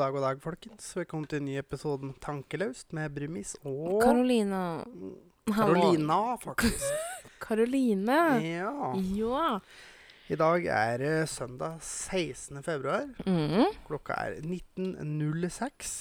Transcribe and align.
God 0.00 0.06
dag, 0.06 0.14
god 0.14 0.22
dag, 0.24 0.38
folkens. 0.40 0.84
Velkommen 0.96 1.28
til 1.28 1.42
en 1.42 1.44
ny 1.44 1.54
episode 1.60 2.06
med 2.08 2.14
Tankelaust 2.24 2.94
med 2.96 3.12
Brumis 3.12 3.50
og 3.68 3.98
Karolina. 4.00 4.60
Karolina, 5.44 6.16
faktisk. 6.40 7.02
Karoline. 7.44 8.16
Ja. 8.40 8.94
Ja. 8.96 9.50
I 10.32 10.38
dag 10.40 10.64
er 10.72 11.02
det 11.02 11.10
søndag 11.28 11.82
16. 11.84 12.62
februar. 12.64 13.10
Mm. 13.26 13.66
Klokka 13.90 14.16
er 14.22 14.38
19.06. 14.40 15.92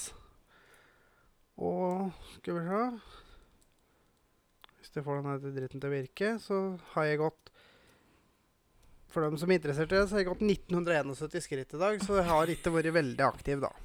Og 1.60 2.16
skal 2.38 2.56
vi 2.56 2.64
se 2.70 2.80
Hvis 4.78 4.96
jeg 4.96 5.08
får 5.10 5.20
denne 5.20 5.54
dritten 5.60 5.84
til 5.84 5.90
å 5.92 5.98
virke, 5.98 6.32
så 6.40 6.62
har 6.94 7.10
jeg 7.10 7.20
gått 7.26 7.52
For 9.12 9.28
dem 9.28 9.36
som 9.36 9.52
er 9.52 9.60
interessert 9.60 9.92
i 9.92 10.00
det, 10.00 10.08
så 10.08 10.16
har 10.16 10.24
jeg 10.24 10.32
gått 10.32 10.48
1971 10.48 11.44
skritt 11.50 11.76
i 11.76 11.84
dag, 11.84 12.00
så 12.00 12.22
jeg 12.22 12.30
har 12.32 12.56
ikke 12.56 12.76
vært 12.80 12.96
veldig 12.96 13.28
aktiv, 13.28 13.68
da. 13.68 13.76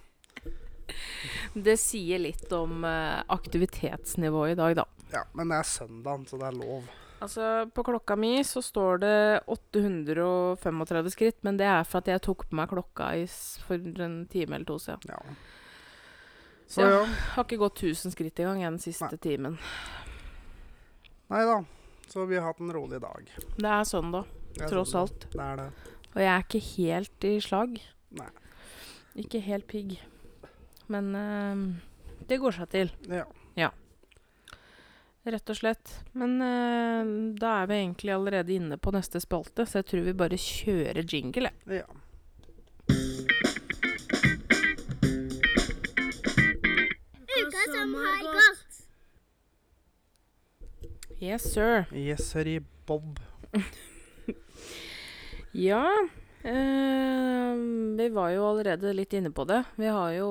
Det 1.55 1.77
sier 1.79 2.19
litt 2.19 2.53
om 2.53 2.85
eh, 2.85 3.23
aktivitetsnivået 3.29 4.53
i 4.53 4.59
dag, 4.59 4.77
da. 4.77 4.85
Ja, 5.13 5.23
Men 5.35 5.49
det 5.53 5.59
er 5.63 5.69
søndagen, 5.71 6.27
så 6.27 6.39
det 6.41 6.47
er 6.49 6.59
lov. 6.59 6.85
Altså, 7.25 7.71
på 7.73 7.85
klokka 7.87 8.17
mi 8.19 8.43
så 8.45 8.61
står 8.61 8.99
det 9.01 9.41
835 9.47 11.11
skritt, 11.15 11.39
men 11.47 11.57
det 11.57 11.65
er 11.71 11.85
for 11.89 12.03
at 12.03 12.11
jeg 12.11 12.21
tok 12.27 12.45
på 12.51 12.59
meg 12.59 12.69
klokka 12.69 13.13
i 13.17 13.25
for 13.65 13.81
en 14.05 14.27
time 14.29 14.57
eller 14.59 14.67
to 14.69 14.77
siden. 14.83 15.01
Ja. 15.09 15.21
Så 16.67 16.81
Så 16.81 16.81
jeg 16.83 16.91
ja. 16.97 17.05
har 17.37 17.45
ikke 17.45 17.61
gått 17.63 17.81
1000 17.85 18.13
skritt 18.13 18.41
engang 18.41 18.61
den 18.75 18.79
siste 18.83 19.09
Nei. 19.13 19.21
timen. 19.23 19.59
Nei 21.31 21.45
da. 21.49 21.59
Så 22.09 22.27
vi 22.29 22.37
har 22.37 22.51
hatt 22.51 22.61
en 22.61 22.73
rolig 22.73 23.01
dag. 23.01 23.31
Det 23.57 23.71
er 23.71 23.85
søndag, 23.89 24.27
Det 24.55 24.65
er 24.67 24.69
tross 24.69 24.91
søndag. 24.93 25.01
alt. 25.01 25.27
Det 25.33 25.41
er 25.41 25.57
det. 25.57 25.71
Og 26.15 26.21
jeg 26.23 26.31
er 26.35 26.45
ikke 26.45 26.65
helt 26.77 27.25
i 27.25 27.33
slag. 27.41 27.79
Nei. 28.19 28.29
Ikke 29.17 29.41
helt 29.41 29.67
pigg. 29.71 29.97
Men 30.93 31.15
eh, 31.15 31.57
det 32.29 32.39
går 32.43 32.57
seg 32.59 32.71
til. 32.73 32.93
Ja. 33.11 33.25
ja. 33.59 33.71
Rett 35.25 35.51
og 35.51 35.57
slett. 35.57 35.93
Men 36.13 36.37
eh, 36.45 37.13
da 37.41 37.59
er 37.63 37.71
vi 37.71 37.81
egentlig 37.81 38.15
allerede 38.15 38.57
inne 38.57 38.79
på 38.81 38.93
neste 38.95 39.23
spalte, 39.25 39.67
så 39.67 39.81
jeg 39.81 39.91
tror 39.93 40.09
vi 40.09 40.17
bare 40.25 40.41
kjører 40.41 41.05
jingle. 41.05 41.53
jeg. 41.67 41.83
ja. 41.83 41.89
Uka 47.35 47.63
som 47.73 47.95
har 47.99 48.21
gått. 48.29 48.81
Yes, 51.23 51.47
sir. 51.55 51.87
Yes, 51.93 52.29
sir, 52.31 52.61
Bob. 52.87 53.21
Ja, 55.55 55.87
vi 56.45 58.09
var 58.13 58.35
jo 58.35 58.43
allerede 58.51 58.93
litt 58.93 59.15
inne 59.17 59.31
på 59.33 59.47
det. 59.49 59.63
Vi 59.81 59.89
har 59.89 60.11
jo 60.19 60.29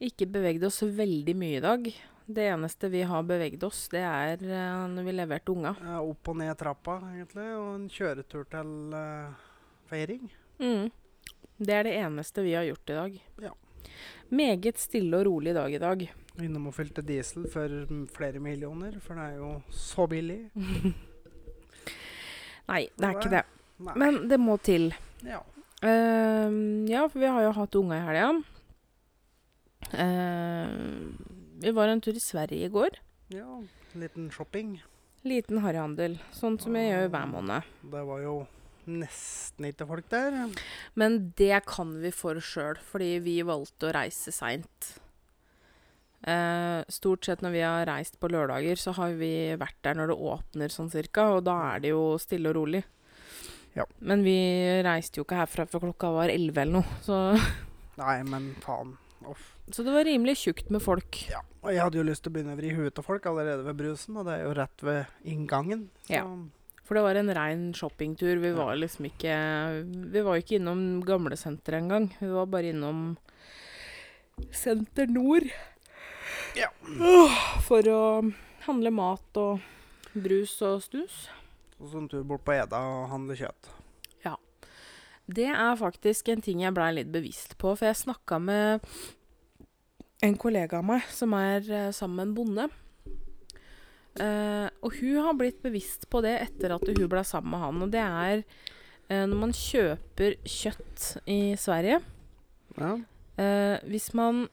ikke 0.00 0.30
beveget 0.32 0.64
oss 0.64 0.80
veldig 0.82 1.34
mye 1.36 1.58
i 1.58 1.64
dag. 1.64 1.90
Det 2.30 2.44
eneste 2.46 2.88
vi 2.88 3.02
har 3.02 3.22
beveget 3.26 3.62
oss, 3.66 3.88
det 3.90 4.04
er 4.06 4.38
eh, 4.38 4.82
når 4.92 5.06
vi 5.08 5.14
leverte 5.16 5.50
unga. 5.50 5.72
Ja, 5.82 5.96
opp 5.98 6.28
og 6.30 6.36
ned 6.38 6.54
trappa, 6.60 7.00
egentlig. 7.10 7.46
Og 7.58 7.70
en 7.74 7.88
kjøretur 7.90 8.44
til 8.52 8.94
eh, 8.94 9.40
feiring. 9.90 10.30
Mm. 10.62 10.92
Det 11.58 11.74
er 11.74 11.88
det 11.88 11.96
eneste 11.98 12.44
vi 12.46 12.54
har 12.54 12.68
gjort 12.68 12.94
i 12.94 12.98
dag. 13.00 13.18
Ja. 13.48 13.52
Meget 14.30 14.78
stille 14.78 15.18
og 15.18 15.26
rolig 15.26 15.56
dag 15.58 15.74
i 15.74 15.82
dag. 15.82 16.06
Innom 16.40 16.70
og 16.70 16.76
fylte 16.76 17.02
diesel 17.02 17.48
for 17.50 17.90
mm, 17.90 18.06
flere 18.14 18.38
millioner, 18.40 19.00
for 19.02 19.18
det 19.18 19.26
er 19.26 19.42
jo 19.42 19.50
så 19.74 20.06
billig. 20.08 20.38
Nei, 22.70 22.84
det 22.94 23.08
er 23.08 23.18
ikke 23.18 23.34
det. 23.34 23.42
Nei. 23.80 23.96
Men 24.00 24.22
det 24.30 24.40
må 24.40 24.58
til. 24.62 24.92
ja. 25.26 25.42
Uh, 25.80 26.84
ja, 26.90 27.06
for 27.08 27.22
vi 27.22 27.28
har 27.32 27.40
jo 27.46 27.52
hatt 27.56 27.76
unga 27.80 27.96
i 27.96 28.02
helga. 28.04 28.26
Uh, 29.96 31.08
vi 31.60 31.72
var 31.72 31.88
en 31.88 32.02
tur 32.04 32.12
i 32.12 32.20
Sverige 32.20 32.68
i 32.68 32.72
går. 32.72 33.00
ja. 33.32 33.60
Liten 33.98 34.28
shopping. 34.30 34.76
Liten 35.26 35.58
harryhandel. 35.64 36.14
Sånn 36.36 36.60
som 36.62 36.76
jeg 36.78 36.92
gjør 36.92 37.08
hver 37.10 37.26
måned. 37.32 37.70
Det 37.90 38.02
var 38.06 38.20
jo 38.22 38.34
nesten 38.86 39.66
ikke 39.66 39.88
folk 39.88 40.06
der. 40.12 40.36
Men 40.94 41.18
det 41.40 41.64
kan 41.66 41.96
vi 42.02 42.12
for 42.14 42.38
sjøl, 42.38 42.78
fordi 42.92 43.16
vi 43.24 43.40
valgte 43.46 43.88
å 43.88 43.94
reise 43.96 44.30
seint. 44.34 44.92
Eh, 46.20 46.80
stort 46.92 47.26
sett 47.26 47.42
når 47.42 47.54
vi 47.56 47.64
har 47.64 47.88
reist 47.88 48.20
på 48.20 48.30
lørdager, 48.30 48.78
så 48.78 48.94
har 48.96 49.18
vi 49.18 49.56
vært 49.60 49.78
der 49.82 49.98
når 49.98 50.12
det 50.12 50.18
åpner 50.32 50.72
sånn 50.72 50.92
cirka, 50.92 51.30
og 51.34 51.44
da 51.48 51.56
er 51.72 51.84
det 51.84 51.94
jo 51.94 52.04
stille 52.20 52.52
og 52.52 52.58
rolig. 52.60 52.84
Ja. 53.76 53.84
Men 54.02 54.24
vi 54.26 54.34
reiste 54.82 55.20
jo 55.20 55.24
ikke 55.26 55.38
herfra 55.38 55.66
før 55.70 55.84
klokka 55.88 56.10
var 56.14 56.32
elleve 56.32 56.64
eller 56.64 56.80
noe, 56.80 56.98
så, 57.06 57.20
Nei, 58.00 58.16
men 58.26 58.52
faen. 58.64 58.96
Uff. 59.28 59.50
så 59.70 59.84
det 59.84 59.92
var 59.92 60.06
rimelig 60.08 60.38
tjukt 60.40 60.70
med 60.72 60.80
folk. 60.82 61.18
Ja. 61.30 61.42
Og 61.60 61.74
jeg 61.74 61.82
hadde 61.84 61.98
jo 62.00 62.06
lyst 62.08 62.24
til 62.24 62.32
å 62.32 62.34
begynne 62.38 62.54
å 62.56 62.58
vri 62.58 62.70
huet 62.72 62.94
til 62.96 63.04
folk 63.04 63.26
allerede 63.28 63.66
ved 63.66 63.76
brusen, 63.76 64.16
og 64.16 64.24
det 64.26 64.38
er 64.38 64.46
jo 64.46 64.54
rett 64.56 64.82
ved 64.86 65.28
inngangen. 65.28 65.90
Så 66.08 66.16
Ja. 66.16 66.24
For 66.90 66.98
det 66.98 67.02
var 67.04 67.14
en 67.20 67.28
rein 67.30 67.60
shoppingtur. 67.76 68.40
Vi 68.42 68.50
var 68.50 68.74
liksom 68.74 69.04
ikke 69.06 69.34
Vi 70.10 70.22
var 70.26 70.40
ikke 70.40 70.56
innom 70.58 70.80
gamlesenteret 71.06 71.84
engang. 71.84 72.08
Vi 72.18 72.26
var 72.26 72.48
bare 72.50 72.72
innom 72.72 73.12
Senter 74.50 75.06
Nord. 75.06 75.46
Ja. 76.58 76.66
For 77.68 77.86
å 77.86 78.00
handle 78.66 78.90
mat 78.90 79.38
og 79.38 79.60
brus 80.16 80.56
og 80.66 80.80
snus. 80.82 81.28
Og 81.80 81.88
så 81.88 81.98
en 82.02 82.08
tur 82.12 82.24
bort 82.28 82.44
på 82.44 82.52
Eda 82.52 82.76
og 82.84 83.08
handle 83.12 83.36
kjøtt. 83.38 83.70
Ja. 84.24 84.34
Det 85.30 85.46
er 85.48 85.78
faktisk 85.80 86.28
en 86.28 86.42
ting 86.44 86.60
jeg 86.64 86.74
blei 86.76 86.90
litt 86.98 87.10
bevisst 87.14 87.56
på, 87.60 87.72
for 87.78 87.88
jeg 87.88 87.96
snakka 88.02 88.38
med 88.42 88.84
en 90.22 90.36
kollega 90.36 90.80
av 90.82 90.84
meg 90.84 91.06
som 91.08 91.32
er 91.38 91.64
eh, 91.72 91.90
sammen 91.96 92.18
med 92.20 92.26
en 92.28 92.36
bonde. 92.36 92.68
Eh, 94.20 94.66
og 94.82 94.96
hun 94.98 95.20
har 95.24 95.36
blitt 95.38 95.60
bevisst 95.64 96.08
på 96.10 96.20
det 96.24 96.34
etter 96.42 96.74
at 96.74 96.84
hun 96.88 97.06
ble 97.08 97.22
sammen 97.24 97.52
med 97.54 97.62
han. 97.64 97.82
Og 97.86 97.92
det 97.94 98.02
er 98.04 98.42
eh, 98.42 99.24
når 99.30 99.38
man 99.46 99.54
kjøper 99.56 100.36
kjøtt 100.44 101.06
i 101.30 101.40
Sverige 101.60 102.00
Ja. 102.76 102.96
eh, 103.40 103.76
Hvis 103.88 104.10
man 104.18 104.48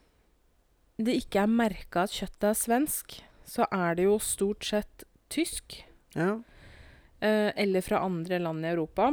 det 0.97 1.13
ikke 1.19 1.43
er 1.43 1.51
merka 1.51 2.07
at 2.07 2.13
kjøttet 2.15 2.47
er 2.49 2.55
svensk, 2.57 3.17
så 3.45 3.67
er 3.71 3.97
det 3.99 4.07
jo 4.07 4.15
stort 4.23 4.65
sett 4.65 5.03
tysk 5.29 5.75
ja. 6.15 6.39
Eh, 7.19 7.51
eller 7.55 7.85
fra 7.85 8.03
andre 8.05 8.39
land 8.39 8.65
i 8.65 8.71
Europa, 8.71 9.11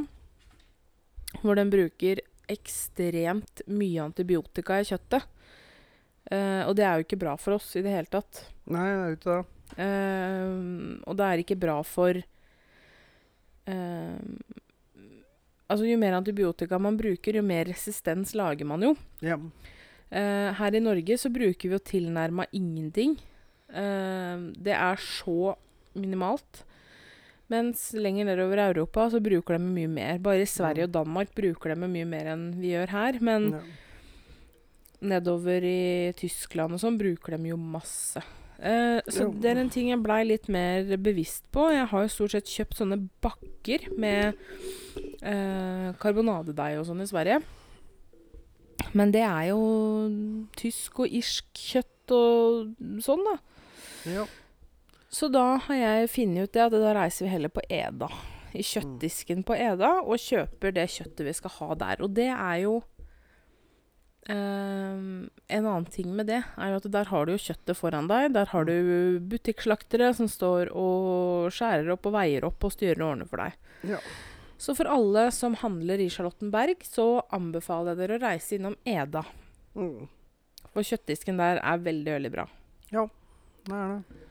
hvor 1.42 1.58
den 1.58 1.70
bruker 1.72 2.20
ekstremt 2.50 3.64
mye 3.66 4.02
antibiotika 4.04 4.80
i 4.80 4.88
kjøttet. 4.88 5.30
Uh, 6.24 6.64
og 6.64 6.72
det 6.78 6.84
er 6.86 6.96
jo 6.96 7.04
ikke 7.04 7.20
bra 7.20 7.34
for 7.36 7.58
oss 7.58 7.74
i 7.76 7.82
det 7.84 7.92
hele 7.92 8.08
tatt. 8.08 8.46
Nei, 8.72 8.84
det 8.88 8.94
er 8.94 9.10
jo 9.10 9.16
ikke 9.18 9.34
det. 9.34 9.42
Uh, 9.74 11.00
og 11.04 11.18
det 11.18 11.26
er 11.26 11.42
ikke 11.42 11.58
bra 11.60 11.78
for 11.84 12.20
uh, 13.68 14.20
Altså, 15.64 15.86
jo 15.88 15.96
mer 15.98 16.14
antibiotika 16.14 16.78
man 16.78 16.96
bruker, 17.00 17.38
jo 17.38 17.42
mer 17.44 17.64
resistens 17.66 18.34
lager 18.36 18.68
man 18.68 18.84
jo. 18.84 18.90
Ja. 19.24 19.38
Her 20.12 20.76
i 20.76 20.82
Norge 20.84 21.16
så 21.18 21.30
bruker 21.32 21.70
vi 21.70 21.72
jo 21.72 21.80
tilnærma 21.88 22.44
ingenting. 22.54 23.16
Det 23.72 24.74
er 24.76 25.00
så 25.00 25.54
minimalt. 25.96 26.60
Mens 27.54 27.86
lenger 27.94 28.28
nedover 28.32 28.60
i 28.60 28.68
Europa 28.72 29.08
så 29.12 29.22
bruker 29.22 29.58
de 29.58 29.64
mye 29.64 29.90
mer. 29.90 30.20
Bare 30.24 30.42
i 30.42 30.50
Sverige 30.50 30.88
og 30.88 30.94
Danmark 30.96 31.34
bruker 31.36 31.74
de 31.74 31.88
mye 31.88 32.08
mer 32.08 32.32
enn 32.34 32.48
vi 32.58 32.74
gjør 32.74 32.94
her. 32.94 33.20
Men 33.24 33.50
ja. 33.54 33.64
nedover 35.14 35.66
i 35.68 36.14
Tyskland 36.18 36.74
og 36.74 36.82
sånn 36.82 36.98
bruker 37.00 37.36
de 37.36 37.52
jo 37.52 37.60
masse. 37.60 38.22
Eh, 38.58 39.00
så 39.10 39.26
det 39.34 39.50
er 39.50 39.58
en 39.60 39.70
ting 39.72 39.90
jeg 39.90 40.02
blei 40.02 40.22
litt 40.26 40.46
mer 40.52 40.86
bevisst 41.02 41.48
på. 41.54 41.66
Jeg 41.74 41.88
har 41.90 42.04
jo 42.04 42.12
stort 42.12 42.36
sett 42.36 42.50
kjøpt 42.50 42.78
sånne 42.80 43.00
bakker 43.24 43.90
med 44.00 44.38
eh, 45.20 45.90
karbonadedeig 46.00 46.78
og 46.80 46.88
sånn 46.88 47.02
i 47.04 47.10
Sverige. 47.10 47.42
Men 48.94 49.10
det 49.14 49.24
er 49.26 49.50
jo 49.50 49.60
tysk 50.58 51.02
og 51.02 51.18
irsk 51.18 51.50
kjøtt 51.58 52.14
og 52.14 53.02
sånn, 53.02 53.26
da. 53.26 53.36
ja. 54.12 54.24
Så 55.14 55.28
da 55.30 55.44
har 55.68 55.76
jeg 55.78 56.10
funnet 56.10 56.48
ut 56.48 56.54
det 56.56 56.62
at 56.64 56.74
da 56.74 56.94
reiser 56.96 57.26
vi 57.28 57.34
heller 57.36 57.52
på 57.54 57.62
Eda. 57.70 58.08
I 58.54 58.62
kjøttdisken 58.66 59.44
på 59.46 59.54
Eda 59.58 60.00
og 60.02 60.18
kjøper 60.22 60.74
det 60.74 60.88
kjøttet 60.90 61.22
vi 61.26 61.34
skal 61.38 61.54
ha 61.58 61.68
der. 61.78 62.02
Og 62.02 62.16
det 62.16 62.30
er 62.32 62.58
jo 62.64 62.80
Um, 64.24 65.28
En 65.52 65.66
annen 65.66 65.84
ting 65.92 66.08
med 66.16 66.30
det 66.30 66.38
er 66.40 66.70
jo 66.72 66.78
at 66.78 66.86
der 66.94 67.10
har 67.10 67.26
du 67.26 67.34
jo 67.34 67.42
kjøttet 67.44 67.76
foran 67.76 68.06
deg. 68.08 68.30
Der 68.32 68.48
har 68.54 68.64
du 68.64 69.20
butikkslaktere 69.20 70.14
som 70.16 70.30
står 70.32 70.70
og 70.72 71.52
skjærer 71.52 71.92
opp 71.92 72.08
og 72.08 72.14
veier 72.16 72.46
opp 72.48 72.64
og 72.64 72.72
styrer 72.72 73.02
og 73.02 73.10
ordner 73.10 73.28
for 73.28 73.42
deg. 73.44 73.58
Ja. 73.92 74.00
Så 74.56 74.72
for 74.78 74.88
alle 74.88 75.26
som 75.34 75.58
handler 75.60 76.00
i 76.00 76.08
Charlottenberg, 76.08 76.80
så 76.88 77.20
anbefaler 77.36 77.92
jeg 77.92 78.00
dere 78.00 78.16
å 78.16 78.24
reise 78.24 78.56
innom 78.56 78.78
Eda. 78.88 79.26
Mm. 79.76 80.06
For 80.72 80.88
kjøttdisken 80.88 81.44
der 81.44 81.60
er 81.60 81.84
veldig, 81.84 82.16
veldig 82.16 82.32
bra. 82.32 82.48
Ja, 82.94 83.08
Det 83.68 83.76
er 83.76 83.92
det. 83.98 84.23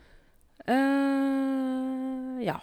Eh 0.66 2.44
ja. 2.44 2.58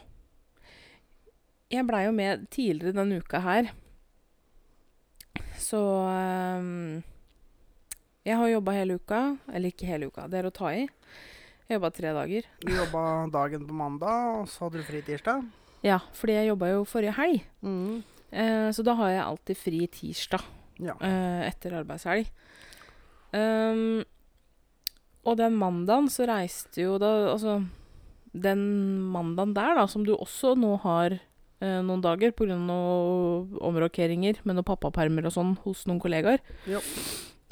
Jeg 1.71 1.87
blei 1.87 2.03
jo 2.05 2.11
med 2.15 2.47
tidligere 2.51 2.93
denne 2.97 3.21
uka 3.21 3.39
her. 3.39 3.69
Så 5.61 5.79
ehm, 6.09 7.01
Jeg 8.25 8.37
har 8.37 8.47
jobba 8.51 8.71
hele 8.75 8.97
uka. 8.99 9.21
Eller 9.53 9.71
ikke 9.71 9.87
hele 9.89 10.09
uka, 10.11 10.27
det 10.29 10.41
er 10.41 10.49
å 10.49 10.53
ta 10.53 10.73
i. 10.75 10.83
Jeg 11.69 11.77
jobba 11.79 11.89
tre 11.95 12.11
dager. 12.13 12.47
Du 12.59 12.71
jobba 12.75 13.03
dagen 13.31 13.63
på 13.65 13.73
mandag, 13.73 14.41
og 14.41 14.47
så 14.51 14.65
hadde 14.67 14.81
du 14.81 14.87
fri 14.89 15.01
tirsdag. 15.07 15.45
Ja, 15.85 15.99
fordi 16.13 16.35
jeg 16.35 16.49
jobba 16.51 16.67
jo 16.73 16.81
forrige 16.85 17.15
helg. 17.17 17.45
Mm. 17.63 18.01
Eh, 18.31 18.67
så 18.75 18.83
da 18.85 18.93
har 18.99 19.09
jeg 19.13 19.23
alltid 19.23 19.57
fri 19.57 19.79
tirsdag 19.87 20.43
Ja. 20.83 20.93
eh, 20.99 21.47
etter 21.47 21.73
arbeidshelg. 21.79 22.27
Um, 23.33 24.03
og 25.23 25.37
den 25.39 25.55
mandagen 25.55 26.09
så 26.11 26.25
reiste 26.27 26.81
jo 26.83 26.97
da 26.99 27.31
Altså, 27.31 27.61
den 28.31 28.61
mandagen 29.11 29.55
der, 29.55 29.75
da, 29.75 29.87
som 29.87 30.05
du 30.07 30.13
også 30.15 30.53
nå 30.59 30.75
har 30.85 31.17
eh, 31.17 31.79
noen 31.83 32.03
dager 32.03 32.31
pga. 32.35 32.55
noen 32.55 33.57
omrokeringer 33.59 34.39
med 34.43 34.57
noen 34.57 34.67
pappapermer 34.67 35.27
og 35.27 35.35
sånn 35.35 35.57
hos 35.65 35.83
noen 35.89 35.99
kollegaer. 36.03 36.43
Ja. 36.69 36.79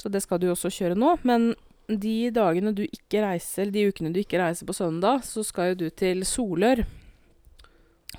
Så 0.00 0.08
det 0.08 0.22
skal 0.24 0.40
du 0.40 0.48
også 0.50 0.72
kjøre 0.72 0.96
nå. 0.96 1.16
Men 1.28 1.52
de 1.90 2.30
dagene 2.32 2.72
du 2.76 2.84
ikke 2.86 3.24
reiser, 3.24 3.66
eller 3.66 3.74
de 3.74 3.86
ukene 3.90 4.14
du 4.14 4.20
ikke 4.22 4.40
reiser 4.40 4.68
på 4.68 4.76
søndag, 4.76 5.24
så 5.26 5.44
skal 5.46 5.72
jo 5.72 5.84
du 5.84 5.86
til 5.90 6.24
Solør 6.28 6.84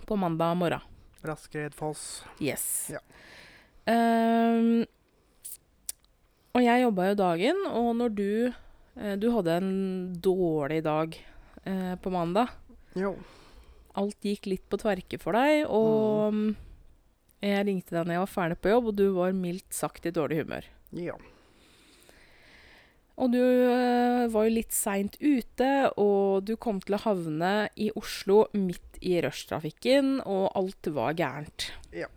på 0.07 0.17
mandag 0.19 0.57
morgen. 0.59 0.87
Raskereid 1.25 1.73
Foss. 1.77 2.23
Yes. 2.41 2.91
Ja. 2.93 3.01
Um, 3.85 4.83
og 6.53 6.63
jeg 6.65 6.83
jobba 6.83 7.09
jo 7.09 7.17
dagen, 7.17 7.61
og 7.71 7.93
når 7.97 8.13
du 8.13 8.31
eh, 8.99 9.15
Du 9.17 9.31
hadde 9.33 9.55
en 9.57 9.71
dårlig 10.21 10.81
dag 10.85 11.15
eh, 11.67 11.95
på 12.01 12.13
mandag. 12.13 12.51
Jo. 12.97 13.15
Alt 13.99 14.23
gikk 14.25 14.47
litt 14.51 14.67
på 14.71 14.79
tverke 14.79 15.19
for 15.19 15.35
deg, 15.35 15.65
og 15.67 16.35
mm, 16.35 16.47
jeg 17.43 17.67
ringte 17.67 17.95
deg 17.95 18.07
når 18.07 18.15
jeg 18.15 18.23
var 18.23 18.33
ferdig 18.35 18.59
på 18.61 18.71
jobb, 18.71 18.89
og 18.91 18.97
du 18.99 19.05
var 19.17 19.35
mildt 19.35 19.75
sagt 19.75 20.07
i 20.07 20.15
dårlig 20.15 20.43
humør. 20.43 20.67
Ja. 20.95 21.17
Og 23.21 23.33
du 23.33 23.41
eh, 23.41 24.27
var 24.31 24.47
jo 24.47 24.55
litt 24.55 24.73
seint 24.73 25.17
ute, 25.21 25.71
og 26.01 26.47
du 26.47 26.55
kom 26.61 26.79
til 26.81 26.97
å 26.97 27.03
havne 27.03 27.53
i 27.75 27.91
Oslo 27.99 28.45
midt 28.57 29.01
i 29.01 29.17
rushtrafikken, 29.21 30.19
og 30.23 30.51
alt 30.57 30.89
var 30.95 31.17
gærent. 31.19 31.71
Ja. 31.93 32.07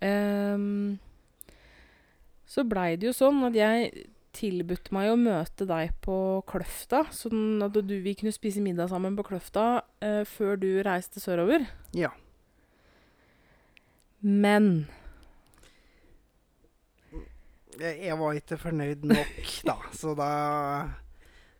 Um, 0.00 0.98
så 2.46 2.62
blei 2.68 2.94
det 3.00 3.10
jo 3.10 3.16
sånn 3.16 3.40
at 3.48 3.56
jeg 3.56 4.06
tilbudte 4.36 4.92
meg 4.94 5.10
å 5.10 5.16
møte 5.18 5.66
deg 5.68 5.94
på 6.04 6.16
Kløfta, 6.48 7.04
sånn 7.14 7.64
at 7.64 7.74
du, 7.76 7.94
vi 8.04 8.12
kunne 8.18 8.34
spise 8.34 8.62
middag 8.64 8.90
sammen 8.92 9.16
på 9.18 9.24
Kløfta 9.30 9.66
eh, 10.04 10.22
før 10.28 10.60
du 10.60 10.68
reiste 10.86 11.22
sørover. 11.22 11.64
Ja. 11.96 12.12
Men 14.20 14.86
Jeg, 17.76 17.98
jeg 18.06 18.16
var 18.16 18.38
ikke 18.38 18.56
fornøyd 18.60 19.02
nok, 19.04 19.50
da. 19.68 19.74
Så 19.92 20.14
da 20.16 20.28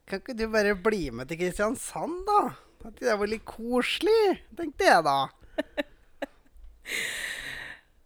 Kan 0.09 0.23
ikke 0.23 0.37
du 0.39 0.47
bare 0.49 0.73
bli 0.79 1.11
med 1.13 1.29
til 1.29 1.43
Kristiansand, 1.43 2.23
da? 2.29 2.41
At 2.87 3.01
det 3.03 3.17
var 3.19 3.29
litt 3.29 3.45
koselig, 3.49 4.39
tenkte 4.57 4.87
jeg 4.87 5.05
da. 5.05 5.19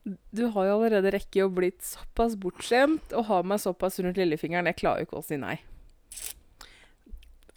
Du 0.04 0.46
har 0.54 0.66
jo 0.66 0.76
allerede 0.78 1.12
rekket 1.12 1.44
å 1.44 1.50
blitt 1.52 1.82
såpass 1.84 2.36
bortskjemt 2.40 3.12
og 3.16 3.26
har 3.28 3.46
meg 3.46 3.60
såpass 3.62 4.00
rundt 4.00 4.20
lillefingeren. 4.20 4.70
Jeg 4.70 4.80
klarer 4.80 5.02
jo 5.02 5.10
ikke 5.10 5.20
å 5.20 5.26
si 5.26 5.38
nei. 5.40 5.58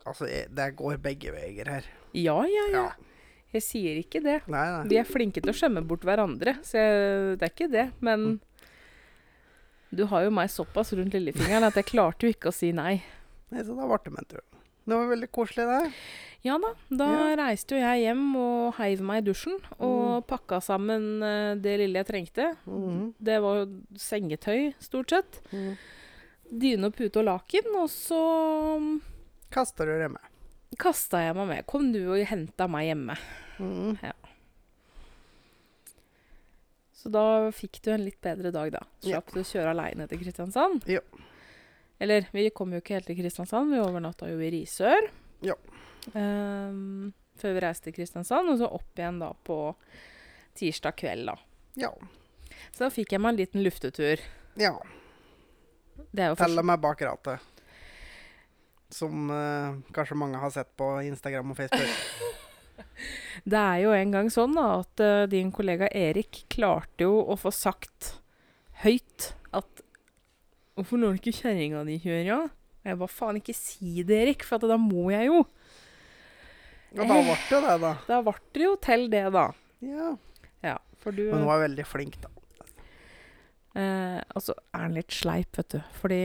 Altså, 0.04 0.28
det 0.28 0.70
går 0.76 1.00
begge 1.04 1.32
veier 1.32 1.70
her. 1.78 1.88
Ja, 2.12 2.42
ja, 2.44 2.66
ja. 2.74 2.86
Ja. 2.92 3.12
Jeg 3.54 3.64
sier 3.64 4.00
ikke 4.02 4.20
det. 4.24 4.40
Nei, 4.50 4.64
nei. 4.74 4.88
Vi 4.90 4.98
er 4.98 5.08
flinke 5.08 5.42
til 5.44 5.54
å 5.54 5.56
skjemme 5.56 5.84
bort 5.86 6.04
hverandre, 6.08 6.58
så 6.66 6.82
jeg, 6.82 7.36
det 7.38 7.48
er 7.48 7.54
ikke 7.54 7.70
det. 7.72 7.86
Men 8.04 8.42
du 9.94 10.08
har 10.10 10.26
jo 10.26 10.34
meg 10.34 10.50
såpass 10.52 10.92
rundt 10.98 11.14
lillefingeren 11.14 11.70
at 11.70 11.78
jeg 11.78 11.92
klarte 11.94 12.26
jo 12.26 12.34
ikke 12.34 12.50
å 12.50 12.56
si 12.56 12.72
nei. 12.76 12.98
nei 13.54 13.66
så 13.66 13.78
da 13.78 13.88
ble 13.88 14.02
det 14.18 14.42
jeg. 14.42 14.53
Det 14.84 14.96
var 15.00 15.08
veldig 15.14 15.30
koselig, 15.32 15.66
det. 15.70 15.94
Ja 16.44 16.58
da, 16.60 16.74
da 16.92 17.06
Ja. 17.08 17.36
reiste 17.40 17.78
jo 17.78 17.80
jeg 17.80 18.02
hjem 18.04 18.24
og 18.36 18.74
heiv 18.76 19.00
meg 19.02 19.22
i 19.22 19.26
dusjen 19.30 19.56
og 19.80 20.26
pakka 20.28 20.58
sammen 20.62 21.24
eh, 21.24 21.54
det 21.56 21.78
lille 21.80 22.02
jeg 22.02 22.10
trengte. 22.10 22.50
Mm. 22.68 23.14
Det 23.18 23.38
var 23.42 23.62
jo 23.62 23.70
sengetøy, 23.96 24.74
stort 24.84 25.10
sett. 25.16 25.40
Mm. 25.54 25.78
Dyne 26.52 26.90
og 26.92 26.98
pute 26.98 27.22
og 27.24 27.30
laken. 27.30 27.72
Og 27.80 27.88
så 27.90 28.20
Kasta 29.54 29.86
du 29.88 29.94
det 30.00 30.12
med? 30.12 30.22
kasta 30.78 31.20
jeg 31.22 31.36
meg 31.38 31.48
med. 31.48 31.66
Kom 31.70 31.92
du 31.94 32.00
og 32.12 32.20
henta 32.28 32.68
meg 32.68 32.88
hjemme. 32.90 33.16
Ja. 34.04 34.12
Så 36.98 37.12
da 37.14 37.52
fikk 37.54 37.80
du 37.86 37.92
en 37.94 38.04
litt 38.06 38.20
bedre 38.24 38.52
dag, 38.52 38.72
da. 38.74 38.82
Ja. 39.04 39.20
Slapp 39.20 39.34
du 39.36 39.42
å 39.42 39.46
kjøre 39.48 39.74
aleine 39.76 40.08
til 40.10 40.20
Kristiansand. 40.24 40.86
Ja. 40.90 41.02
Eller, 42.02 42.28
vi 42.32 42.50
kom 42.56 42.74
jo 42.74 42.82
ikke 42.82 42.98
helt 42.98 43.08
til 43.08 43.20
Kristiansand. 43.20 43.72
Vi 43.74 43.82
overnatta 43.82 44.30
jo 44.32 44.42
i 44.42 44.50
Risør. 44.54 45.08
Ja. 45.46 45.56
Um, 46.14 47.14
før 47.40 47.56
vi 47.56 47.64
reiste 47.64 47.90
til 47.90 47.98
Kristiansand, 48.00 48.52
og 48.52 48.60
så 48.60 48.70
opp 48.72 49.00
igjen 49.00 49.22
da 49.22 49.32
på 49.46 49.60
tirsdag 50.58 50.98
kveld, 51.00 51.32
da. 51.32 51.38
Ja. 51.86 51.94
Så 52.74 52.86
da 52.86 52.92
fikk 52.94 53.16
jeg 53.16 53.24
meg 53.24 53.34
en 53.34 53.42
liten 53.44 53.66
luftetur. 53.66 54.22
ja. 54.60 54.76
Det 56.14 56.26
Telle 56.38 56.62
meg 56.66 56.82
bak 56.82 57.00
rattet. 57.06 57.42
Som 58.94 59.30
uh, 59.30 59.78
kanskje 59.94 60.18
mange 60.18 60.38
har 60.42 60.52
sett 60.54 60.70
på 60.78 60.90
Instagram 61.06 61.54
og 61.54 61.58
Facebook. 61.58 62.34
Det 63.44 63.60
er 63.60 63.80
jo 63.84 63.94
en 63.96 64.14
gang 64.14 64.30
sånn 64.34 64.56
da, 64.58 64.68
at 64.82 65.04
uh, 65.04 65.26
din 65.30 65.52
kollega 65.54 65.90
Erik 65.94 66.44
klarte 66.54 67.08
jo 67.08 67.22
å 67.22 67.38
få 67.40 67.54
sagt 67.54 68.16
høyt 68.84 69.34
at 69.54 69.83
Hvorfor 70.76 70.98
lar 71.02 71.14
du 71.14 71.20
ikke 71.22 71.36
kjerringa 71.38 71.84
di 71.88 72.00
kjøre? 72.02 72.38
Og 72.84 72.90
jeg 72.90 72.98
bare 73.00 73.14
faen, 73.14 73.38
ikke 73.40 73.56
si 73.56 74.04
det, 74.04 74.18
Erik, 74.24 74.44
for 74.48 74.58
at 74.58 74.66
da 74.74 74.78
må 74.82 75.10
jeg 75.14 75.28
jo. 75.30 75.44
Og 76.94 77.00
da 77.00 77.06
ble 77.08 77.22
det 77.50 77.60
det, 77.64 77.76
da. 77.82 77.92
Da 78.10 78.22
ble 78.26 78.34
det 78.54 78.66
jo 78.68 78.74
til 78.84 79.06
det, 79.14 79.24
da. 79.34 79.46
Ja. 79.86 80.10
Ja, 80.64 80.78
for 81.04 81.12
du 81.16 81.24
Men 81.32 81.44
hun 81.46 81.52
er 81.54 81.64
veldig 81.68 81.86
flink, 81.90 82.18
da. 82.24 82.30
eh, 83.76 84.22
Og 84.36 84.42
så 84.46 84.54
er 84.74 84.84
han 84.86 84.94
litt 84.98 85.12
sleip, 85.14 85.58
vet 85.58 85.70
du. 85.76 85.80
Fordi 86.02 86.22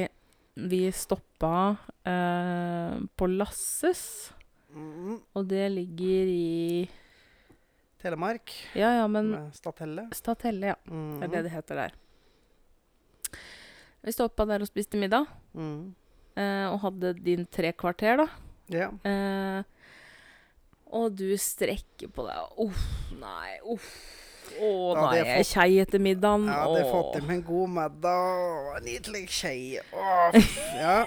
vi 0.69 0.81
stoppa 0.93 1.55
eh, 2.07 2.99
på 3.17 3.31
Lasses, 3.37 4.33
Mm. 4.69 5.15
og 5.35 5.47
det 5.49 5.71
ligger 5.73 6.29
i 6.29 6.89
Telemark. 8.03 8.53
Ja, 8.77 8.91
ja, 9.01 9.07
men 9.09 9.31
Med 9.33 9.55
Statelle. 9.57 10.05
Statelle, 10.15 10.67
ja. 10.75 10.75
Mm. 10.93 11.15
Det 11.21 11.25
er 11.25 11.33
det 11.33 11.41
det 11.47 11.53
heter 11.55 11.75
der. 11.81 11.95
Vi 14.09 14.15
stoppa 14.17 14.47
der 14.49 14.63
og 14.65 14.71
spiste 14.71 14.97
middag, 15.01 15.27
Mm. 15.55 15.95
eh, 16.37 16.67
og 16.73 16.79
hadde 16.87 17.11
din 17.25 17.45
tre 17.53 17.73
kvarter, 17.77 18.17
da. 18.23 18.27
Ja. 18.73 18.89
Eh, 19.05 19.63
og 20.97 21.13
du 21.17 21.27
strekker 21.37 22.09
på 22.09 22.25
deg. 22.25 22.55
Uff, 22.65 22.87
nei, 23.21 23.59
uff. 23.69 23.91
Å, 24.59 24.69
nei, 24.97 25.17
jeg 25.19 25.27
er 25.29 25.45
kjei 25.45 25.75
etter 25.83 26.01
middagen. 26.01 26.47
Jeg 26.49 26.57
hadde 26.57 26.85
Åh. 26.87 26.93
fått 26.95 27.19
i 27.19 27.27
meg 27.27 27.37
en 27.37 27.43
god 27.51 27.69
middag 27.75 28.81
nydelig 28.87 29.27
kjei. 29.29 29.81
Åh, 29.93 30.39
ja. 30.81 31.05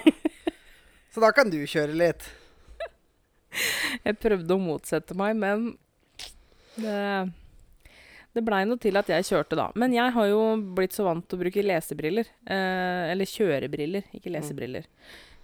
Så 1.12 1.20
da 1.20 1.32
kan 1.34 1.50
du 1.50 1.58
kjøre 1.66 1.92
litt. 1.98 2.28
Jeg 4.06 4.16
prøvde 4.22 4.54
å 4.54 4.62
motsette 4.62 5.14
meg, 5.18 5.34
men 5.36 5.66
det, 6.78 7.32
det 8.34 8.44
blei 8.46 8.62
noe 8.64 8.78
til 8.80 8.96
at 8.96 9.06
jeg 9.12 9.24
kjørte, 9.28 9.56
da. 9.58 9.66
Men 9.76 9.92
jeg 9.92 10.12
har 10.14 10.26
jo 10.30 10.40
blitt 10.76 10.92
så 10.96 11.04
vant 11.04 11.26
til 11.28 11.38
å 11.38 11.42
bruke 11.42 11.62
lesebriller. 11.64 12.26
Eh, 12.46 13.10
eller 13.12 13.28
kjørebriller, 13.28 14.04
ikke 14.14 14.30
Mm. 14.30 14.36
lesebriller. 14.38 14.86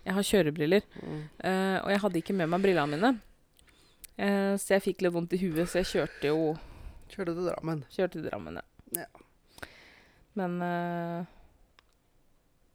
Jeg 0.07 0.15
har 0.15 0.23
kjørebriller. 0.23 0.83
Eh, 1.45 1.79
og 1.85 1.91
jeg 1.93 2.01
hadde 2.01 2.19
ikke 2.23 2.35
med 2.35 2.49
meg 2.49 2.63
brillene 2.63 2.97
mine. 2.97 3.21
Eh, 4.19 4.55
så 4.57 4.75
jeg 4.79 4.83
fikk 4.83 5.03
litt 5.03 5.13
vondt 5.13 5.33
i 5.37 5.39
huet, 5.43 5.69
så 5.69 5.83
jeg 5.83 5.91
kjørte 5.95 6.31
jo 6.33 6.57
Kjørte 7.09 7.35
til 7.35 7.47
Drammen. 7.49 7.85
kjørte 7.91 8.13
til 8.13 8.25
Drammen, 8.31 8.55
ja. 8.61 9.03
Ja. 9.03 9.07
Men 10.35 10.63
eh, 10.63 11.25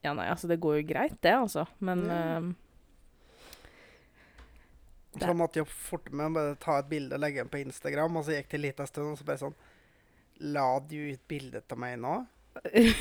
Ja, 0.04 0.14
nei, 0.14 0.28
altså, 0.30 0.48
det 0.48 0.60
går 0.60 0.82
jo 0.82 0.88
greit, 0.94 1.22
det, 1.22 1.32
altså. 1.34 1.66
Men 1.80 2.02
mm. 2.04 2.56
Så 5.22 5.34
måtte 5.38 5.60
jeg 5.62 5.68
forte 5.70 6.12
meg 6.18 6.34
å 6.36 6.56
ta 6.60 6.80
et 6.82 6.90
bilde 6.90 7.14
og 7.14 7.22
legge 7.22 7.44
den 7.44 7.50
på 7.54 7.60
Instagram. 7.62 8.18
Og 8.18 8.26
så 8.26 8.34
gikk 8.34 8.50
det 8.50 8.58
en 8.58 8.64
liten 8.66 8.90
stund, 8.90 9.12
og 9.14 9.20
så 9.20 9.28
bare 9.28 9.42
sånn 9.44 9.54
La 10.44 10.68
du 10.84 10.98
ut 11.14 11.24
bilde 11.32 11.64
av 11.64 11.80
meg 11.80 12.00
nå? 12.04 12.20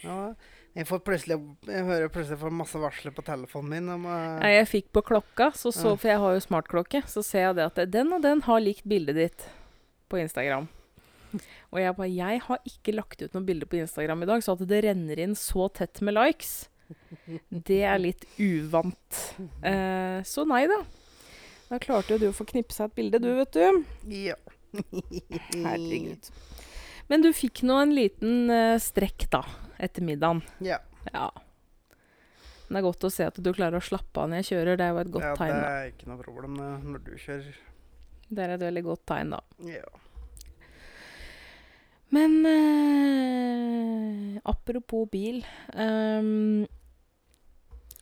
Ja. 0.00 0.32
Jeg, 0.72 0.86
får 0.88 1.00
plutselig, 1.04 1.36
jeg 1.68 1.84
hører 1.84 2.08
plutselig 2.08 2.38
får 2.40 2.54
masse 2.56 2.78
varsler 2.80 3.12
på 3.12 3.20
telefonen 3.26 3.72
min 3.74 3.92
om 3.98 4.06
uh, 4.08 4.38
jeg 4.48 4.68
fikk 4.70 4.86
på 4.96 5.02
klokka, 5.10 5.50
så 5.52 5.68
så, 5.76 5.92
for 5.92 6.08
jeg 6.08 6.22
har 6.22 6.36
jo 6.36 6.40
smartklokke, 6.40 7.02
så 7.10 7.20
ser 7.26 7.50
jeg 7.50 7.58
det 7.58 7.66
at 7.66 7.80
den 7.92 8.14
og 8.16 8.22
den 8.24 8.40
har 8.46 8.62
likt 8.64 8.86
bildet 8.88 9.18
ditt 9.18 9.44
på 10.08 10.22
Instagram. 10.22 10.70
Og 11.70 11.78
jeg 11.78 11.94
bare 11.94 12.08
Jeg 12.10 12.40
har 12.46 12.62
ikke 12.66 12.94
lagt 12.96 13.20
ut 13.22 13.34
noe 13.36 13.46
bilde 13.46 13.68
på 13.68 13.78
Instagram 13.82 14.24
i 14.24 14.30
dag, 14.30 14.42
så 14.46 14.56
at 14.56 14.64
det 14.70 14.80
renner 14.86 15.20
inn 15.26 15.36
så 15.38 15.68
tett 15.74 16.00
med 16.06 16.16
likes, 16.16 16.54
det 17.70 17.82
er 17.86 18.00
litt 18.02 18.24
uvant. 18.40 19.20
Eh, 19.62 20.18
så 20.26 20.46
nei 20.48 20.64
da. 20.70 20.80
Da 21.70 21.78
klarte 21.82 22.16
jo 22.16 22.22
du 22.22 22.30
å 22.30 22.34
få 22.34 22.48
knipsa 22.48 22.88
et 22.88 22.96
bilde, 22.96 23.20
du, 23.22 23.30
vet 23.38 23.54
du. 23.54 23.84
Ja. 24.10 24.38
Herregud. 25.54 26.30
Men 27.10 27.24
du 27.24 27.32
fikk 27.34 27.64
nå 27.66 27.76
en 27.82 27.94
liten 27.94 28.50
uh, 28.52 28.78
strekk, 28.80 29.26
da, 29.32 29.42
etter 29.82 30.04
middagen. 30.06 30.44
Ja. 30.62 30.78
Ja. 31.10 31.30
Men 32.68 32.76
det 32.76 32.82
er 32.84 32.86
godt 32.86 33.08
å 33.08 33.10
se 33.10 33.26
at 33.26 33.38
du 33.42 33.50
klarer 33.50 33.80
å 33.80 33.82
slappe 33.82 34.22
av 34.22 34.28
når 34.30 34.44
jeg 34.44 34.52
kjører. 34.52 34.78
Det 34.78 34.84
er 34.86 34.92
jo 34.94 35.00
et 35.00 35.10
godt 35.16 35.26
ja, 35.26 35.32
tegn. 35.40 35.56
det 35.56 35.70
er 35.74 35.88
ikke 35.90 36.10
noe 36.12 36.22
problem 36.22 36.60
eh, 36.62 36.84
når 36.86 37.02
du 37.02 37.10
kjører. 37.18 37.56
Det 38.30 38.44
er 38.44 38.52
et 38.54 38.62
veldig 38.62 38.82
godt 38.86 39.02
tegn, 39.10 39.34
da. 39.34 39.40
Ja. 39.66 39.88
Men 42.14 42.36
eh, 42.46 44.38
apropos 44.50 45.06
bil 45.12 45.44
ehm, 45.78 46.66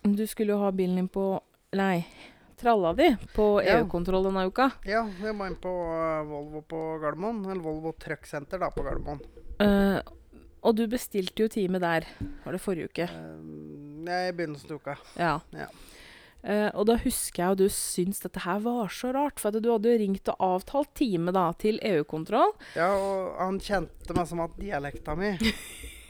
Du 0.01 0.23
skulle 0.25 0.55
jo 0.55 0.63
ha 0.63 0.71
bilen 0.73 0.97
din 0.97 1.11
på 1.13 1.27
Nei, 1.77 2.07
tralla 2.59 2.93
di 2.99 3.09
på 3.35 3.47
EU-kontroll 3.63 4.29
denne 4.29 4.47
uka. 4.51 4.71
ja, 4.89 5.05
jeg 5.23 5.35
må 5.37 5.49
inn 5.49 5.59
på 5.63 5.73
eh, 5.95 6.23
Volvo 6.29 6.63
på 6.67 6.81
Gardermoen. 7.03 7.45
Eller 7.49 7.63
Volvo 7.65 7.95
Truck 7.99 8.27
Center 8.27 8.61
da, 8.63 8.71
på 8.75 8.85
Gardermoen. 8.87 9.23
Uh, 9.59 9.99
og 10.67 10.75
du 10.79 10.85
bestilte 10.91 11.45
jo 11.45 11.51
time 11.53 11.81
der. 11.83 12.07
Var 12.45 12.55
det 12.55 12.63
forrige 12.63 12.91
uke? 12.91 13.07
Uh, 13.11 14.11
I 14.11 14.35
begynnelsen 14.35 14.75
av 14.75 14.83
uka. 14.83 14.99
Ja. 15.19 15.37
Ja. 15.55 15.71
Uh, 16.39 16.71
og 16.79 16.85
da 16.87 16.95
husker 17.03 17.43
jeg 17.43 17.57
at 17.57 17.61
du 17.61 17.67
syntes 17.73 18.23
dette 18.23 18.45
her 18.45 18.61
var 18.63 18.93
så 18.95 19.11
rart. 19.15 19.43
For 19.43 19.55
du 19.55 19.71
hadde 19.73 19.91
jo 19.91 20.03
ringt 20.03 20.31
og 20.35 20.45
avtalt 20.49 20.93
time 20.99 21.35
da 21.35 21.49
til 21.59 21.81
EU-kontroll. 21.83 22.55
Ja, 22.79 22.93
og 22.95 23.39
han 23.41 23.63
kjente 23.63 24.17
meg 24.17 24.31
som 24.31 24.45
at 24.47 24.59
dialekta 24.59 25.17
mi 25.19 25.35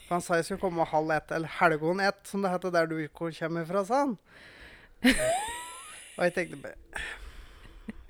For 0.09 0.17
han 0.17 0.25
sa 0.25 0.39
jeg 0.39 0.49
skulle 0.49 0.63
komme 0.63 0.89
halv 0.89 1.11
ett, 1.13 1.33
eller 1.37 1.57
helgon 1.59 2.01
ett, 2.01 2.23
som 2.25 2.41
det 2.41 2.53
heter 2.55 2.73
der 2.73 2.89
du 2.89 2.97
kommer 3.13 3.67
fra, 3.69 3.85
sa 3.85 4.05
han. 4.07 4.19
Og 6.19 6.25
jeg 6.27 6.35
tenkte 6.35 6.59
bare 6.63 6.75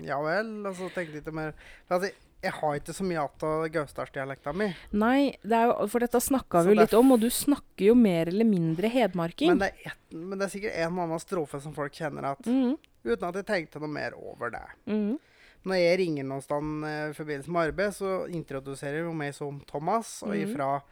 Ja 0.03 0.19
vel. 0.23 0.51
Og 0.67 0.75
så 0.79 0.89
tenkte 0.95 1.19
jeg 1.19 1.23
ikke 1.25 1.35
mer 1.35 1.53
altså, 1.91 2.11
jeg 2.39 2.53
har 2.55 2.77
ikke 2.79 2.95
så 2.95 3.03
mye 3.03 3.19
av 3.25 3.65
gausdalsdialekta 3.75 4.53
mi. 4.55 4.69
Nei, 4.95 5.33
det 5.43 5.59
jo, 5.67 5.73
for 5.91 6.05
dette 6.05 6.21
snakka 6.23 6.61
vi 6.63 6.71
jo 6.71 6.77
litt 6.79 6.93
om, 6.95 7.09
og 7.17 7.19
du 7.25 7.27
snakker 7.35 7.89
jo 7.89 7.97
mer 7.99 8.31
eller 8.31 8.47
mindre 8.47 8.87
hedmarking. 8.95 9.51
Men 9.57 9.59
det, 9.65 9.73
er 9.83 9.91
et, 9.91 10.15
men 10.15 10.39
det 10.39 10.47
er 10.47 10.53
sikkert 10.53 10.77
en 10.85 11.01
annen 11.03 11.19
strofe 11.25 11.59
som 11.65 11.75
folk 11.75 11.93
kjenner 11.99 12.29
at 12.31 12.47
Mhm, 12.47 12.77
Uten 13.09 13.27
at 13.29 13.35
jeg 13.41 13.47
tenkte 13.49 13.81
noe 13.83 13.91
mer 13.91 14.15
over 14.19 14.51
det. 14.55 14.63
mhm. 14.87 15.19
Når 15.67 15.75
jeg 15.83 15.99
ringer 15.99 16.25
noen 16.25 16.41
sted 16.45 16.69
eh, 16.87 17.11
i 17.11 17.15
forbindelse 17.19 17.51
med 17.51 17.67
arbeid, 17.73 17.93
så 17.99 18.13
introduserer 18.31 19.03
hun 19.09 19.17
meg 19.19 19.35
som 19.35 19.59
Thomas, 19.67 20.23
og 20.23 20.31
Mhm. 20.31 20.45
ifra 20.47 20.83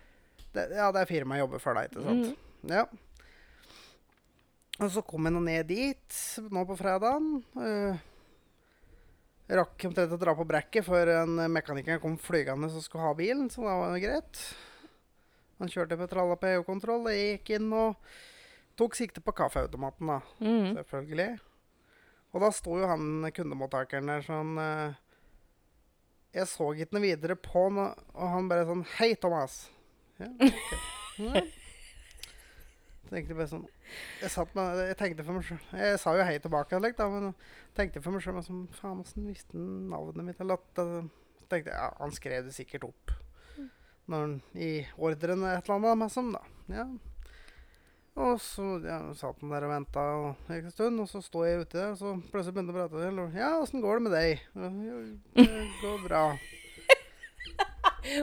det, 0.52 0.70
Ja, 0.74 0.90
det 0.90 1.00
er 1.02 1.06
firmaet 1.06 1.38
jeg 1.38 1.46
jobber 1.46 1.60
for 1.62 1.74
deg, 1.74 1.90
ikke 1.92 2.02
sant? 2.02 2.26
Mhm. 2.26 2.70
Ja. 2.74 2.84
Og 4.76 4.92
så 4.92 5.00
kom 5.06 5.24
jeg 5.24 5.32
nå 5.32 5.40
ned 5.40 5.70
dit 5.70 6.20
nå 6.52 6.62
på 6.68 6.76
fredagen. 6.76 7.40
Uh, 7.56 7.96
rakk 9.56 9.86
omtrent 9.88 10.12
å 10.12 10.20
dra 10.20 10.34
på 10.36 10.46
brekket 10.48 10.84
før 10.84 11.12
en 11.22 11.38
mekaniker 11.52 12.00
kom 12.02 12.18
flygende 12.20 12.68
som 12.72 12.84
skulle 12.84 13.06
ha 13.06 13.16
bilen, 13.16 13.48
så 13.52 13.64
da 13.64 13.76
var 13.80 13.94
det 13.94 14.04
greit. 14.04 14.42
Han 15.62 15.72
kjørte 15.72 15.96
på 15.96 16.08
tralla 16.10 16.36
på 16.36 16.50
EU-kontroll, 16.50 17.08
jeg 17.14 17.38
gikk 17.38 17.54
inn 17.56 17.70
og 17.72 17.96
tok 18.76 18.98
sikte 18.98 19.22
på 19.24 19.32
kaffeautomaten, 19.38 20.10
da. 20.12 20.18
Mm. 20.44 20.74
Selvfølgelig. 20.82 21.30
Og 22.34 22.42
da 22.44 22.52
sto 22.52 22.76
jo 22.76 22.90
han 22.90 23.30
kundemottakeren 23.32 24.10
der 24.12 24.24
sånn 24.26 24.58
uh, 24.60 24.96
Jeg 26.36 26.50
så 26.50 26.66
ikke 26.74 26.98
noe 26.98 27.06
videre 27.06 27.36
på 27.40 27.62
han, 27.70 27.94
og 28.12 28.34
han 28.34 28.50
bare 28.50 28.66
sånn 28.68 28.82
Hei, 28.98 29.14
Thomas. 29.22 29.62
Ja, 30.20 30.28
okay. 30.36 30.52
Ja. 31.16 31.40
Tenkte 33.08 33.32
bare 33.38 33.48
sånn 33.48 33.62
Jeg, 34.22 34.46
med, 34.56 34.80
jeg 34.88 34.96
tenkte 34.98 35.24
for 35.26 35.38
meg 35.38 35.44
selv 35.46 35.76
Jeg 35.78 36.00
sa 36.02 36.14
jo 36.16 36.24
hei 36.26 36.38
tilbake, 36.42 36.80
da, 36.98 37.06
men 37.12 37.34
tenkte 37.76 38.02
for 38.04 38.16
meg 38.16 38.26
men 38.34 38.46
sånn, 38.46 38.64
Faen, 38.74 39.02
åssen 39.04 39.28
visste 39.28 39.56
han 39.56 39.86
navnet 39.92 40.26
mitt? 40.26 40.40
Eller 40.42 40.58
at 40.58 40.82
eh, 40.82 41.10
Så 41.38 41.50
tenkte 41.52 41.70
jeg 41.70 41.78
ja, 41.78 41.92
han 42.00 42.16
skrev 42.16 42.48
det 42.48 42.56
sikkert 42.56 42.88
opp 42.90 43.14
når 44.06 44.22
han, 44.22 44.34
i 44.54 44.70
ordren 45.02 45.44
et 45.50 45.66
eller 45.66 45.76
annet. 45.80 45.98
Med 45.98 46.12
som, 46.14 46.28
da. 46.30 46.42
Ja. 46.70 46.84
Og 48.16 48.38
så 48.40 48.66
ja, 48.80 49.00
satt 49.18 49.42
han 49.42 49.50
der 49.52 49.66
og 49.66 49.72
venta 49.74 50.04
en 50.54 50.70
stund, 50.72 51.02
og 51.02 51.08
så 51.10 51.20
sto 51.24 51.42
jeg 51.44 51.64
uti 51.66 51.76
der, 51.76 51.90
og 51.92 51.98
så 52.00 52.14
plutselig 52.30 52.54
begynte 52.56 52.72
han 52.72 52.78
å 52.78 52.86
prate. 52.86 53.08
Eller, 53.10 53.34
ja, 53.36 53.50
åssen 53.60 53.82
går 53.84 53.98
det 53.98 54.04
med 54.06 54.14
deg? 54.16 54.44
Jo, 54.86 55.00
det 55.36 55.66
går 55.82 56.06
bra. 56.06 56.22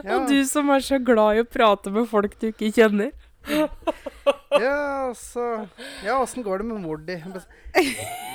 Og 0.16 0.26
du 0.32 0.38
som 0.48 0.72
er 0.74 0.82
så 0.82 0.98
glad 0.98 1.38
i 1.38 1.44
å 1.44 1.46
prate 1.46 1.92
med 1.94 2.08
folk 2.10 2.34
du 2.40 2.48
ikke 2.50 2.72
kjenner. 2.74 3.14
ja, 4.60 5.08
altså 5.08 5.68
Ja, 6.04 6.18
åssen 6.20 6.44
går 6.46 6.62
det 6.62 6.68
med 6.70 6.80
mor 6.84 7.02
di? 7.02 7.16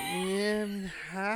«Mm, 0.10 0.90
Hæ? 1.12 1.34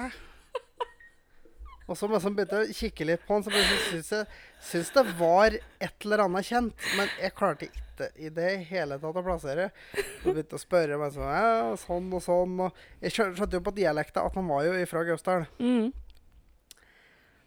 Og 1.84 1.98
så 2.00 2.08
liksom 2.08 2.36
begynte 2.36 2.62
jeg 2.62 2.72
å 2.72 2.76
kikke 2.78 3.06
litt 3.06 3.24
på 3.28 3.36
han, 3.36 3.44
så 3.44 3.52
syntes 3.52 4.12
jeg 4.14 4.28
synes 4.64 4.92
det 4.96 5.04
var 5.20 5.56
et 5.84 6.06
eller 6.08 6.24
annet 6.26 6.48
kjent. 6.48 6.86
Men 6.96 7.10
jeg 7.20 7.36
klarte 7.36 7.68
ikke 7.68 8.08
i 8.24 8.30
det 8.34 8.52
hele 8.70 8.96
tatt 9.02 9.20
å 9.20 9.24
plassere. 9.26 9.66
Så 9.92 10.32
begynte 10.32 10.56
jeg 10.56 10.62
å 10.62 10.64
spørre 10.64 11.00
meg 11.02 11.12
sånn, 11.14 11.28
ja, 11.36 11.74
sånn 11.84 12.08
og 12.16 12.24
sånn. 12.24 12.56
Og 12.66 12.80
jeg 13.04 13.14
skjønte 13.18 13.60
jo 13.60 13.66
på 13.68 13.76
dialekta 13.76 14.24
at 14.24 14.40
han 14.40 14.48
var 14.50 14.64
jo 14.70 14.78
ifra 14.80 15.04
Gausdal. 15.10 15.44
Mm. 15.60 15.92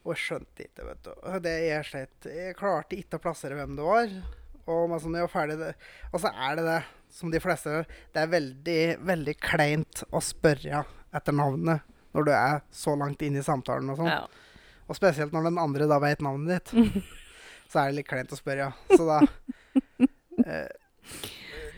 Og 0.05 0.13
jeg 0.13 0.23
skjønte 0.23 0.69
ikke, 0.69 0.85
vet 0.93 1.09
du. 1.09 1.13
Det 1.49 1.55
jeg 1.65 1.89
slett, 1.89 2.29
Jeg 2.31 2.59
klarte 2.61 3.01
ikke 3.01 3.19
å 3.19 3.25
plassere 3.25 3.57
hvem 3.59 3.75
det 3.81 3.89
var. 3.89 4.13
Og 4.69 4.95
sånn, 5.01 5.17
jeg 5.17 5.27
var 5.27 5.33
ferdig 5.33 5.57
det. 5.65 5.73
Og 6.13 6.21
så 6.23 6.31
er 6.31 6.61
det 6.61 6.69
det, 6.69 6.79
som 7.13 7.31
de 7.33 7.41
fleste 7.43 7.73
gjør, 7.73 7.87
det 8.15 8.23
er 8.23 8.33
veldig, 8.33 8.81
veldig 9.09 9.37
kleint 9.41 10.03
å 10.11 10.23
spørre 10.25 10.85
etter 11.17 11.37
navnet 11.37 11.85
når 12.17 12.27
du 12.27 12.33
er 12.33 12.61
så 12.73 12.95
langt 12.97 13.23
inn 13.25 13.37
i 13.37 13.45
samtalen 13.45 13.93
og 13.93 14.01
sånn. 14.01 14.13
Ja. 14.13 14.25
Og 14.87 14.97
spesielt 14.99 15.35
når 15.35 15.51
den 15.51 15.61
andre 15.61 15.89
da 15.91 15.99
vet 16.03 16.23
navnet 16.25 16.71
ditt. 16.73 17.05
så 17.71 17.83
er 17.83 17.91
det 17.91 17.99
litt 18.01 18.09
kleint 18.09 18.33
å 18.33 18.39
spørre, 18.39 18.69
ja. 18.69 18.97
Så 18.97 19.07
da 19.09 19.21
eh, 20.47 20.69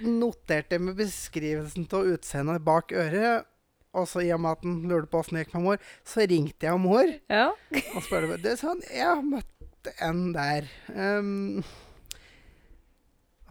noterte 0.04 0.76
jeg 0.76 0.84
med 0.84 0.98
beskrivelsen 0.98 1.88
av 1.90 2.10
utseendet 2.14 2.66
bak 2.66 2.94
øret. 2.94 3.48
Og 3.96 4.04
så 4.06 4.22
i 4.22 4.30
og 4.34 4.42
med 4.44 4.58
at 4.58 4.66
han 4.66 4.80
lurte 4.90 5.08
på 5.10 5.22
åssen 5.22 5.38
det 5.38 5.46
gikk 5.46 5.54
med 5.56 5.64
mor, 5.64 5.84
så 6.06 6.26
ringte 6.28 6.68
jeg 6.68 6.82
mor. 6.82 7.14
ja. 7.32 7.48
Og 7.96 8.04
spurte 8.04 8.56
sånn, 8.60 8.82
jeg 8.92 9.24
møtte 9.26 9.94
en 10.04 10.26
der. 10.36 10.68
ehm, 10.92 11.64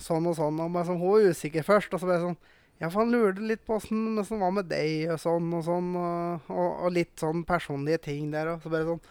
sånn 0.03 0.27
og 0.29 0.35
sånn. 0.37 0.59
Og 0.63 0.71
bare 0.73 0.85
sånn, 0.89 0.99
hun 1.01 1.11
var 1.11 1.27
usikker 1.31 1.63
først. 1.67 1.93
Og 1.93 1.99
så 2.01 2.05
ble 2.09 2.17
jeg 2.19 2.25
sånn 2.27 2.37
Ja, 2.79 2.89
for 2.93 3.01
han 3.01 3.09
lurte 3.11 3.41
litt 3.41 3.63
på 3.65 3.73
åssen 3.79 4.15
det 4.19 4.25
var 4.29 4.51
med 4.53 4.67
deg, 4.69 5.07
og 5.09 5.17
sånn 5.19 5.47
og 5.57 5.63
sånn. 5.65 5.87
Og, 5.97 6.49
og, 6.53 6.67
og 6.85 6.91
litt 6.93 7.15
sånn 7.17 7.41
personlige 7.47 8.03
ting 8.11 8.27
der. 8.31 8.51
Og 8.53 8.61
så 8.61 8.69
bare 8.69 8.85
sånn 8.91 9.01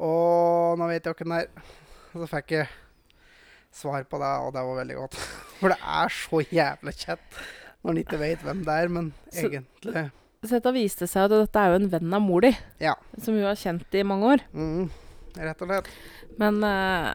Å, 0.00 0.12
nå 0.80 0.86
vet 0.88 1.04
jeg 1.10 1.26
det 1.28 1.40
er. 1.42 1.50
Og 2.14 2.22
så 2.22 2.28
fikk 2.32 2.54
jeg 2.56 2.68
svar 3.70 4.02
på 4.08 4.18
det, 4.18 4.30
og 4.42 4.54
det 4.56 4.62
var 4.66 4.78
veldig 4.80 4.96
godt. 4.98 5.18
For 5.60 5.68
det 5.74 5.76
er 5.78 6.14
så 6.16 6.40
jævlig 6.48 6.94
kjett 7.04 7.36
når 7.80 7.92
en 7.94 8.00
ikke 8.02 8.18
vet 8.20 8.42
hvem 8.44 8.64
det 8.66 8.74
er, 8.82 8.88
men 8.92 9.12
Så- 9.32 9.46
egentlig 9.48 10.06
Så 10.42 10.56
dette 10.56 10.72
viste 10.72 11.06
seg 11.08 11.28
at 11.28 11.32
dette 11.36 11.60
er 11.60 11.70
jo 11.74 11.78
en 11.82 11.90
venn 11.92 12.14
av 12.16 12.22
mor 12.24 12.40
di, 12.40 12.50
Ja. 12.80 12.94
som 13.20 13.34
hun 13.36 13.44
har 13.44 13.56
kjent 13.60 13.92
i 13.94 14.02
mange 14.02 14.24
år. 14.34 14.42
Mm, 14.56 14.90
rett 15.36 15.62
og 15.62 15.68
slett. 15.68 15.88
Men 16.40 16.62
eh, 16.64 17.12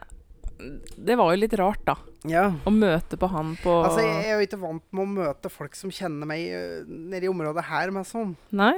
det 0.58 1.16
var 1.18 1.32
jo 1.32 1.40
litt 1.40 1.54
rart, 1.58 1.82
da. 1.86 1.96
Ja. 2.26 2.46
Å 2.64 2.72
møte 2.72 3.18
på 3.20 3.28
han 3.30 3.54
på 3.62 3.72
Altså, 3.84 4.02
jeg 4.02 4.24
er 4.24 4.38
jo 4.38 4.46
ikke 4.46 4.60
vant 4.62 4.84
med 4.90 5.04
å 5.04 5.10
møte 5.18 5.50
folk 5.52 5.76
som 5.78 5.92
kjenner 5.94 6.28
meg 6.28 6.46
øh, 6.56 6.86
nede 6.86 7.28
i 7.28 7.30
området 7.30 7.66
her, 7.68 7.92
med 7.94 8.08
sånn. 8.08 8.34
Nei? 8.56 8.74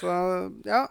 Så 0.00 0.14
ja. 0.66 0.86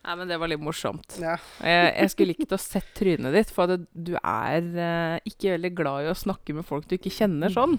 Nei, 0.00 0.14
men 0.16 0.30
det 0.30 0.38
var 0.40 0.48
litt 0.48 0.62
morsomt. 0.64 1.18
ja. 1.20 1.36
Jeg, 1.60 1.88
jeg 1.94 2.12
skulle 2.14 2.32
likt 2.34 2.54
å 2.56 2.60
sett 2.60 2.92
trynet 2.96 3.36
ditt, 3.36 3.54
for 3.54 3.76
at 3.76 3.88
du 3.92 4.14
er 4.20 4.70
uh, 4.74 5.16
ikke 5.28 5.56
veldig 5.56 5.72
glad 5.76 6.06
i 6.06 6.12
å 6.12 6.18
snakke 6.18 6.56
med 6.56 6.66
folk 6.68 6.88
du 6.88 6.96
ikke 6.96 7.12
kjenner 7.12 7.52
sånn. 7.52 7.78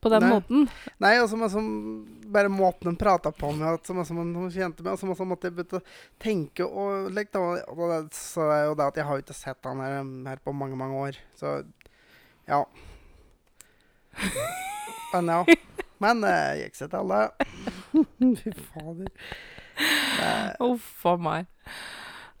På 0.00 0.10
den 0.12 0.22
Nei. 0.22 0.30
måten. 0.34 0.66
Nei, 1.02 1.14
og 1.22 1.28
så 1.30 1.38
bare 2.30 2.50
måten 2.52 2.90
de 2.92 2.98
prata 3.00 3.30
på 3.32 3.48
meg 3.56 3.80
som, 3.86 4.02
som 4.04 4.18
hun 4.20 4.50
kjente 4.52 4.84
meg, 4.84 4.92
og 4.92 5.00
så 5.16 5.24
måtte 5.26 5.48
jeg 5.48 5.56
begynne 5.56 5.80
å 5.80 5.86
tenke 6.22 6.66
og 6.68 7.08
like, 7.16 7.32
da, 7.32 7.62
og 7.72 7.80
det, 7.90 8.00
Så 8.14 8.44
er 8.52 8.66
jo 8.68 8.74
det 8.78 8.86
at 8.90 9.00
jeg 9.00 9.08
har 9.08 9.22
ikke 9.24 9.36
sett 9.38 9.64
han 9.66 9.80
her, 9.82 9.96
her 10.28 10.42
på 10.44 10.52
mange, 10.54 10.76
mange 10.78 11.00
år. 11.08 11.18
Så 11.40 11.56
ja. 12.46 12.60
Men 15.14 15.32
ja. 15.32 15.40
Men 15.98 16.20
det 16.20 16.34
gikk 16.60 16.74
seg 16.76 16.90
til 16.92 17.00
alle. 17.00 17.20
Fy 18.42 18.52
fader. 18.68 19.08
Det- 19.76 20.56
Uff 20.64 21.06
a 21.08 21.16
meg. 21.20 21.46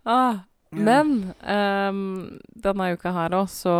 Ah, 0.06 0.42
men 0.76 1.32
um, 1.40 2.02
denne 2.52 2.90
uka 2.94 3.12
her 3.16 3.34
òg, 3.40 3.48
så 3.50 3.72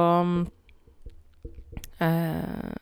eh, 2.01 2.73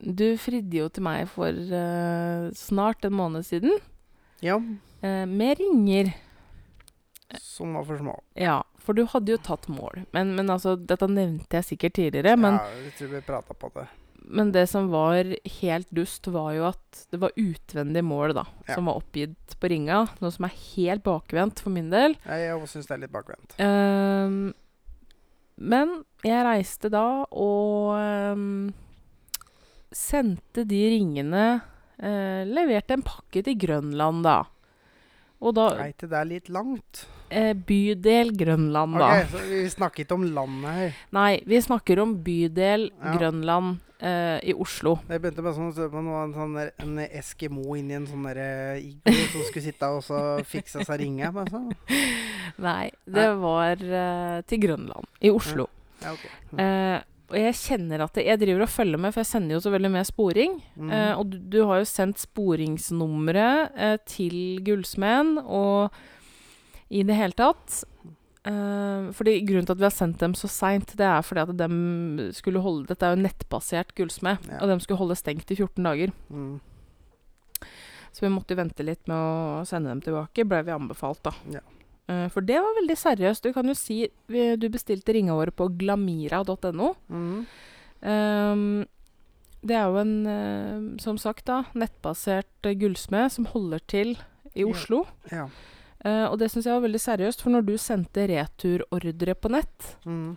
Du 0.00 0.24
fridde 0.40 0.78
jo 0.80 0.88
til 0.88 1.04
meg 1.04 1.26
for 1.28 1.52
eh, 1.52 2.48
snart 2.56 3.04
en 3.04 3.12
måned 3.18 3.44
siden 3.44 3.74
Ja. 4.40 4.56
eh, 5.02 5.26
med 5.28 5.58
ringer. 5.60 6.14
Som 7.38 7.74
var 7.76 7.84
for 7.86 7.98
små. 8.00 8.16
Ja, 8.34 8.62
for 8.82 8.96
du 8.96 9.04
hadde 9.06 9.30
jo 9.36 9.38
tatt 9.44 9.68
mål. 9.70 10.04
Men, 10.16 10.32
men 10.34 10.48
altså, 10.50 10.72
dette 10.74 11.06
nevnte 11.06 11.60
jeg 11.60 11.68
sikkert 11.68 11.94
tidligere. 12.00 12.36
Men, 12.40 12.56
ja, 12.58 12.80
jeg 12.88 12.94
tror 12.98 13.12
vi 13.12 13.20
prata 13.28 13.54
på 13.54 13.70
det. 13.76 13.84
men 14.30 14.50
det 14.52 14.64
som 14.68 14.88
var 14.90 15.24
helt 15.60 15.88
dust, 15.94 16.26
var 16.30 16.52
jo 16.54 16.64
at 16.68 17.04
det 17.10 17.20
var 17.22 17.30
utvendig 17.36 18.02
mål 18.04 18.34
da, 18.34 18.44
Ja. 18.68 18.74
som 18.74 18.86
var 18.86 18.98
oppgitt 19.00 19.54
på 19.60 19.70
ringa. 19.70 20.08
Noe 20.20 20.30
som 20.30 20.44
er 20.46 20.56
helt 20.76 21.02
bakvendt 21.02 21.60
for 21.60 21.70
min 21.70 21.90
del. 21.90 22.16
Jeg 22.26 22.68
syns 22.68 22.86
det 22.86 22.94
er 22.96 23.02
litt 23.04 23.12
bakvendt. 23.14 23.54
Ehm, 23.58 24.52
men 25.58 26.04
jeg 26.24 26.44
reiste 26.46 26.90
da, 26.90 27.24
og 27.30 27.94
ehm, 27.98 28.72
sendte 29.92 30.64
de 30.68 30.80
ringene 30.94 31.44
eh, 32.00 32.42
Leverte 32.48 32.96
en 32.96 33.02
pakke 33.06 33.42
til 33.46 33.56
Grønland, 33.60 34.22
da. 34.26 34.38
Og 35.40 35.54
da 35.56 35.68
Er 35.80 35.92
ikke 35.94 36.08
det 36.12 36.24
litt 36.28 36.48
langt? 36.52 37.06
eh, 37.32 37.52
Bydel 37.54 38.32
Grønland, 38.36 38.98
da. 39.00 39.10
Ok, 39.22 39.30
så 39.32 39.44
Vi 39.48 39.60
snakker 39.72 40.04
ikke 40.04 40.16
om 40.18 40.26
landet 40.36 40.74
her. 40.76 40.98
Nei, 41.16 41.40
vi 41.48 41.60
snakker 41.64 42.02
om 42.02 42.16
bydel 42.24 42.90
Ja. 42.90 43.14
Grønland 43.16 43.78
eh, 44.02 44.38
i 44.50 44.52
Oslo. 44.52 44.98
Jeg 45.08 45.20
begynte 45.22 45.42
med 45.44 45.54
sånn, 45.56 45.72
så 45.76 45.88
på 45.92 46.02
noe, 46.04 46.24
en, 46.26 46.34
sånn 46.36 46.54
der, 46.58 46.72
en 46.84 46.98
Eskimo 47.06 47.74
inni 47.78 47.96
en 47.96 48.06
sånn 48.10 48.26
der, 48.28 48.40
eh, 48.76 48.82
iglo 48.90 49.26
som 49.32 49.46
skulle 49.48 49.64
sitte 49.64 49.88
og 49.96 50.02
så 50.04 50.20
fikse 50.44 50.84
seg 50.84 51.00
ringe. 51.00 51.32
Sånn. 51.50 51.70
Nei, 52.68 52.90
det 53.06 53.28
var 53.40 53.80
eh, 53.80 54.40
til 54.50 54.60
Grønland 54.66 55.08
i 55.24 55.32
Oslo. 55.32 55.68
Ja, 56.02 56.12
ok. 56.16 56.26
Eh, 56.60 56.98
og 57.30 57.36
jeg 57.38 57.54
kjenner 57.54 58.02
at 58.04 58.18
Jeg 58.20 58.38
driver 58.40 58.64
og 58.66 58.72
følger 58.72 58.98
med, 59.00 59.12
for 59.14 59.22
jeg 59.22 59.30
sender 59.30 59.54
jo 59.56 59.60
så 59.64 59.70
veldig 59.72 59.90
med 59.94 60.06
sporing. 60.08 60.56
Mm. 60.76 60.90
Eh, 60.90 61.12
og 61.18 61.30
du, 61.30 61.36
du 61.38 61.58
har 61.68 61.80
jo 61.82 61.88
sendt 61.88 62.18
sporingsnummeret 62.22 63.76
eh, 63.78 63.96
til 64.10 64.36
Gullsmeden, 64.66 65.38
og 65.44 65.94
i 66.90 67.04
det 67.06 67.14
hele 67.14 67.36
tatt 67.38 67.84
eh, 68.50 69.10
fordi 69.14 69.36
Grunnen 69.46 69.68
til 69.68 69.76
at 69.76 69.82
vi 69.82 69.86
har 69.86 69.94
sendt 69.94 70.18
dem 70.24 70.34
så 70.34 70.50
seint, 70.50 70.96
det 70.98 71.06
er 71.06 71.22
fordi 71.22 71.44
at 71.46 71.52
de 71.60 72.30
skulle 72.34 72.62
holde 72.64 72.88
Dette 72.90 73.06
er 73.06 73.14
jo 73.14 73.22
nettbasert 73.22 73.94
gullsmed, 73.94 74.42
Ja. 74.50 74.58
og 74.64 74.72
de 74.72 74.80
skulle 74.82 74.98
holde 74.98 75.18
stengt 75.20 75.50
i 75.54 75.58
14 75.60 75.86
dager. 75.86 76.10
Mm. 76.34 76.58
Så 78.10 78.24
vi 78.26 78.32
måtte 78.34 78.56
vente 78.58 78.82
litt 78.82 79.06
med 79.06 79.14
å 79.14 79.62
sende 79.68 79.92
dem 79.92 80.00
tilbake, 80.02 80.42
ble 80.50 80.64
vi 80.66 80.74
anbefalt, 80.74 81.22
da. 81.22 81.30
Ja. 81.54 81.62
Eh, 82.10 82.26
for 82.34 82.46
det 82.46 82.58
var 82.60 82.78
veldig 82.80 82.98
seriøst. 82.98 83.46
Du 83.46 83.54
kan 83.56 83.68
jo 83.70 83.76
si 83.78 84.02
vi, 84.30 84.46
Du 84.60 84.68
bestilte 84.72 85.14
ringa 85.14 85.36
våre 85.38 85.54
på 85.54 85.70
glamira.no. 85.80 86.94
Mm. 87.08 87.46
Um, 88.00 88.86
det 89.60 89.76
er 89.76 89.90
jo 89.92 89.98
en, 90.00 90.14
eh, 90.26 90.78
som 91.02 91.18
sagt, 91.20 91.44
da, 91.50 91.64
nettbasert 91.76 92.66
uh, 92.66 92.72
gullsmed 92.72 93.28
som 93.34 93.48
holder 93.50 93.82
til 93.92 94.14
i 94.56 94.64
Oslo. 94.64 95.04
Ja. 95.30 95.46
Eh, 96.00 96.24
og 96.30 96.38
det 96.40 96.48
syns 96.48 96.64
jeg 96.64 96.78
var 96.78 96.86
veldig 96.86 97.02
seriøst, 97.02 97.42
for 97.44 97.52
når 97.52 97.66
du 97.68 97.74
sendte 97.76 98.24
returordre 98.30 99.34
på 99.36 99.50
nett 99.52 99.90
mm. 100.08 100.30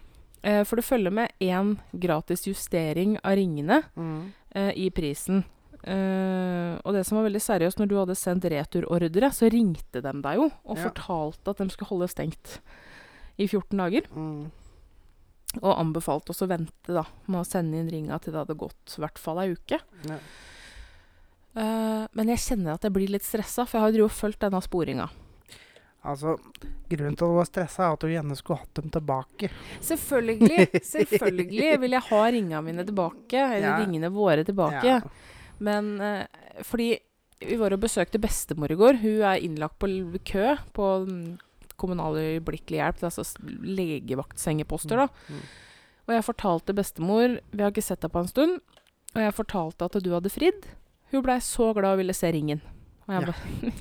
uh, 0.44 0.64
For 0.68 0.76
det 0.76 0.84
følger 0.84 1.16
med 1.16 1.32
én 1.40 1.78
gratis 1.96 2.44
justering 2.50 3.16
av 3.24 3.38
ringene 3.40 3.80
mm. 3.96 4.20
uh, 4.58 4.72
i 4.76 4.90
prisen. 4.92 5.46
Eh, 5.84 6.78
og 6.84 6.94
det 6.96 7.02
som 7.06 7.18
var 7.20 7.26
veldig 7.28 7.42
seriøst, 7.44 7.80
når 7.82 7.90
du 7.92 7.96
hadde 8.00 8.16
sendt 8.16 8.46
returordre, 8.52 9.30
så 9.36 9.50
ringte 9.52 10.02
de 10.02 10.14
deg 10.24 10.36
jo 10.40 10.46
og 10.64 10.78
Ja. 10.78 10.84
fortalte 10.90 11.50
at 11.52 11.58
de 11.60 11.70
skulle 11.70 11.90
holde 11.90 12.08
stengt 12.08 12.60
i 13.38 13.48
14 13.48 13.78
dager. 13.78 14.08
Mm. 14.16 14.52
Og 15.62 15.78
anbefalte 15.78 16.32
oss 16.32 16.42
å 16.42 16.48
vente 16.50 16.88
da 16.96 17.04
med 17.28 17.42
å 17.42 17.46
sende 17.46 17.78
inn 17.78 17.90
ringa 17.92 18.20
til 18.22 18.34
det 18.34 18.40
hadde 18.46 18.58
gått 18.58 18.96
i 18.98 19.02
hvert 19.04 19.20
fall 19.22 19.38
ei 19.44 19.52
uke. 19.54 19.80
Ja. 20.08 20.18
Uh, 21.56 22.08
men 22.18 22.32
jeg 22.34 22.42
kjenner 22.42 22.74
at 22.80 22.82
jeg 22.88 22.94
blir 22.96 23.12
litt 23.14 23.22
stressa, 23.28 23.68
for 23.68 23.78
jeg 23.78 23.84
har 23.86 24.00
jo 24.00 24.08
fulgt 24.10 24.40
denne 24.42 24.62
sporinga. 24.66 25.10
Altså, 26.04 26.34
Grunnen 26.90 27.16
til 27.16 27.26
at 27.26 27.32
du 27.32 27.38
var 27.38 27.46
stressa, 27.48 27.84
er 27.86 27.94
at 27.94 28.02
du 28.04 28.08
gjerne 28.10 28.36
skulle 28.36 28.60
hatt 28.60 28.74
dem 28.80 28.90
tilbake. 28.92 29.50
Selvfølgelig 29.86 30.82
selvfølgelig 30.96 31.70
vil 31.80 31.96
jeg 31.96 32.06
ha 32.10 32.24
ringa 32.36 32.64
mine 32.66 32.84
tilbake, 32.88 33.38
eller 33.38 33.70
Ja. 33.70 33.78
ringene 33.84 34.10
våre 34.12 34.44
tilbake. 34.44 34.84
Ja. 34.84 35.00
Men 35.64 35.94
eh, 36.04 36.26
fordi 36.68 36.92
vi 37.44 37.58
var 37.60 37.74
og 37.76 37.82
besøkte 37.84 38.20
bestemor 38.24 38.72
i 38.72 38.78
går. 38.80 39.00
Hun 39.02 39.24
er 39.28 39.42
innlagt 39.44 39.80
på 39.82 39.90
kø 40.28 40.54
på 40.76 40.90
mm, 41.08 41.38
kommunal 41.80 42.16
øyeblikkelig 42.22 42.80
hjelp, 42.80 43.02
altså 43.10 43.26
legevaktsengeposter, 43.44 45.04
da. 45.04 45.08
Mm. 45.30 45.42
Og 46.04 46.14
jeg 46.18 46.26
fortalte 46.28 46.74
bestemor 46.76 47.38
Vi 47.52 47.62
har 47.64 47.72
ikke 47.72 47.84
sett 47.86 48.02
deg 48.04 48.12
på 48.14 48.20
en 48.24 48.28
stund. 48.32 48.60
Og 49.14 49.22
jeg 49.22 49.36
fortalte 49.38 49.86
at 49.88 49.98
du 50.04 50.10
hadde 50.16 50.32
fridd. 50.34 50.66
Hun 51.14 51.24
blei 51.26 51.38
så 51.46 51.70
glad 51.78 51.94
og 51.96 52.00
ville 52.02 52.16
se 52.18 52.32
ringen. 52.34 52.62
Og 53.08 53.14
jeg 53.14 53.22
Ja. 53.22 53.26
bare 53.32 53.74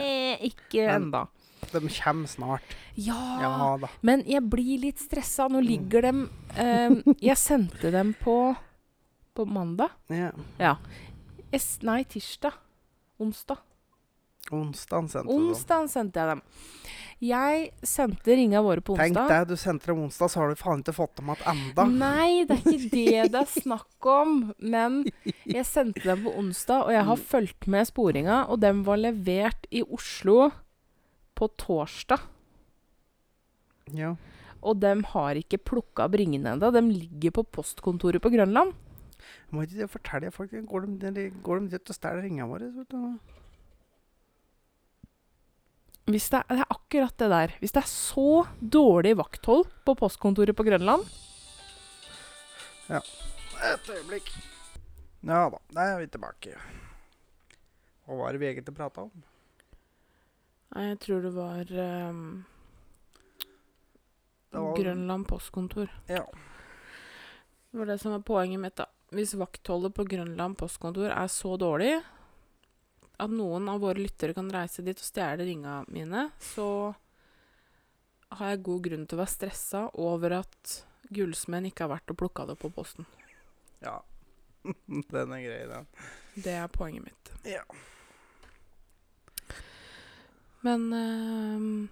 Eh, 0.00 0.36
Ikke 0.50 0.84
ennå. 0.86 1.24
De 1.72 1.80
kommer 1.80 2.26
snart. 2.30 2.62
Ja, 2.96 3.16
Ja 3.42 3.76
da. 3.82 3.88
Men 4.02 4.22
jeg 4.26 4.42
blir 4.50 4.78
litt 4.80 4.98
stressa. 5.02 5.48
Nå 5.50 5.60
Mm. 5.60 5.66
ligger 5.66 6.02
dem 6.02 6.30
eh, 6.56 6.90
Jeg 7.20 7.36
sendte 7.36 7.90
dem 7.92 8.14
på 8.22 8.56
På 9.34 9.46
mandag. 9.46 9.90
Ja. 10.10 10.76
Jeg, 11.50 11.60
s- 11.60 11.80
nei, 11.82 12.02
tirsdag. 12.04 12.52
Onsdag. 13.20 13.58
Onsdag 14.50 15.08
sendte 15.12 15.28
du 15.36 15.48
dem. 15.52 15.88
Sendte 15.88 16.18
jeg 16.22 16.28
dem. 16.30 16.40
Jeg 17.20 17.66
sendte 17.86 18.34
ringa 18.34 18.62
våre 18.64 18.80
på 18.80 18.94
onsdag. 18.96 19.12
Tenk 19.12 19.28
deg, 19.28 19.48
du 19.50 19.56
sendte 19.60 19.90
dem 19.90 19.98
onsdag, 20.06 20.30
så 20.32 20.40
har 20.40 20.48
du 20.48 20.56
faen 20.58 20.80
ikke 20.82 20.94
fått 20.96 21.16
dem 21.20 21.28
igjen 21.34 21.44
enda. 21.52 21.84
Nei, 21.84 22.44
det 22.48 22.56
er 22.56 22.72
ikke 22.72 22.90
det 22.94 23.26
det 23.34 23.42
er 23.42 23.50
snakk 23.60 24.08
om. 24.10 24.32
Men 24.58 25.04
jeg 25.44 25.66
sendte 25.68 26.02
dem 26.08 26.24
på 26.24 26.32
onsdag, 26.40 26.86
og 26.88 26.94
jeg 26.96 27.04
har 27.10 27.16
fulgt 27.34 27.68
med 27.70 27.86
sporinga. 27.92 28.40
Og 28.48 28.58
dem 28.64 28.82
var 28.88 28.96
levert 28.98 29.68
i 29.70 29.84
Oslo 29.84 30.48
på 31.36 31.50
torsdag. 31.60 32.24
Ja. 33.92 34.14
Og 34.62 34.80
dem 34.80 35.04
har 35.12 35.38
ikke 35.40 35.58
plukka 35.62 36.08
bringene 36.12 36.56
ringene 36.56 36.56
ennå. 36.58 36.72
De 36.74 36.82
ligger 36.88 37.36
på 37.38 37.44
postkontoret 37.60 38.20
på 38.24 38.32
Grønland. 38.32 38.72
Må 39.50 39.64
ikke 39.66 39.80
det 39.82 39.90
fortelle 39.90 40.30
folk 40.34 40.52
Går 40.70 40.86
de, 40.86 41.10
de, 41.16 41.24
går 41.42 41.64
de 41.68 41.78
og 41.80 41.94
stjeler 41.96 42.22
ringene 42.26 42.48
våre? 42.50 42.70
Hvis 46.10 46.26
det, 46.32 46.40
er, 46.40 46.56
det 46.56 46.64
er 46.64 46.74
akkurat 46.74 47.16
det 47.22 47.30
der. 47.30 47.52
Hvis 47.62 47.74
det 47.76 47.82
er 47.84 47.90
så 47.90 48.24
dårlig 48.58 49.12
vakthold 49.20 49.66
på 49.86 49.94
postkontoret 49.98 50.56
på 50.58 50.66
Grønland 50.66 51.06
Ja. 52.90 52.98
Et 53.70 53.90
øyeblikk. 53.94 54.30
Ja 55.22 55.44
da, 55.52 55.58
da 55.76 55.82
er 55.84 55.98
vi 56.00 56.06
tilbake. 56.10 56.56
Hva 58.06 58.16
var 58.18 58.32
det 58.34 58.40
vi 58.42 58.48
egentlig 58.48 58.74
prata 58.74 59.04
om? 59.04 59.12
Nei, 60.74 60.86
jeg 60.88 60.98
tror 61.04 61.20
det 61.22 61.30
var 61.34 61.70
um, 62.10 62.22
Det 64.50 64.62
var- 64.64 64.78
Grønland 64.80 65.26
postkontor. 65.30 65.92
Ja. 66.08 66.24
Det 67.70 67.78
var 67.78 67.86
det 67.86 68.00
som 68.02 68.16
var 68.16 68.24
poenget 68.26 68.58
mitt, 68.64 68.74
da. 68.80 68.88
Hvis 69.10 69.34
vaktholdet 69.34 69.94
på 69.96 70.06
Grønland 70.06 70.56
postkontor 70.58 71.10
er 71.10 71.30
så 71.32 71.56
dårlig 71.58 71.96
at 73.20 73.32
noen 73.34 73.66
av 73.68 73.82
våre 73.82 74.00
lyttere 74.00 74.34
kan 74.36 74.48
reise 74.54 74.84
dit 74.86 74.96
og 74.96 75.04
stjele 75.04 75.44
ringa 75.44 75.80
mine, 75.92 76.28
så 76.40 76.94
har 78.38 78.52
jeg 78.52 78.62
god 78.68 78.84
grunn 78.86 79.06
til 79.08 79.18
å 79.18 79.22
være 79.24 79.34
stressa 79.34 79.82
over 80.00 80.38
at 80.38 80.76
gullsmeden 81.10 81.68
ikke 81.68 81.84
har 81.84 81.96
vært 81.96 82.14
og 82.14 82.20
plukka 82.22 82.46
det 82.48 82.56
på 82.60 82.70
posten. 82.74 83.08
ja. 83.84 83.98
Den 85.10 85.32
er 85.32 85.40
grei, 85.40 85.60
den. 85.70 85.86
Det 86.44 86.52
er 86.52 86.66
poenget 86.68 87.06
mitt. 87.06 87.30
Ja. 87.48 87.62
Men 90.60 90.92
uh, 90.92 91.88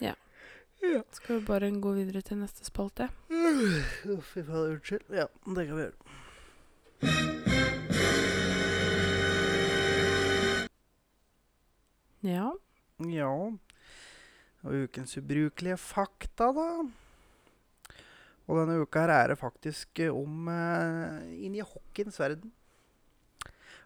ja. 0.00 0.14
Ja. 0.80 1.02
Skal 1.12 1.36
vi 1.36 1.46
bare 1.50 1.68
gå 1.70 1.92
videre 1.98 2.22
til 2.24 2.40
neste 2.40 2.64
spalte? 2.64 3.10
Uff, 3.28 3.39
Fy 3.50 4.42
faen, 4.46 4.76
unnskyld. 4.76 5.04
Ja, 5.14 5.26
det 5.56 5.66
kan 5.66 5.76
vi 5.76 5.82
gjøre. 5.82 5.98
Ja. 12.26 12.50
Ja. 13.08 13.30
Og 14.60 14.84
ukens 14.84 15.16
ubrukelige 15.18 15.78
fakta, 15.80 16.50
da. 16.54 16.68
Og 18.50 18.58
denne 18.58 18.80
uka 18.82 19.04
her 19.06 19.14
er 19.14 19.32
det 19.32 19.38
faktisk 19.40 20.02
eh, 20.02 20.14
om 20.14 20.48
uh, 20.50 21.22
i 21.30 21.62
hockeyens 21.62 22.18
verden. 22.20 22.52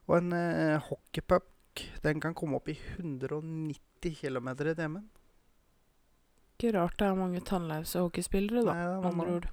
Og 0.08 0.18
en 0.18 0.32
uh, 0.32 0.80
hockeypuck 0.88 1.84
den 2.04 2.20
kan 2.22 2.34
komme 2.36 2.56
opp 2.60 2.68
i 2.70 2.76
190 2.98 4.16
km 4.20 4.48
i 4.54 4.74
timen. 4.74 5.08
Ikke 6.54 6.70
rart 6.76 6.96
det 7.00 7.08
er 7.08 7.18
mange 7.18 7.42
tannlause 7.42 8.04
hockeyspillere, 8.04 8.62
da. 8.62 8.74
Nei, 8.74 9.10
andre 9.10 9.32
ord. 9.40 9.48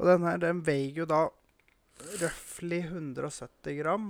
Og 0.00 0.08
den 0.08 0.24
her 0.24 0.40
den 0.40 0.62
veier 0.64 1.02
jo 1.02 1.06
da 1.08 1.26
røftlig 2.22 2.80
170 2.86 3.76
gram. 3.82 4.06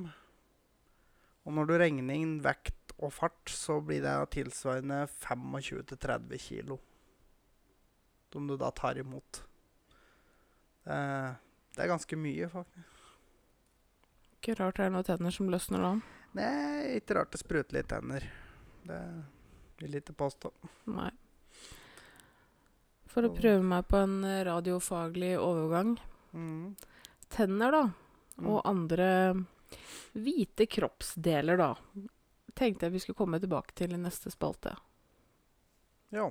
Og 1.42 1.56
når 1.56 1.66
du 1.66 1.74
regner 1.80 2.14
inn 2.14 2.36
vekt 2.44 2.94
og 3.00 3.10
fart, 3.16 3.50
så 3.50 3.80
blir 3.82 4.04
det 4.04 4.14
tilsvarende 4.36 5.02
25-30 5.24 6.42
kilo. 6.44 6.78
Som 8.30 8.46
du 8.46 8.54
da 8.60 8.70
tar 8.70 9.00
imot. 9.00 9.42
Det, 10.86 11.00
det 11.74 11.82
er 11.82 11.90
ganske 11.90 12.18
mye, 12.20 12.46
faktisk. 12.52 13.00
Ikke 14.38 14.54
rart 14.60 14.78
det 14.78 14.86
er 14.86 14.94
noen 14.94 15.04
tenner 15.04 15.34
som 15.34 15.50
løsner 15.52 15.82
da. 15.84 15.90
Nei, 16.38 17.00
ikke 17.00 17.18
rart 17.18 17.34
det 17.34 17.42
spruter 17.42 17.76
litt 17.76 17.90
tenner. 17.90 18.24
Det 18.86 19.00
vil 19.82 19.98
jeg 19.98 20.04
ikke 20.04 20.16
påstå. 20.22 20.52
Nei. 20.94 21.10
For 23.10 23.26
å 23.26 23.32
prøve 23.34 23.62
meg 23.66 23.88
på 23.90 23.98
en 23.98 24.20
eh, 24.24 24.44
radiofaglig 24.46 25.32
overgang. 25.40 25.96
Mm. 26.32 26.76
Tenner, 27.30 27.74
da. 27.74 27.82
Mm. 28.38 28.46
Og 28.46 28.60
andre 28.64 29.08
hvite 30.14 30.66
kroppsdeler, 30.70 31.58
da. 31.60 31.74
Tenkte 32.54 32.86
jeg 32.86 32.94
vi 32.94 33.02
skulle 33.02 33.18
komme 33.18 33.40
tilbake 33.42 33.74
til 33.78 33.96
i 33.96 34.00
neste 34.00 34.32
spalte. 34.34 34.76
Ja. 36.14 36.30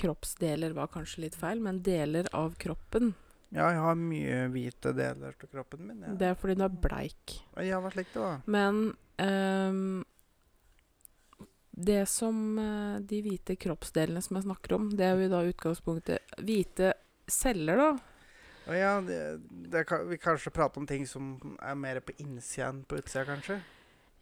kroppsdeler 0.00 0.70
var 0.70 0.88
kanskje 0.92 1.26
litt 1.26 1.36
feil, 1.36 1.60
men 1.60 1.82
deler 1.84 2.28
av 2.36 2.54
kroppen. 2.60 3.12
Ja, 3.50 3.66
jeg 3.74 3.82
har 3.82 3.98
mye 3.98 4.44
hvite 4.52 4.92
deler 4.94 5.34
av 5.34 5.50
kroppen 5.50 5.88
min. 5.88 6.04
Ja. 6.06 6.14
Det 6.18 6.28
er 6.30 6.38
fordi 6.38 6.54
du 6.60 6.64
er 6.66 6.80
bleik. 6.86 7.34
Ja, 7.66 7.80
hva 7.82 7.90
slik 7.90 8.12
det 8.14 8.22
var. 8.22 8.44
Men 8.46 8.92
um, 9.18 10.04
det 11.80 12.04
som 12.10 12.58
eh, 12.60 13.00
De 13.08 13.20
hvite 13.24 13.56
kroppsdelene 13.56 14.20
som 14.22 14.36
jeg 14.36 14.46
snakker 14.46 14.76
om, 14.76 14.88
det 14.94 15.06
er 15.06 15.18
jo 15.18 15.32
da 15.32 15.42
utgangspunktet 15.48 16.38
hvite 16.44 16.92
celler, 17.30 17.80
da. 17.80 17.90
Å 18.70 18.76
ja, 18.76 18.94
det, 19.02 19.18
det 19.72 19.84
vi 20.10 20.18
kanskje 20.20 20.52
prate 20.54 20.78
om 20.78 20.86
ting 20.86 21.06
som 21.08 21.32
er 21.58 21.78
mer 21.78 22.02
på 22.04 22.14
innsida 22.22 22.68
enn 22.68 22.84
på 22.86 23.00
utsida, 23.00 23.24
kanskje? 23.26 23.58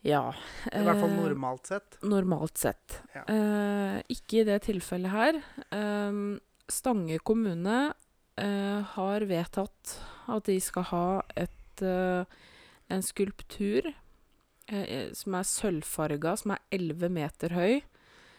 Ja. 0.06 0.30
I 0.70 0.84
hvert 0.86 1.00
fall 1.02 1.10
eh, 1.10 1.20
normalt 1.20 1.68
sett. 1.68 1.98
Normalt 2.06 2.60
sett. 2.60 3.00
Ja. 3.16 3.24
Eh, 3.28 3.98
ikke 4.14 4.42
i 4.42 4.46
det 4.48 4.60
tilfellet 4.68 5.12
her. 5.12 5.40
Ehm, 5.74 6.38
Stange 6.68 7.16
kommune 7.24 7.78
eh, 7.88 8.07
har 8.38 9.24
vedtatt 9.28 9.96
at 10.28 10.48
de 10.48 10.58
skal 10.62 10.86
ha 10.90 11.06
et, 11.36 11.82
eh, 11.82 12.24
en 12.92 13.04
skulptur 13.04 13.88
eh, 14.68 15.12
som 15.16 15.36
er 15.38 15.48
sølvfarga, 15.48 16.36
som 16.36 16.54
er 16.56 16.64
11 16.74 17.08
meter 17.12 17.56
høy. 17.56 17.80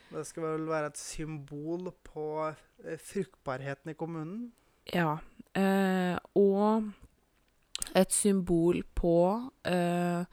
Det 0.10 0.26
skal 0.26 0.46
vel 0.46 0.70
være 0.70 0.92
et 0.92 1.02
symbol 1.02 1.92
på 2.06 2.28
eh, 2.50 2.98
fruktbarheten 2.98 3.94
i 3.94 3.98
kommunen? 3.98 4.52
Ja. 4.94 5.18
Eh, 5.58 6.16
og 6.38 6.90
et 7.98 8.14
symbol 8.14 8.82
på 8.98 9.18
eh, 9.66 10.24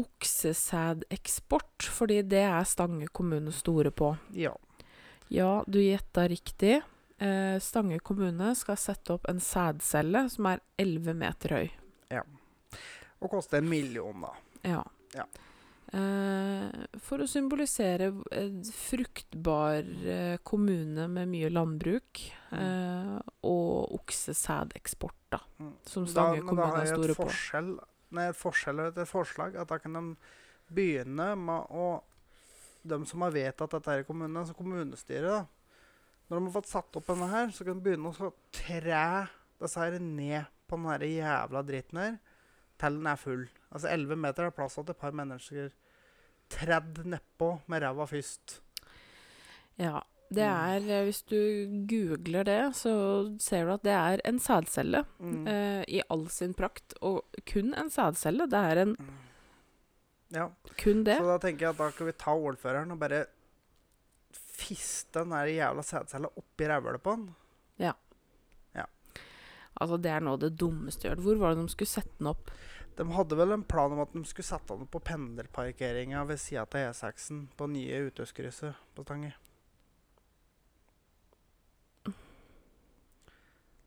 oksesædeksport, 0.00 1.86
fordi 1.90 2.22
det 2.22 2.44
er 2.46 2.64
Stange 2.66 3.10
kommune 3.10 3.52
store 3.54 3.90
på. 3.90 4.14
Ja. 4.34 4.54
Ja, 5.30 5.62
du 5.66 5.78
gjetta 5.78 6.26
riktig. 6.30 6.80
Eh, 7.20 7.58
Stange 7.60 7.98
kommune 8.00 8.54
skal 8.56 8.78
sette 8.80 9.12
opp 9.16 9.28
en 9.28 9.42
sædcelle 9.44 10.24
som 10.32 10.48
er 10.48 10.62
11 10.80 11.16
meter 11.20 11.56
høy. 11.58 11.70
Ja. 12.10 12.24
Og 13.20 13.32
koste 13.34 13.60
en 13.60 13.68
million, 13.68 14.24
da. 14.24 14.32
Ja. 14.64 14.82
Ja. 15.16 15.26
Eh, 15.90 16.66
for 17.02 17.18
å 17.18 17.26
symbolisere 17.26 18.12
en 18.38 18.60
fruktbar 18.62 19.82
eh, 19.82 20.36
kommune 20.46 21.08
med 21.10 21.28
mye 21.32 21.50
landbruk 21.50 22.20
eh, 22.54 23.16
og 23.50 23.96
oksesædeksport, 23.98 25.18
da. 25.34 25.40
Mm. 25.58 25.72
Som 25.90 26.06
Stange 26.08 26.40
da 26.40 26.46
kommune 26.46 26.84
er 26.84 26.92
store 26.92 27.16
på. 27.18 27.26
forskjell, 27.26 27.72
nei, 28.16 28.28
et 28.30 28.38
forskjell 28.38 28.84
et 28.86 29.02
forslag. 29.10 29.58
At 29.58 29.72
da 29.72 29.80
kan 29.82 29.98
de 29.98 30.04
begynne 30.70 31.34
med 31.40 31.74
å 31.74 31.90
De 32.80 32.96
som 33.04 33.20
har 33.20 33.34
vedtatt 33.34 33.74
dette 33.74 33.94
i 34.00 34.04
kommunen, 34.08 34.38
altså 34.40 34.54
kommunestyret, 34.56 35.26
da. 35.28 35.59
Når 36.30 36.38
de 36.38 36.44
har 36.46 36.54
fått 36.62 36.70
satt 36.70 36.96
opp 36.96 37.06
denne 37.10 37.26
her, 37.28 37.48
så 37.50 37.64
kan 37.66 37.80
de 37.80 37.84
begynne 37.90 38.12
å 38.14 38.32
tre 38.54 39.28
disse 39.60 39.80
her 39.82 39.98
ned 39.98 40.46
på 40.70 40.76
den 40.78 40.86
her 40.86 41.02
jævla 41.04 41.62
dritten 41.66 41.98
her 41.98 42.18
til 42.80 42.94
den 43.00 43.06
er 43.10 43.16
full. 43.20 43.42
Altså 43.74 43.90
11 43.90 44.16
meter 44.16 44.46
er 44.46 44.54
plass 44.54 44.74
til 44.78 44.88
et 44.88 44.98
par 45.00 45.12
mennesker 45.12 45.70
tredd 46.50 47.02
nedpå 47.04 47.50
med 47.68 47.82
ræva 47.82 48.06
først. 48.08 48.60
Ja. 49.78 50.00
Det 50.32 50.46
Mm. 50.46 50.54
er, 50.70 50.76
eh, 51.00 51.04
hvis 51.04 51.22
du 51.26 51.86
googler 51.90 52.44
det, 52.44 52.74
så 52.78 53.36
ser 53.40 53.64
du 53.66 53.72
at 53.72 53.82
det 53.82 53.92
er 53.92 54.20
en 54.24 54.38
sædcelle 54.38 55.04
Mm. 55.18 55.46
eh, 55.48 55.84
i 55.88 56.00
all 56.08 56.28
sin 56.28 56.54
prakt. 56.54 56.94
Og 57.02 57.24
kun 57.44 57.74
en 57.74 57.90
sædcelle. 57.90 58.46
Det 58.48 58.54
er 58.54 58.82
en, 58.82 58.96
Ja. 60.32 60.48
kun 60.78 61.02
det. 61.02 61.18
Så 61.18 61.26
da 61.26 61.38
tenker 61.38 61.58
jeg 61.66 61.70
at 61.70 61.78
da 61.78 61.90
kan 61.90 62.06
vi 62.06 62.12
ta 62.12 62.30
ordføreren 62.30 62.92
og 62.92 63.00
bare 63.00 63.26
fiste 64.60 65.22
den 65.22 65.34
der 65.34 65.50
jævla 65.50 65.84
sædcella 65.86 66.30
oppi 66.36 66.68
rævhølet 66.68 67.02
på 67.04 67.16
den. 67.16 67.28
Ja. 67.80 67.94
ja. 68.76 68.86
Altså, 69.80 69.96
det 69.96 70.12
er 70.12 70.24
noe 70.24 70.36
av 70.36 70.44
det 70.44 70.54
dummeste 70.60 71.06
jeg 71.06 71.14
har 71.14 71.20
hørt. 71.20 71.26
Hvor 71.28 71.42
var 71.42 71.54
det 71.54 71.64
de 71.64 71.74
skulle 71.74 71.94
sette 71.94 72.16
den 72.20 72.30
opp? 72.30 72.52
De 72.98 73.06
hadde 73.16 73.38
vel 73.38 73.54
en 73.54 73.64
plan 73.64 73.94
om 73.94 74.02
at 74.02 74.12
de 74.12 74.24
skulle 74.28 74.48
sette 74.48 74.74
den 74.74 74.84
opp 74.84 74.92
på 74.92 75.04
pendlerparkeringa 75.10 76.24
ved 76.28 76.40
sida 76.42 76.66
av 76.66 76.76
E6-en 76.76 77.46
på 77.56 77.70
nye 77.72 78.02
Utøyskrysset 78.10 78.82
på 78.96 79.06
Stange. 79.06 79.32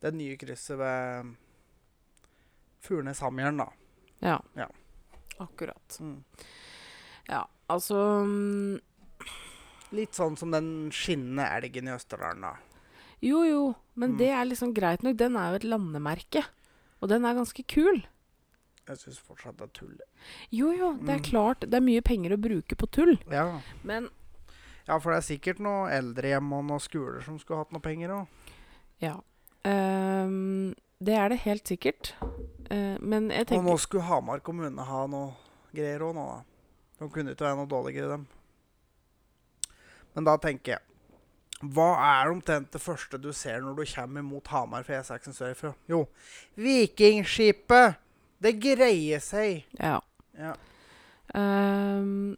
Det 0.03 0.11
nye 0.11 0.35
krysset 0.35 0.75
ved 0.81 1.35
Furnes-Hamjern, 2.83 3.61
da. 3.61 3.69
Ja. 4.19 4.39
Ja. 4.59 4.67
Akkurat. 5.37 5.99
Mm. 5.99 6.23
Ja, 7.29 7.45
altså 7.71 7.95
mm, 8.27 8.79
Litt 9.93 10.15
sånn 10.17 10.35
som 10.39 10.51
den 10.51 10.89
skinnende 10.91 11.45
elgen 11.53 11.87
i 11.87 11.93
Østerdalen, 11.93 12.41
da. 12.41 12.55
Jo, 13.23 13.43
jo, 13.47 13.75
men 13.95 14.13
Mm. 14.13 14.17
det 14.17 14.29
er 14.29 14.45
liksom 14.45 14.73
greit 14.73 15.03
nok. 15.03 15.15
Den 15.17 15.35
er 15.37 15.51
jo 15.51 15.55
et 15.61 15.63
landemerke. 15.69 16.43
Og 17.01 17.09
den 17.09 17.23
er 17.25 17.35
ganske 17.37 17.63
kul. 17.67 18.01
Jeg 18.87 18.97
syns 18.97 19.19
fortsatt 19.19 19.55
det 19.57 19.63
er 19.69 19.73
tull. 19.73 19.97
Jo, 20.51 20.71
jo, 20.73 20.93
det 20.97 21.09
er 21.09 21.19
Mm. 21.19 21.23
klart. 21.29 21.59
Det 21.61 21.73
er 21.73 21.79
mye 21.81 22.01
penger 22.01 22.31
å 22.35 22.41
bruke 22.41 22.75
på 22.75 22.89
tull. 22.91 23.17
Ja. 23.31 23.61
Men 23.83 24.09
ja, 24.87 24.97
for 24.99 25.11
det 25.13 25.17
er 25.23 25.37
sikkert 25.37 25.59
noen 25.59 25.89
eldrehjem 25.91 26.51
og 26.51 26.65
noen 26.65 26.81
skoler 26.81 27.21
som 27.23 27.37
skulle 27.39 27.59
hatt 27.63 27.71
noe 27.71 27.79
penger 27.81 28.09
òg. 28.09 28.27
ja. 28.99 29.19
Um, 29.65 30.75
det 31.01 31.15
er 31.15 31.29
det 31.29 31.39
helt 31.45 31.63
sikkert. 31.69 32.13
Uh, 32.71 32.97
men 32.99 33.29
jeg 33.29 33.51
Og 33.51 33.63
nå 33.63 33.77
skulle 33.79 34.03
Hamar 34.03 34.39
kommune 34.39 34.83
ha 34.83 35.05
noe 35.07 35.33
greier 35.73 35.99
òg, 36.03 36.13
nå 36.15 36.25
da. 36.27 36.43
De 36.99 37.09
kunne 37.09 37.31
ikke 37.33 37.45
være 37.47 37.55
noe 37.57 37.67
dårligere, 37.71 38.09
dem. 38.09 38.27
Men 40.13 40.27
da 40.27 40.35
tenker 40.41 40.75
jeg 40.75 41.69
Hva 41.73 41.89
er 42.05 42.31
omtrent 42.33 42.73
det 42.73 42.81
første 42.83 43.17
du 43.21 43.31
ser 43.35 43.63
når 43.63 43.79
du 43.79 43.83
kommer 43.93 44.25
mot 44.25 44.47
Hamar 44.51 44.85
fra 44.87 44.99
E6 44.99 45.31
sørfra? 45.37 45.73
Jo, 45.89 46.05
Vikingskipet! 46.59 47.99
Det 48.43 48.57
greier 48.59 49.21
seg! 49.23 49.63
Ja. 49.79 50.01
Ja. 50.35 50.55
Um, 51.33 52.35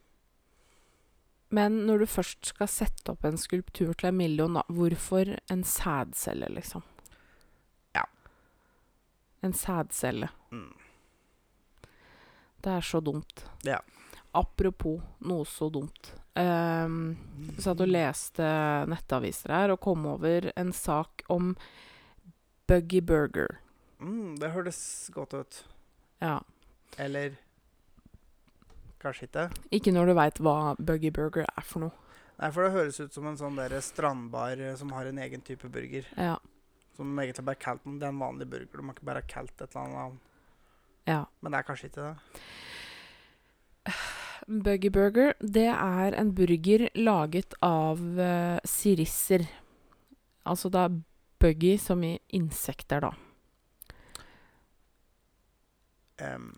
men 1.55 1.77
når 1.87 2.03
du 2.03 2.05
først 2.09 2.51
skal 2.51 2.69
sette 2.69 3.13
opp 3.13 3.25
en 3.25 3.39
skulptur 3.39 3.93
til 3.97 4.11
en 4.11 4.17
million, 4.19 4.57
da, 4.59 4.63
hvorfor 4.69 5.31
en 5.51 5.63
sædcelle, 5.65 6.49
liksom? 6.53 6.83
Ja. 7.95 8.03
En 9.41 9.55
sædcelle. 9.57 10.29
Mm. 10.51 10.73
Det 12.65 12.73
er 12.73 12.85
så 12.85 13.01
dumt. 13.01 13.45
Ja. 13.65 13.79
Apropos 14.35 15.01
noe 15.25 15.45
så 15.47 15.69
dumt. 15.71 16.11
Um, 16.35 17.15
satt 17.63 17.79
og 17.79 17.87
leste 17.87 18.43
nettaviser 18.91 19.53
her 19.55 19.71
og 19.71 19.79
kom 19.85 20.03
over 20.11 20.49
en 20.59 20.73
sak 20.75 21.23
om 21.31 21.53
Buggy 22.67 22.99
Burger. 22.99 23.61
Mm, 24.03 24.35
det 24.41 24.51
høres 24.51 24.79
godt 25.15 25.33
ut. 25.37 25.61
Ja. 26.19 26.41
Eller 26.99 27.37
kanskje 28.99 29.29
ikke? 29.29 29.45
Ikke 29.77 29.93
når 29.95 30.11
du 30.11 30.15
veit 30.17 30.41
hva 30.43 30.75
Buggy 30.75 31.13
Burger 31.15 31.47
er 31.47 31.63
for 31.63 31.85
noe. 31.85 31.95
Nei, 32.35 32.49
for 32.51 32.65
det 32.65 32.73
høres 32.75 32.99
ut 32.99 33.15
som 33.15 33.29
en 33.29 33.39
sånn 33.39 33.55
der 33.55 33.77
strandbar 33.79 34.59
eh, 34.59 34.75
som 34.75 34.91
har 34.91 35.07
en 35.07 35.21
egen 35.23 35.43
type 35.45 35.69
burger. 35.71 36.07
Ja. 36.19 36.35
Som 36.97 37.15
egentlig 37.19 37.45
bare 37.47 37.61
kalt 37.61 37.83
den. 37.85 37.99
Det 38.01 38.09
er 38.09 38.11
en 38.11 38.19
vanlig 38.19 38.49
burger. 38.51 38.75
Du 38.75 38.83
må 38.83 38.95
ikke 38.95 39.07
bare 39.07 39.23
ha 39.23 39.29
kalt 39.29 39.55
et 39.55 39.69
eller 39.69 39.85
annet 39.85 39.97
navn. 40.01 40.19
ja. 41.07 41.21
Men 41.39 41.55
det 41.55 41.61
er 41.61 41.67
kanskje 41.69 41.91
ikke 41.91 42.09
det. 42.09 42.15
Buggy 44.45 44.91
Burger, 44.93 45.33
det 45.39 45.67
er 45.71 46.15
en 46.17 46.31
burger 46.37 46.87
laget 46.95 47.55
av 47.65 48.01
uh, 48.01 48.57
sirisser. 48.67 49.47
Altså 50.45 50.69
da 50.69 50.89
buggy 51.41 51.75
som 51.81 52.03
i 52.05 52.17
insekter, 52.37 53.07
da. 53.07 53.13
Um. 56.21 56.51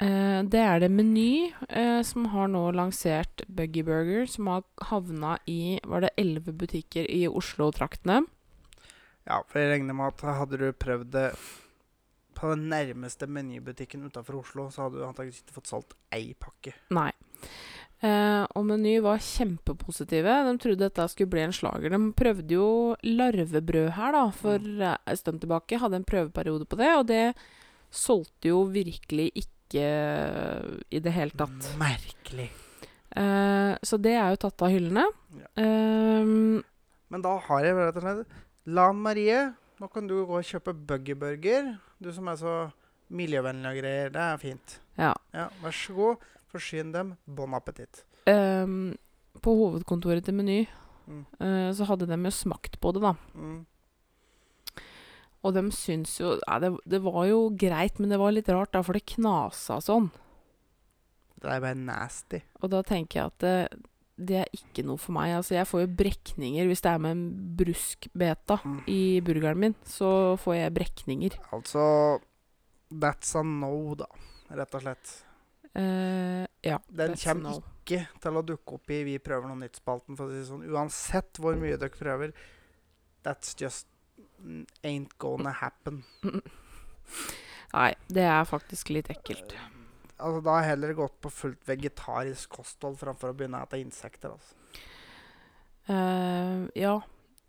Uh, 0.00 0.40
det 0.48 0.60
er 0.60 0.80
det 0.80 0.90
Meny 0.92 1.50
uh, 1.72 2.00
som 2.06 2.28
har 2.32 2.48
nå 2.52 2.66
lansert 2.76 3.42
Buggy 3.48 3.82
Burger, 3.84 4.28
som 4.28 4.48
har 4.48 4.62
havna 4.92 5.38
i 5.50 5.80
Var 5.84 6.06
det 6.06 6.14
elleve 6.20 6.52
butikker 6.56 7.08
i 7.08 7.26
Oslo-traktene? 7.28 8.22
ja, 9.30 9.40
for 9.46 9.60
jeg 9.60 9.74
regner 9.74 9.96
med 9.96 10.14
at 10.14 10.38
hadde 10.40 10.60
du 10.60 10.70
prøvd 10.72 11.10
det 11.14 11.26
på 12.36 12.52
den 12.54 12.68
nærmeste 12.72 13.28
menybutikken 13.28 14.06
utafor 14.08 14.40
Oslo, 14.40 14.70
så 14.72 14.86
hadde 14.86 15.00
du 15.00 15.04
antakeligvis 15.06 15.42
ikke 15.44 15.58
fått 15.58 15.70
solgt 15.70 15.96
ei 16.14 16.32
pakke. 16.40 16.72
Nei. 16.96 17.10
Eh, 18.00 18.44
og 18.56 18.64
Meny 18.64 18.94
var 19.04 19.20
kjempepositive. 19.20 20.38
De 20.46 20.54
trodde 20.62 20.86
dette 20.86 21.04
skulle 21.12 21.28
bli 21.34 21.42
en 21.44 21.52
slager. 21.52 21.92
De 21.92 21.98
prøvde 22.16 22.56
jo 22.56 22.68
larvebrød 23.04 23.90
her 23.98 24.14
da, 24.16 24.22
for 24.32 24.56
eh, 24.56 24.96
en 25.04 25.20
stund 25.20 25.42
tilbake. 25.42 25.80
Hadde 25.82 26.00
en 26.00 26.08
prøveperiode 26.08 26.64
på 26.70 26.78
det, 26.80 26.90
og 26.96 27.04
det 27.10 27.24
solgte 27.92 28.52
jo 28.52 28.62
virkelig 28.72 29.28
ikke 29.42 29.84
i 30.90 30.98
det 31.02 31.12
hele 31.14 31.36
tatt. 31.36 31.68
Merkelig. 31.78 32.48
Eh, 33.10 33.74
så 33.84 33.98
det 34.00 34.16
er 34.16 34.32
jo 34.32 34.40
tatt 34.46 34.64
av 34.64 34.72
hyllene. 34.72 35.04
Ja. 35.36 35.48
Eh, 35.60 36.32
Men 37.10 37.24
da 37.26 37.36
har 37.48 37.64
jeg 37.66 37.74
rett 37.76 37.96
og 37.98 38.04
slett 38.06 38.36
Lan 38.70 39.00
Marie, 39.02 39.48
nå 39.80 39.88
kan 39.90 40.06
du 40.06 40.20
gå 40.28 40.36
og 40.38 40.46
kjøpe 40.46 40.72
buggyburger. 40.86 41.74
Du 42.00 42.10
som 42.14 42.28
er 42.30 42.36
så 42.38 42.54
miljøvennlig 43.10 43.70
og 43.72 43.78
greier. 43.80 44.12
Det 44.14 44.20
er 44.22 44.40
fint. 44.40 44.76
Ja. 45.00 45.14
Ja, 45.34 45.48
Vær 45.64 45.74
så 45.74 45.96
god. 45.96 46.28
Forsyn 46.50 46.92
dem. 46.92 47.14
Bon 47.26 47.52
appétit. 47.56 48.02
Um, 48.28 48.92
på 49.40 49.52
hovedkontoret 49.56 50.24
til 50.26 50.34
Meny 50.38 50.60
Mm. 51.10 51.24
uh, 51.42 51.70
så 51.74 51.86
hadde 51.88 52.06
de 52.06 52.14
jo 52.14 52.30
smakt 52.30 52.76
på 52.78 52.92
det, 52.94 53.00
da. 53.02 53.14
Mm. 53.34 53.64
Og 55.42 55.54
de 55.56 55.62
syns 55.74 56.12
jo 56.20 56.34
ja, 56.36 56.58
det, 56.62 56.68
det 56.86 57.00
var 57.02 57.24
jo 57.26 57.38
greit, 57.58 57.96
men 57.98 58.12
det 58.12 58.18
var 58.20 58.34
litt 58.36 58.50
rart, 58.52 58.70
da, 58.76 58.82
for 58.86 58.94
det 58.94 59.06
knasa 59.16 59.78
sånn. 59.82 60.10
Det 61.40 61.48
er 61.48 61.62
bare 61.64 61.78
nasty. 61.80 62.42
Og 62.60 62.70
da 62.74 62.82
tenker 62.86 63.22
jeg 63.22 63.30
at 63.32 63.38
det, 63.42 63.54
det 64.20 64.38
er 64.42 64.50
ikke 64.58 64.84
noe 64.86 65.00
for 65.00 65.16
meg. 65.16 65.32
Altså, 65.38 65.54
jeg 65.56 65.66
får 65.70 65.86
jo 65.86 65.90
brekninger 66.02 66.68
hvis 66.68 66.84
det 66.84 66.92
er 66.92 67.00
med 67.06 67.16
en 67.16 67.24
bruskbeta 67.56 68.58
Mm. 68.62 68.80
i 68.92 69.00
burgeren 69.24 69.58
min. 69.64 69.74
Så 69.88 70.36
får 70.44 70.58
jeg 70.60 70.74
brekninger. 70.76 71.38
Altså 71.56 72.20
That's 72.92 73.32
a 73.38 73.42
no, 73.42 73.94
da. 73.96 74.06
Rett 74.50 74.74
og 74.74 74.82
slett. 74.82 75.12
Uh, 75.70 76.46
ja. 76.66 76.80
Den 76.90 77.14
kommer 77.14 77.60
ikke 77.62 78.00
til 78.22 78.38
å 78.38 78.42
dukke 78.42 78.74
opp 78.78 78.90
i 78.90 79.02
Vi 79.06 79.18
prøver 79.22 79.46
noe 79.50 79.60
nytt-spalten. 79.60 80.18
For 80.18 80.26
å 80.26 80.34
si 80.34 80.42
sånn. 80.48 80.64
Uansett 80.70 81.38
hvor 81.42 81.58
mye 81.60 81.78
dere 81.78 81.94
prøver. 81.94 82.34
That's 83.26 83.54
just 83.60 83.86
mm, 84.42 84.64
ain't 84.82 85.14
gonna 85.22 85.52
happen. 85.60 86.02
Nei, 87.74 87.92
det 88.10 88.26
er 88.26 88.48
faktisk 88.48 88.90
litt 88.90 89.10
ekkelt. 89.12 89.54
Altså, 90.20 90.40
Da 90.44 90.56
har 90.56 90.64
jeg 90.64 90.72
heller 90.74 90.96
gått 90.98 91.16
på 91.22 91.30
fullt 91.32 91.62
vegetarisk 91.68 92.58
kosthold 92.58 92.98
framfor 93.00 93.30
å 93.30 93.36
begynne 93.36 93.60
å 93.62 93.64
spise 93.64 93.78
insekter. 93.80 94.34
Altså. 94.34 94.56
Uh, 95.90 96.66
ja, 96.78 97.00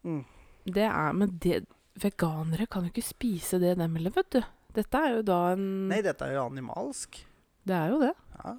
Mm. 0.02 0.24
det 0.66 0.88
er 0.88 1.12
Men 1.14 1.38
det, 1.38 1.60
veganere 1.94 2.66
kan 2.66 2.86
jo 2.86 2.90
ikke 2.90 3.06
spise 3.06 3.60
det, 3.62 3.76
dem 3.78 3.96
heller, 3.96 4.14
vet 4.16 4.32
du. 4.34 4.42
Dette 4.76 5.02
er 5.04 5.18
jo 5.18 5.24
da 5.28 5.40
en 5.54 5.66
Nei, 5.92 6.02
dette 6.06 6.28
er 6.28 6.38
jo 6.38 6.46
animalsk. 6.48 7.22
Det 7.68 7.76
er 7.78 7.92
jo 7.94 8.00
det. 8.02 8.14
Ja. 8.40 8.56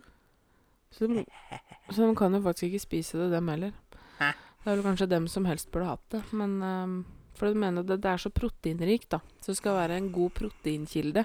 Så 0.92 1.08
de, 1.08 1.24
så 1.94 2.06
de 2.06 2.16
kan 2.18 2.36
jo 2.36 2.42
faktisk 2.44 2.68
ikke 2.68 2.86
spise 2.86 3.20
det, 3.22 3.30
dem 3.32 3.48
heller. 3.48 3.72
Hæ? 4.18 4.32
Det 4.62 4.70
er 4.70 4.76
vel 4.76 4.86
kanskje 4.86 5.10
dem 5.10 5.28
som 5.28 5.46
helst 5.48 5.72
burde 5.74 5.88
hatt 5.88 6.04
det. 6.14 6.22
Men 6.32 6.58
um, 6.62 6.98
For 7.34 7.48
de 7.48 7.58
mener 7.58 7.82
det, 7.82 8.02
det 8.04 8.10
er 8.10 8.20
så 8.20 8.30
proteinrikt, 8.30 9.10
da. 9.10 9.22
Så 9.40 9.52
det 9.54 9.62
skal 9.62 9.78
være 9.80 9.96
en 9.98 10.12
god 10.14 10.36
proteinkilde, 10.36 11.24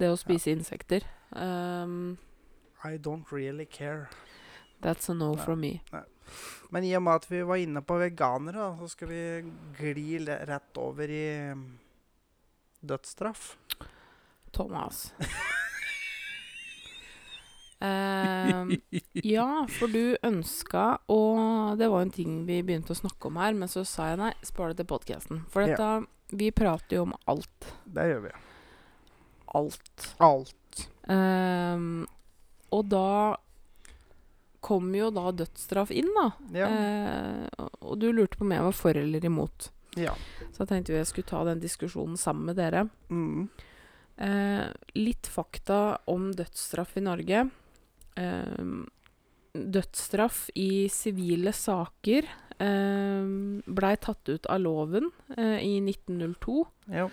det 0.00 0.08
å 0.10 0.16
spise 0.18 0.50
insekter. 0.50 1.04
Um, 1.30 2.16
I 2.82 2.96
don't 2.96 3.30
really 3.30 3.66
care. 3.66 4.08
that's 4.80 5.08
a 5.08 5.14
no 5.14 5.34
Nei. 5.34 5.44
from 5.44 5.60
me. 5.60 5.80
Men 6.70 6.84
i 6.84 6.94
og 6.96 7.02
med 7.02 7.22
at 7.22 7.30
vi 7.30 7.42
var 7.46 7.60
inne 7.60 7.82
på 7.82 7.98
veganere, 7.98 8.70
så 8.80 8.88
skal 8.92 9.08
vi 9.10 9.22
gli 9.78 10.18
rett 10.26 10.78
over 10.78 11.08
i 11.10 11.24
mm, 11.54 11.64
dødsstraff. 12.80 13.56
Thomas. 14.52 15.12
Uh, 17.78 18.74
ja, 19.22 19.66
for 19.78 19.86
du 19.86 20.16
ønska 20.26 20.96
Og 21.06 21.76
det 21.78 21.86
var 21.92 22.02
en 22.02 22.10
ting 22.10 22.40
vi 22.48 22.56
begynte 22.66 22.90
å 22.90 22.98
snakke 22.98 23.28
om 23.30 23.36
her, 23.38 23.54
men 23.54 23.70
så 23.70 23.84
sa 23.86 24.08
jeg 24.10 24.18
nei, 24.18 24.32
spar 24.42 24.72
det 24.72 24.80
til 24.80 24.88
podkasten. 24.90 25.44
For 25.52 25.62
Ja. 25.68 26.00
Vi 26.34 26.50
prater 26.52 26.96
jo 26.98 27.02
om 27.06 27.14
alt. 27.30 27.68
Det 27.88 28.02
gjør 28.10 28.24
vi. 28.26 28.32
Alt. 29.56 30.08
Alt. 30.20 30.82
Uh, 31.08 32.02
og 32.74 32.82
da 32.90 33.36
kom 34.60 34.90
jo 34.92 35.08
da 35.14 35.30
dødsstraff 35.32 35.94
inn, 35.94 36.10
da. 36.18 36.26
Ja. 36.52 36.66
Uh, 36.68 37.46
og- 37.62 37.78
og 37.80 37.98
du 38.02 38.10
lurte 38.12 38.36
på 38.36 38.44
om 38.44 38.52
jeg 38.52 38.66
var 38.66 38.72
for 38.76 38.90
eller 38.98 39.24
imot. 39.24 39.70
ja. 39.96 40.12
Så 40.52 40.66
jeg 40.66 40.68
tenkte 40.68 40.92
vi 40.92 40.98
jeg 40.98 41.06
skulle 41.06 41.30
ta 41.30 41.44
den 41.44 41.60
diskusjonen 41.60 42.16
sammen 42.18 42.44
med 42.50 42.56
dere. 42.56 42.88
Mm. 43.08 43.48
Eh, 44.18 44.66
litt 44.98 45.26
fakta 45.30 45.98
om 46.10 46.32
dødsstraff 46.34 46.96
i 46.98 47.04
Norge. 47.06 47.44
Eh, 48.18 48.62
dødsstraff 49.52 50.48
i 50.58 50.88
sivile 50.90 51.52
saker 51.54 52.26
eh, 52.58 53.28
blei 53.64 53.92
tatt 54.02 54.28
ut 54.28 54.46
av 54.46 54.60
loven 54.60 55.10
eh, 55.36 55.62
i 55.62 55.78
1902. 55.80 56.64
Jo. 56.98 57.06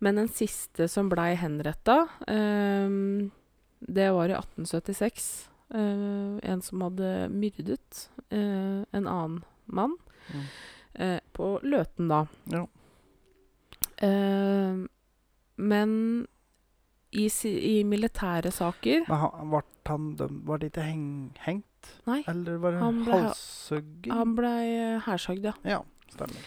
Men 0.00 0.16
den 0.16 0.30
siste 0.32 0.88
som 0.88 1.10
blei 1.12 1.34
henretta, 1.36 2.06
eh, 2.24 2.88
det 3.80 4.08
var 4.16 4.32
i 4.32 4.38
1876. 4.38 5.30
Eh, 5.76 6.36
en 6.52 6.62
som 6.64 6.86
hadde 6.88 7.28
myrdet 7.28 8.08
eh, 8.30 8.80
en 8.90 9.06
annen 9.06 9.42
mann. 9.64 9.98
Mm. 10.32 10.46
Eh, 10.94 11.20
på 11.32 11.52
Løten, 11.62 12.08
da. 12.08 12.24
Ja. 12.50 12.64
Eh, 15.60 15.66
men 15.72 16.26
i, 17.10 17.28
si, 17.30 17.50
i 17.80 17.84
militære 17.84 18.52
saker 18.54 19.04
Men 19.08 19.18
han, 19.18 19.48
ble 19.50 19.62
han 19.90 20.04
dømt 20.16 20.44
Var 20.46 20.58
det 20.62 20.68
ikke 20.70 20.84
heng, 20.86 21.06
hengt? 21.42 21.88
Nei, 22.06 22.20
Eller 22.30 22.60
var 22.62 22.76
det 22.76 22.82
Han 22.84 23.00
ble- 23.04 23.22
blei 24.36 24.98
hærsagd, 25.06 25.44
ja. 25.44 25.54
Ja, 25.64 25.80
stemmer. 26.12 26.44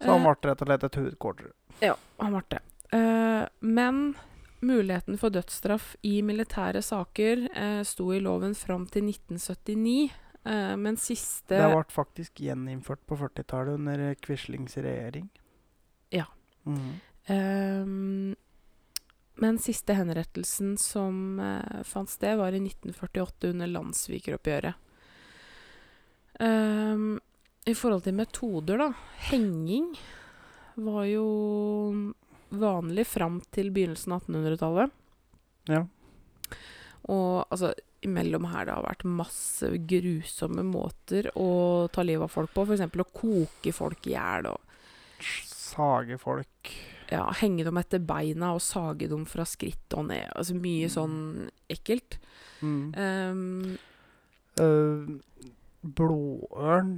Så 0.00 0.10
han 0.12 0.20
Eh, 0.20 0.28
ble 0.28 0.50
rett 0.50 0.62
og 0.62 0.68
slett 0.68 0.84
et 0.84 0.98
hudkortere. 1.00 1.52
Ja, 1.80 1.94
han 2.20 2.34
ble 2.36 2.42
det. 2.50 2.60
Uh, 2.94 3.46
men 3.60 4.14
muligheten 4.62 5.18
for 5.18 5.30
dødsstraff 5.34 5.94
i 6.06 6.20
militære 6.22 6.82
saker 6.84 7.48
uh, 7.56 7.82
sto 7.86 8.10
i 8.12 8.20
loven 8.20 8.54
fram 8.54 8.86
til 8.86 9.08
1979. 9.08 10.12
Uh, 10.44 10.76
men 10.76 10.96
siste 11.00 11.56
Det 11.56 11.70
ble 11.72 11.84
faktisk 11.90 12.34
gjeninnført 12.44 13.00
på 13.08 13.16
40-tallet 13.16 13.74
under 13.80 14.14
Quislings 14.22 14.76
regjering. 14.76 15.30
Ja. 16.12 16.26
Mm 16.68 16.76
Ehm, 16.78 17.00
men 19.34 19.58
siste 19.58 19.96
henrettelsen 19.96 20.76
som 20.78 21.40
eh, 21.40 21.82
fant 21.88 22.10
sted, 22.10 22.36
var 22.38 22.52
i 22.52 22.60
1948 22.62 23.48
under 23.50 23.66
landssvikeroppgjøret. 23.66 24.74
Ehm, 26.44 27.20
I 27.64 27.74
forhold 27.74 28.04
til 28.04 28.18
metoder, 28.18 28.78
da. 28.78 28.90
Henging 29.30 29.94
var 30.74 31.04
jo 31.08 31.26
vanlig 32.54 33.06
fram 33.08 33.40
til 33.54 33.72
begynnelsen 33.74 34.14
av 34.14 34.26
1800-tallet. 34.26 34.94
Ja. 35.70 35.82
Og 37.10 37.44
altså, 37.48 37.72
imellom 38.04 38.48
her 38.52 38.68
det 38.68 38.76
har 38.76 38.86
vært 38.86 39.06
masse 39.08 39.70
grusomme 39.88 40.64
måter 40.66 41.30
å 41.40 41.88
ta 41.92 42.04
livet 42.04 42.28
av 42.28 42.32
folk 42.32 42.52
på. 42.54 42.66
F.eks. 42.68 42.86
å 42.86 43.10
koke 43.10 43.74
folk 43.74 44.10
i 44.10 44.16
hjel 44.16 44.52
og 44.52 44.60
Sage 45.24 46.18
folk. 46.20 46.68
Ja, 47.12 47.24
henge 47.40 47.66
dem 47.66 47.80
etter 47.80 48.02
beina 48.04 48.52
og 48.56 48.62
sage 48.64 49.08
dem 49.10 49.26
fra 49.28 49.46
skritt 49.48 49.96
og 49.96 50.08
ned. 50.10 50.28
Altså 50.34 50.56
mye 50.58 50.88
sånn 50.92 51.16
ekkelt. 51.72 52.18
Mm. 52.64 52.94
Um, 52.96 53.76
uh, 54.60 55.50
blåørn, 55.84 56.94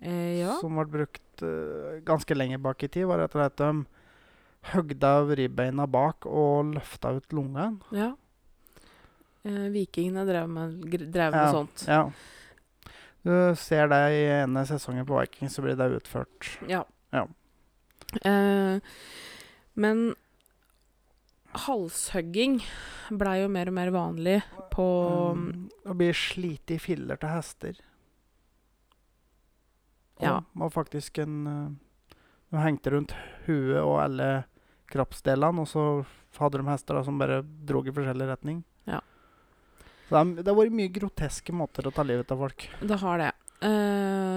eh, 0.00 0.42
ja. 0.42 0.54
som 0.60 0.78
ble 0.78 0.86
brukt 0.92 1.42
uh, 1.42 1.98
ganske 2.06 2.36
lenge 2.36 2.60
bak 2.62 2.84
i 2.86 2.90
tid, 2.92 3.08
var 3.10 3.24
rett 3.24 3.34
og 3.34 3.42
slett 3.42 3.58
de 3.62 3.72
høgde 4.74 5.10
av 5.20 5.32
ribbeina 5.38 5.86
bak 5.90 6.26
og 6.30 6.76
løfta 6.76 7.16
ut 7.18 7.36
lungen. 7.36 7.80
ja. 7.94 8.14
Eh, 9.46 9.68
vikingene 9.70 10.24
drev 10.26 10.48
med, 10.50 10.72
drev 10.90 11.30
med 11.30 11.44
Ja, 11.44 11.50
sånt. 11.52 11.84
Ja. 11.86 12.10
Du 13.22 13.54
ser 13.58 13.86
det 13.90 14.00
i 14.14 14.24
ene 14.40 14.64
sesongen 14.66 15.06
på 15.06 15.20
Vikings, 15.20 15.54
så 15.54 15.62
blir 15.62 15.76
det 15.78 15.86
utført. 16.00 16.48
Ja. 16.66 16.84
Ja. 17.14 17.26
Eh, 18.22 18.78
men 19.74 20.14
halshugging 21.66 22.58
blei 23.10 23.40
jo 23.42 23.48
mer 23.52 23.68
og 23.70 23.76
mer 23.78 23.90
vanlig 23.94 24.38
på 24.72 24.86
Mm, 25.36 25.68
Å 25.86 25.94
bli 25.96 26.08
slitt 26.12 26.70
i 26.74 26.78
filler 26.78 27.16
til 27.20 27.28
hester. 27.32 27.76
Ja. 30.20 30.38
Og 30.56 30.72
faktisk 30.72 31.18
en 31.22 31.46
eh, 31.46 32.16
De 32.52 32.62
hengte 32.62 32.92
rundt 32.94 33.12
huet 33.46 33.80
og 33.82 33.98
alle 34.00 34.28
kroppsdelene, 34.88 35.64
og 35.64 35.66
så 35.68 35.82
hadde 36.38 36.60
de 36.62 36.68
hester 36.70 36.94
da, 36.94 37.02
som 37.04 37.18
bare 37.18 37.40
dro 37.42 37.80
i 37.84 37.90
forskjellig 37.92 38.28
retning. 38.30 38.60
Ja. 38.86 39.00
Så 40.06 40.10
det 40.14 40.18
har- 40.20 40.42
det 40.42 40.46
har 40.46 40.54
vært 40.60 40.76
mye 40.78 40.92
groteske 40.94 41.52
måter 41.52 41.82
å 41.88 41.92
ta 41.92 42.02
livet 42.04 42.30
av 42.30 42.38
folk. 42.38 42.68
Det 42.80 42.98
har 43.00 43.18
det. 43.18 43.32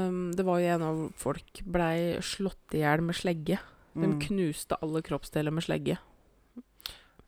Eh, 0.08 0.36
det 0.36 0.46
var 0.48 0.60
jo 0.64 0.74
en 0.76 0.82
av 0.88 1.02
folk 1.20 1.62
blei 1.66 2.18
slått 2.22 2.74
i 2.78 2.84
hjel 2.86 3.02
med 3.02 3.16
slegge. 3.16 3.60
De 3.94 4.06
Mm. 4.08 4.20
knuste 4.22 4.78
alle 4.82 5.02
kroppsdeler 5.02 5.52
med 5.52 5.64
slegge. 5.66 5.98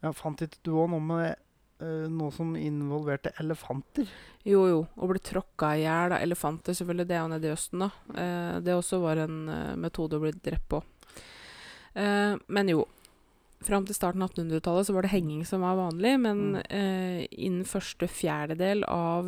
Ja, 0.02 0.12
fant 0.14 0.40
ikke 0.42 0.58
du 0.64 0.72
òg 0.72 0.90
noe 0.90 1.00
med 1.02 1.36
uh, 1.82 2.08
noe 2.08 2.32
som 2.32 2.56
involverte 2.56 3.32
elefanter? 3.42 4.08
Jo, 4.46 4.68
jo. 4.70 4.80
Å 4.98 5.08
bli 5.10 5.20
tråkka 5.20 5.72
i 5.78 5.82
hjel 5.82 6.14
av 6.14 6.22
elefanter, 6.22 6.74
selvfølgelig. 6.78 7.08
Det 7.10 7.16
er 7.18 7.22
jo 7.22 7.28
nede 7.34 7.50
i 7.50 7.54
Østen, 7.56 7.80
da. 7.80 7.90
Uh, 8.14 8.60
det 8.62 8.74
også 8.78 9.00
var 9.02 9.18
en 9.18 9.50
uh, 9.50 9.76
metode 9.76 10.14
å 10.18 10.22
bli 10.22 10.32
drept 10.32 10.68
på. 10.70 10.82
Men 11.94 12.70
jo. 12.70 12.86
Fram 13.62 13.86
til 13.86 13.94
starten 13.98 14.22
av 14.24 14.30
1800-tallet 14.32 14.88
så 14.88 14.94
var 14.96 15.02
det 15.06 15.12
henging 15.12 15.42
som 15.46 15.62
var 15.62 15.76
vanlig, 15.76 16.14
men 16.20 16.40
Mm. 16.64 17.28
innen 17.32 17.66
første 17.66 18.08
fjerdedel 18.08 18.84
av, 18.88 19.26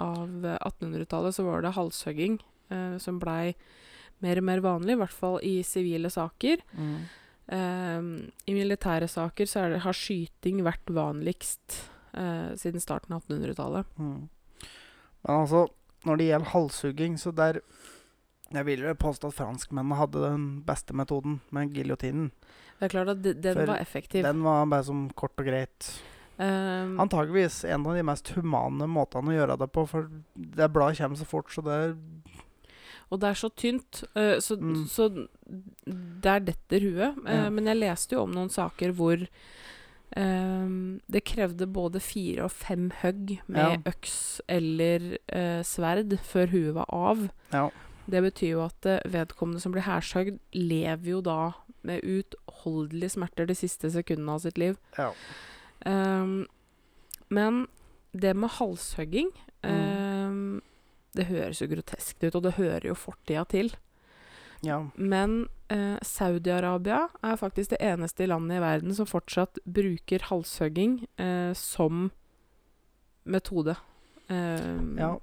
av 0.00 0.46
1800-tallet 0.60 1.34
så 1.34 1.44
var 1.46 1.64
det 1.64 1.74
halshugging 1.76 2.38
eh, 2.70 2.96
som 3.02 3.20
blei 3.22 3.54
mer 4.24 4.40
og 4.40 4.46
mer 4.48 4.62
vanlig, 4.64 4.96
i 4.96 5.00
hvert 5.00 5.14
fall 5.14 5.38
i 5.44 5.58
sivile 5.66 6.10
saker. 6.12 6.62
Eh, 7.46 7.98
I 8.46 8.56
militære 8.56 9.08
saker 9.10 9.48
så 9.50 9.66
det, 9.72 9.82
har 9.84 9.96
skyting 9.96 10.62
vært 10.66 10.90
vanligst 10.90 11.82
eh, 12.16 12.54
siden 12.58 12.82
starten 12.82 13.16
av 13.16 13.26
1800-tallet. 13.26 13.92
Mm. 14.00 14.24
Men 15.26 15.42
altså, 15.42 15.66
når 16.06 16.18
det 16.18 16.30
gjelder 16.30 16.54
halshugging, 16.54 17.20
så 17.20 17.34
der 17.34 17.62
Jeg 18.54 18.62
vil 18.62 18.84
jo 18.84 18.92
påstå 18.94 19.26
at 19.26 19.34
franskmennene 19.34 19.96
hadde 19.98 20.20
den 20.22 20.42
beste 20.62 20.94
metoden 20.94 21.40
med 21.50 21.74
giljotinen. 21.74 22.28
Det 22.78 22.86
er 22.86 22.92
klart 22.92 23.08
at 23.08 23.24
den 23.24 23.56
For 23.56 23.66
var 23.66 23.80
effektiv. 23.82 24.22
Den 24.22 24.44
var 24.44 24.68
bare 24.70 24.84
som 24.86 25.08
kort 25.18 25.34
og 25.42 25.48
greit. 25.48 25.88
Ehm, 26.38 26.98
Antageligvis 27.00 27.64
en 27.64 27.86
av 27.86 27.94
de 27.96 28.02
mest 28.04 28.28
humane 28.36 28.88
måtene 28.90 29.32
å 29.32 29.36
gjøre 29.38 29.58
det 29.62 29.70
på, 29.72 29.86
for 29.88 30.10
det 30.36 30.68
bladet 30.72 30.98
kommer 31.00 31.16
så 31.16 31.28
fort, 31.28 31.52
så 31.54 31.64
det 31.64 31.72
er 31.72 31.94
og 33.06 33.20
det 33.22 33.28
er 33.28 33.36
så 33.38 33.48
tynt, 33.54 34.00
uh, 34.18 34.40
så, 34.42 34.56
Mm. 34.58 34.86
så 34.90 35.28
der 36.20 36.40
detter 36.40 36.80
huet. 36.82 37.14
Uh, 37.22 37.30
Ja. 37.44 37.50
Men 37.50 37.66
jeg 37.66 37.78
leste 37.78 38.16
jo 38.16 38.22
om 38.24 38.32
noen 38.34 38.50
saker 38.50 38.92
hvor 38.92 39.28
Um, 40.16 41.00
det 41.10 41.24
krevde 41.24 41.66
både 41.66 42.00
fire 42.00 42.44
og 42.46 42.52
fem 42.54 42.92
hugg 43.02 43.40
med 43.48 43.82
øks 43.90 44.40
eller 44.48 45.18
uh, 45.34 45.62
sverd 45.66 46.14
før 46.22 46.46
huet 46.52 46.74
var 46.74 46.86
av. 46.94 47.28
Ja. 47.52 47.70
Det 48.06 48.22
betyr 48.22 48.52
jo 48.52 48.62
at 48.64 48.86
uh, 48.86 49.00
vedkommende 49.10 49.60
som 49.60 49.74
blir 49.74 49.82
hærsøgd, 49.82 50.38
lever 50.54 51.10
jo 51.10 51.20
da 51.20 51.52
med 51.82 52.06
uutholdelige 52.06 53.10
smerter 53.16 53.46
de 53.50 53.54
siste 53.58 53.90
sekundene 53.90 54.38
av 54.38 54.46
sitt 54.46 54.56
liv. 54.62 54.78
Ja. 54.96 55.10
Ehm, 55.84 56.46
men 57.28 57.66
det 58.12 58.34
med 58.36 58.50
halshugging 58.50 59.30
Mm. 59.64 59.70
ehm, 59.72 60.60
Det 61.16 61.26
høres 61.26 61.60
jo 61.62 61.66
groteskt 61.66 62.22
ut, 62.24 62.34
og 62.34 62.42
det 62.42 62.54
hører 62.54 62.86
jo 62.86 62.94
fortida 62.94 63.44
til. 63.48 63.70
ja. 64.62 64.90
Men 64.96 65.48
eh, 65.70 65.96
Saudi-Arabia 66.02 67.08
er 67.22 67.36
faktisk 67.36 67.70
det 67.70 67.78
eneste 67.80 68.26
landet 68.26 68.56
i 68.58 68.60
verden 68.60 68.94
som 68.94 69.06
fortsatt 69.06 69.58
bruker 69.64 70.18
halshugging 70.28 71.06
eh, 71.18 71.52
som 71.54 72.10
metode. 73.24 73.76
Ehm, 74.28 74.98
ja. 74.98 75.16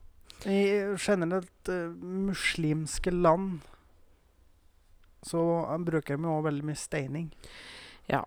I 0.45 0.95
generelt 0.97 1.69
eh, 1.69 1.93
muslimske 2.01 3.11
land 3.11 3.61
så 5.23 5.39
eh, 5.71 5.77
bruker 5.77 6.17
de 6.17 6.23
jo 6.23 6.41
veldig 6.41 6.65
mye 6.65 6.75
steining. 6.75 7.31
Ja. 8.09 8.23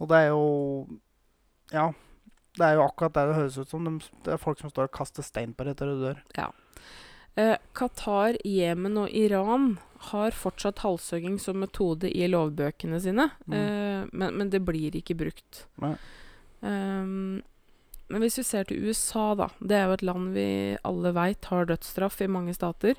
Og 0.00 0.08
det 0.08 0.16
er 0.16 0.28
jo 0.32 0.88
Ja. 1.72 1.92
Det 2.58 2.64
er 2.66 2.74
jo 2.74 2.86
akkurat 2.88 3.12
det 3.14 3.26
det 3.28 3.34
høres 3.36 3.58
ut 3.58 3.68
som. 3.70 3.84
De, 3.84 3.98
det 4.24 4.32
er 4.34 4.40
folk 4.42 4.58
som 4.58 4.70
står 4.72 4.88
og 4.88 4.92
kaster 4.96 5.22
stein 5.22 5.52
på 5.54 5.64
deg 5.64 5.76
etter 5.76 5.86
du 5.92 6.00
dør. 6.02 6.22
Eh, 7.38 7.56
Qatar, 7.76 8.34
Jemen 8.44 8.96
og 8.98 9.12
Iran 9.14 9.76
har 10.10 10.34
fortsatt 10.34 10.80
halshugging 10.82 11.36
som 11.38 11.60
metode 11.62 12.10
i 12.10 12.26
lovbøkene 12.26 12.98
sine, 13.00 13.28
Mm. 13.46 13.54
eh, 13.54 14.08
men, 14.12 14.34
men 14.38 14.50
det 14.50 14.64
blir 14.66 14.90
ikke 14.98 15.14
brukt. 15.20 15.66
Ehm, 16.62 17.42
men 18.08 18.22
hvis 18.24 18.38
vi 18.40 18.44
ser 18.48 18.64
til 18.64 18.82
USA, 18.88 19.34
da. 19.38 19.48
Det 19.60 19.76
er 19.76 19.86
jo 19.86 19.92
et 19.98 20.02
land 20.08 20.32
vi 20.34 20.46
alle 20.88 21.12
veit 21.14 21.44
har 21.52 21.68
dødsstraff 21.68 22.20
i 22.24 22.26
mange 22.32 22.54
stater. 22.56 22.96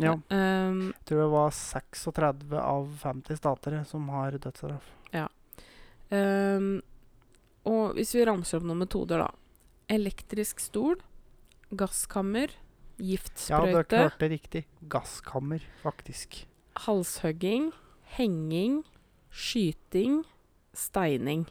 Ja. 0.00 0.16
Ehm, 0.34 0.88
Jeg 0.96 1.04
tror 1.12 1.20
det 1.22 1.30
var 1.36 1.50
36 1.54 2.58
av 2.58 2.88
50 3.04 3.36
stater 3.38 3.84
som 3.86 4.08
har 4.08 4.32
dødsstraff. 4.32 4.82
Ja. 5.12 5.28
ehm, 6.10 6.80
og 7.66 7.94
hvis 7.96 8.14
vi 8.14 8.24
ramser 8.24 8.58
opp 8.58 8.64
noen 8.68 8.78
metoder, 8.84 9.18
da. 9.18 9.30
Elektrisk 9.88 10.60
stol, 10.60 10.96
gasskammer, 11.74 12.48
giftsprøyte 12.98 13.50
Ja, 13.50 13.60
giftsprøyte, 13.66 13.88
dere 13.90 14.18
det 14.18 14.30
riktig. 14.30 14.64
Gasskammer, 14.88 15.60
faktisk. 15.82 16.44
halshugging, 16.86 17.72
henging, 18.16 18.84
skyting, 19.30 20.24
steining. 20.74 21.46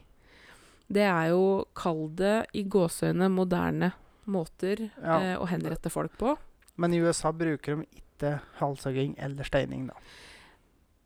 Det 0.92 1.04
er 1.08 1.30
jo, 1.32 1.66
kall 1.76 2.10
det 2.20 2.46
i 2.54 2.64
gåseøyne, 2.64 3.30
moderne 3.32 3.94
måter 4.28 4.90
Ja. 5.02 5.20
eh, 5.20 5.38
å 5.38 5.48
henrette 5.48 5.90
folk 5.90 6.18
på. 6.18 6.38
Men 6.78 6.94
i 6.94 7.00
USA 7.00 7.32
bruker 7.32 7.76
de 7.78 7.86
ikke 8.02 8.42
halshugging 8.60 9.16
eller 9.18 9.44
steining, 9.44 9.88
da. 9.88 9.94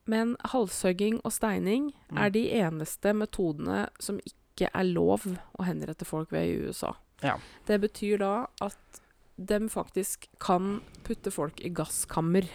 Men 0.06 0.36
halshugging 0.46 1.20
og 1.26 1.32
steining 1.32 1.94
Mm. 2.12 2.18
er 2.18 2.30
de 2.30 2.50
eneste 2.52 3.14
metodene 3.14 3.90
som 4.00 4.18
ikke 4.20 4.34
er 4.66 4.84
lov 4.84 5.26
å 5.60 5.64
henrette 5.64 6.06
folk 6.06 6.32
ved 6.32 6.48
i 6.50 6.58
USA. 6.68 6.96
Ja. 7.22 7.38
Det 7.66 7.80
betyr 7.82 8.18
da 8.18 8.48
at 8.62 9.02
de 9.38 9.60
faktisk 9.70 10.28
kan 10.40 10.82
putte 11.04 11.30
folk 11.32 11.62
i 11.62 11.70
gasskammer. 11.70 12.48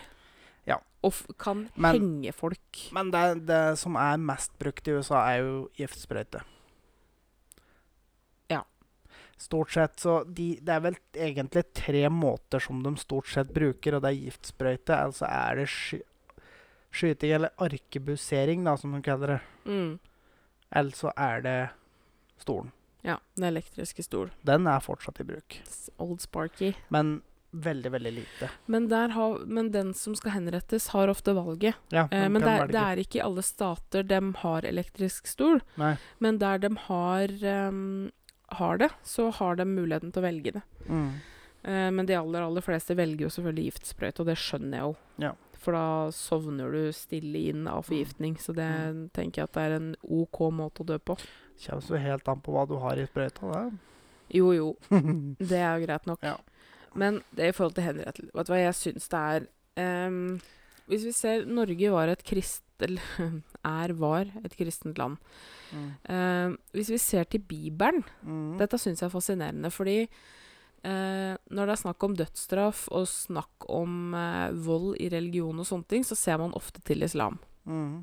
Ja. 0.66 0.80
Og 1.02 1.12
kan 1.38 1.68
Men- 1.76 1.94
henge 1.94 2.32
folk. 2.34 2.88
Men 2.92 3.10
det, 3.10 3.46
det 3.46 3.78
som 3.78 3.94
er 3.96 4.16
mest 4.18 4.58
brukt 4.58 4.86
i 4.88 4.90
USA, 4.98 5.22
er 5.30 5.38
jo 5.42 5.68
giftsprøyte. 5.78 6.42
Ja. 8.50 8.64
Stort 9.38 9.70
sett 9.72 9.96
så 10.00 10.24
de, 10.24 10.56
Det 10.62 10.68
er 10.74 10.80
vel 10.80 10.96
egentlig 11.14 11.64
tre 11.74 12.08
måter 12.08 12.60
som 12.60 12.82
de 12.82 12.94
stort 12.96 13.26
sett 13.26 13.52
bruker, 13.54 13.94
og 13.96 14.02
det 14.02 14.10
er 14.12 14.30
giftsprøyte. 14.30 14.94
Altså 15.06 15.26
er 15.30 15.56
det 15.62 15.68
sky, 15.68 16.00
skyting, 16.92 17.32
eller 17.32 17.50
arkebusering, 17.58 18.64
da, 18.64 18.76
som 18.76 18.92
de 18.92 19.02
kaller 19.02 19.36
det. 19.36 19.40
Mm. 19.66 19.98
Eller 20.74 20.90
så 20.96 21.12
er 21.16 21.40
det 21.42 21.70
stolen. 22.42 22.72
Ja. 23.02 23.16
Den 23.34 23.48
elektriske 23.50 24.04
stol. 24.06 24.30
Den 24.46 24.66
er 24.70 24.82
fortsatt 24.84 25.20
i 25.22 25.24
bruk. 25.26 25.56
It's 25.64 25.88
Old 26.02 26.20
Sparky. 26.22 26.74
Men 26.94 27.20
veldig, 27.52 27.90
veldig 27.92 28.12
lite. 28.16 28.48
Men, 28.70 28.86
der 28.88 29.08
har, 29.12 29.38
men 29.44 29.72
den 29.74 29.90
som 29.98 30.14
skal 30.16 30.36
henrettes, 30.36 30.86
har 30.94 31.10
ofte 31.12 31.34
valget. 31.36 31.74
Ja, 31.92 32.06
Eh, 32.10 32.28
men 32.30 32.40
kan 32.40 32.48
det 32.48 32.54
er, 32.60 32.66
det 32.72 32.84
er 32.84 33.02
ikke 33.02 33.18
i 33.18 33.24
alle 33.26 33.42
stater 33.44 34.06
de 34.08 34.20
har 34.44 34.62
elektrisk 34.64 35.26
stol. 35.28 35.60
Nei. 35.76 35.96
Men 36.22 36.38
der 36.40 36.58
de 36.62 36.70
har, 36.86 37.34
um, 37.68 38.10
har 38.56 38.78
det, 38.78 38.90
så 39.04 39.30
har 39.34 39.56
de 39.60 39.64
muligheten 39.68 40.12
til 40.14 40.22
å 40.22 40.28
velge 40.28 40.52
det. 40.56 40.62
Mm. 40.88 41.10
Eh, 41.64 41.90
men 41.90 42.06
de 42.06 42.14
aller, 42.16 42.40
aller 42.46 42.64
fleste 42.64 42.96
velger 42.96 43.26
jo 43.26 43.34
selvfølgelig 43.34 43.68
giftsprøyte, 43.72 44.20
og 44.24 44.26
det 44.30 44.38
skjønner 44.40 44.78
jeg 44.78 44.86
jo. 44.88 44.96
Ja. 45.26 45.34
For 45.62 45.76
da 45.76 45.84
sovner 46.10 46.72
du 46.74 46.88
stille 46.96 47.38
inn 47.52 47.66
av 47.70 47.84
forgiftning, 47.86 48.34
så 48.40 48.54
det 48.56 48.66
Mm. 48.66 49.10
tenker 49.14 49.42
jeg 49.42 49.44
at 49.44 49.52
det 49.52 49.62
er 49.62 49.74
en 49.76 49.92
OK 50.02 50.40
måte 50.50 50.82
å 50.82 50.86
dø 50.88 50.98
på. 50.98 51.18
Kommer 51.62 51.84
så 51.84 52.00
helt 52.00 52.28
an 52.28 52.40
på 52.42 52.54
hva 52.54 52.64
du 52.68 52.76
har 52.82 52.98
i 52.98 53.06
sprøyta. 53.06 53.66
Jo, 54.32 54.52
jo, 54.56 54.72
Det. 54.88 55.36
det 55.50 55.60
er 55.60 55.78
jo 55.78 55.86
greit 55.86 56.08
nok. 56.08 56.24
Ja. 56.24 56.36
Men 56.94 57.22
det 57.32 57.44
er 57.44 57.52
i 57.52 57.56
forhold 57.56 57.72
til 57.72 57.86
henrettelse 57.86 58.34
Vet 58.36 58.48
du 58.48 58.52
hva 58.52 58.58
jeg 58.60 58.76
syns 58.76 59.06
det 59.08 59.20
er 59.32 59.44
um, 60.10 60.34
Hvis 60.92 61.06
vi 61.08 61.12
ser 61.16 61.46
Norge 61.48 61.92
var 61.94 62.12
et 62.12 62.24
krist... 62.28 62.64
Eller 62.82 63.00
er, 63.64 63.94
var 63.96 64.28
et 64.44 64.56
kristent 64.58 64.98
land. 64.98 65.16
mm. 65.72 65.88
Um, 66.10 66.58
hvis 66.74 66.90
vi 66.90 66.98
ser 66.98 67.24
til 67.24 67.40
Bibelen 67.40 68.02
Mm. 68.22 68.58
Dette 68.58 68.78
syns 68.78 69.00
jeg 69.00 69.08
er 69.08 69.16
fascinerende, 69.16 69.70
fordi 69.70 70.06
Uh, 70.82 71.38
når 71.54 71.68
det 71.68 71.72
er 71.76 71.78
snakk 71.78 72.02
om 72.02 72.14
dødsstraff 72.18 72.88
og 72.90 73.04
snakk 73.06 73.68
om 73.70 74.16
uh, 74.18 74.50
vold 74.66 74.96
i 74.98 75.06
religion 75.12 75.60
og 75.62 75.66
sånne 75.68 75.86
ting, 75.86 76.02
så 76.02 76.16
ser 76.18 76.40
man 76.42 76.56
ofte 76.58 76.82
til 76.82 77.06
islam. 77.06 77.36
Mm. 77.70 78.00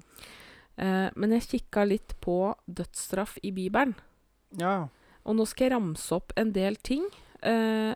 Eh, 0.79 1.09
men 1.19 1.33
jeg 1.35 1.47
kikka 1.51 1.83
litt 1.87 2.13
på 2.23 2.53
dødsstraff 2.71 3.37
i 3.43 3.51
Bibelen, 3.51 3.95
Ja. 4.57 4.87
og 5.25 5.35
nå 5.35 5.45
skal 5.47 5.67
jeg 5.67 5.73
ramse 5.75 6.11
opp 6.15 6.31
en 6.39 6.53
del 6.55 6.75
ting 6.77 7.03
eh, 7.43 7.93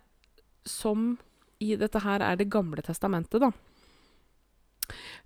som 0.65 1.17
i 1.63 1.75
dette 1.79 1.99
her 2.03 2.19
er 2.21 2.35
Det 2.35 2.49
gamle 2.51 2.81
testamentet, 2.83 3.39
da. 3.39 3.51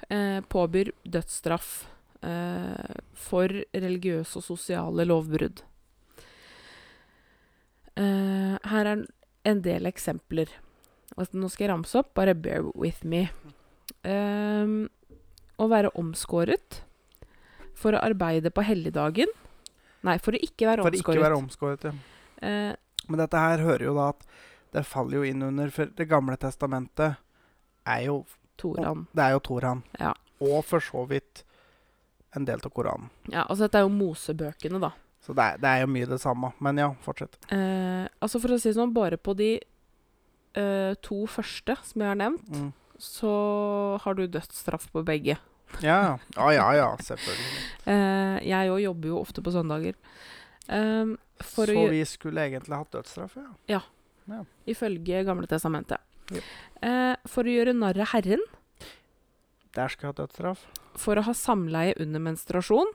Eh, 0.10 0.42
påbyr 0.42 0.92
dødsstraff 1.04 1.88
eh, 2.22 2.94
for 3.18 3.50
religiøse 3.74 4.38
og 4.38 4.44
sosiale 4.46 5.06
lovbrudd. 5.06 5.64
Eh, 7.98 8.58
her 8.70 8.86
er 8.92 9.06
en 9.48 9.62
del 9.66 9.88
eksempler. 9.90 10.50
Altså, 11.18 11.34
nå 11.40 11.50
skal 11.50 11.66
jeg 11.66 11.72
ramse 11.74 11.98
opp, 11.98 12.14
bare 12.14 12.36
bear 12.36 12.68
with 12.76 13.04
me. 13.08 13.30
Ehm, 14.06 14.90
å 15.58 15.68
være 15.72 15.90
omskåret 15.98 16.84
for 17.78 17.94
å 17.96 18.02
arbeide 18.02 18.50
på 18.54 18.64
helligdagen. 18.66 19.30
Nei, 20.08 20.18
for 20.24 20.34
å 20.38 20.42
ikke 20.42 20.68
være 20.70 20.84
For 20.86 20.96
ikke 20.98 21.14
omskåret. 21.14 21.24
være 21.26 21.40
omskåret. 21.40 21.88
Ja. 21.88 21.94
Eh, 22.48 22.76
Men 23.08 23.22
dette 23.22 23.40
her 23.40 23.62
hører 23.64 23.86
jo 23.88 23.94
da 23.96 24.10
at 24.12 24.26
det 24.76 24.84
faller 24.86 25.22
jo 25.22 25.24
inn 25.30 25.42
under 25.46 25.70
For 25.72 25.86
Det 25.96 26.08
gamle 26.10 26.36
testamentet 26.38 27.16
er 27.88 28.02
jo 28.10 28.26
Toran. 28.58 29.06
Det 29.16 29.24
er 29.24 29.32
jo 29.38 29.40
Toran. 29.46 29.84
Ja. 30.00 30.14
Og 30.42 30.64
for 30.66 30.80
så 30.84 31.06
vidt 31.10 31.44
en 32.36 32.46
del 32.46 32.60
av 32.64 32.72
Koranen. 32.74 33.10
Ja, 33.32 33.46
altså 33.48 33.66
dette 33.66 33.80
er 33.80 33.86
jo 33.88 33.94
Mosebøkene, 33.96 34.80
da. 34.82 34.92
Så 35.24 35.34
det 35.36 35.44
er, 35.44 35.58
det 35.58 35.70
er 35.72 35.80
jo 35.82 35.88
mye 35.94 36.06
det 36.10 36.20
samme. 36.22 36.52
Men 36.62 36.78
ja, 36.82 36.90
fortsett. 37.02 37.38
Eh, 37.52 38.06
altså 38.22 38.42
for 38.44 38.54
å 38.54 38.60
si 38.60 38.70
det 38.70 38.78
sånn, 38.78 38.94
bare 38.94 39.18
på 39.18 39.34
de 39.40 39.54
eh, 40.58 40.94
to 41.06 41.24
første 41.32 41.78
som 41.84 42.02
jeg 42.04 42.12
har 42.12 42.20
nevnt, 42.20 42.50
Mm. 42.52 42.74
så 43.00 43.32
har 44.04 44.14
du 44.16 44.28
dødsstraff 44.28 44.92
på 44.92 45.04
begge. 45.06 45.38
Ja, 45.84 46.18
ja, 46.36 46.48
ja, 46.54 46.68
ja, 46.78 46.90
selvfølgelig. 47.04 47.64
Uh, 47.86 48.38
jeg 48.48 48.74
òg 48.74 48.82
jobber 48.82 49.12
jo 49.12 49.22
ofte 49.22 49.44
på 49.46 49.54
søndager. 49.54 49.98
Um, 50.68 51.16
for 51.44 51.70
Så 51.70 51.86
å 51.86 51.88
vi 51.92 52.02
skulle 52.08 52.48
egentlig 52.48 52.80
hatt 52.80 52.92
dødsstraff, 52.96 53.38
ja. 53.70 53.82
Ja, 54.28 54.42
Ifølge 54.68 55.24
Gamle 55.24 55.48
testamentet. 55.48 56.04
Ja. 56.34 56.44
Uh, 56.82 57.30
for 57.30 57.48
å 57.48 57.54
gjøre 57.54 57.76
narr 57.78 58.00
av 58.04 58.12
Herren. 58.16 58.44
Der 59.78 59.94
skal 59.94 60.08
jeg 60.10 60.16
ha 60.16 60.20
dødsstraff. 60.24 60.66
For 60.98 61.20
å 61.20 61.24
ha 61.28 61.36
samleie 61.38 61.94
under 62.02 62.24
menstruasjon. 62.24 62.90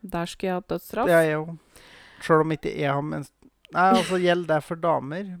Der 0.00 0.30
skal 0.30 0.48
jeg 0.48 0.60
ha 0.60 0.66
dødsstraff. 0.74 1.10
Det 1.10 1.16
er 1.18 1.26
jeg 1.26 1.34
jo. 1.40 1.58
Sjøl 2.24 2.44
om 2.44 2.54
ikke 2.54 2.70
jeg 2.74 2.90
har 2.90 3.04
menstruasjon 3.04 3.34
Nei, 3.68 3.88
altså 3.92 4.16
Gjelder 4.16 4.48
det 4.54 4.64
for 4.64 4.80
damer? 4.80 5.32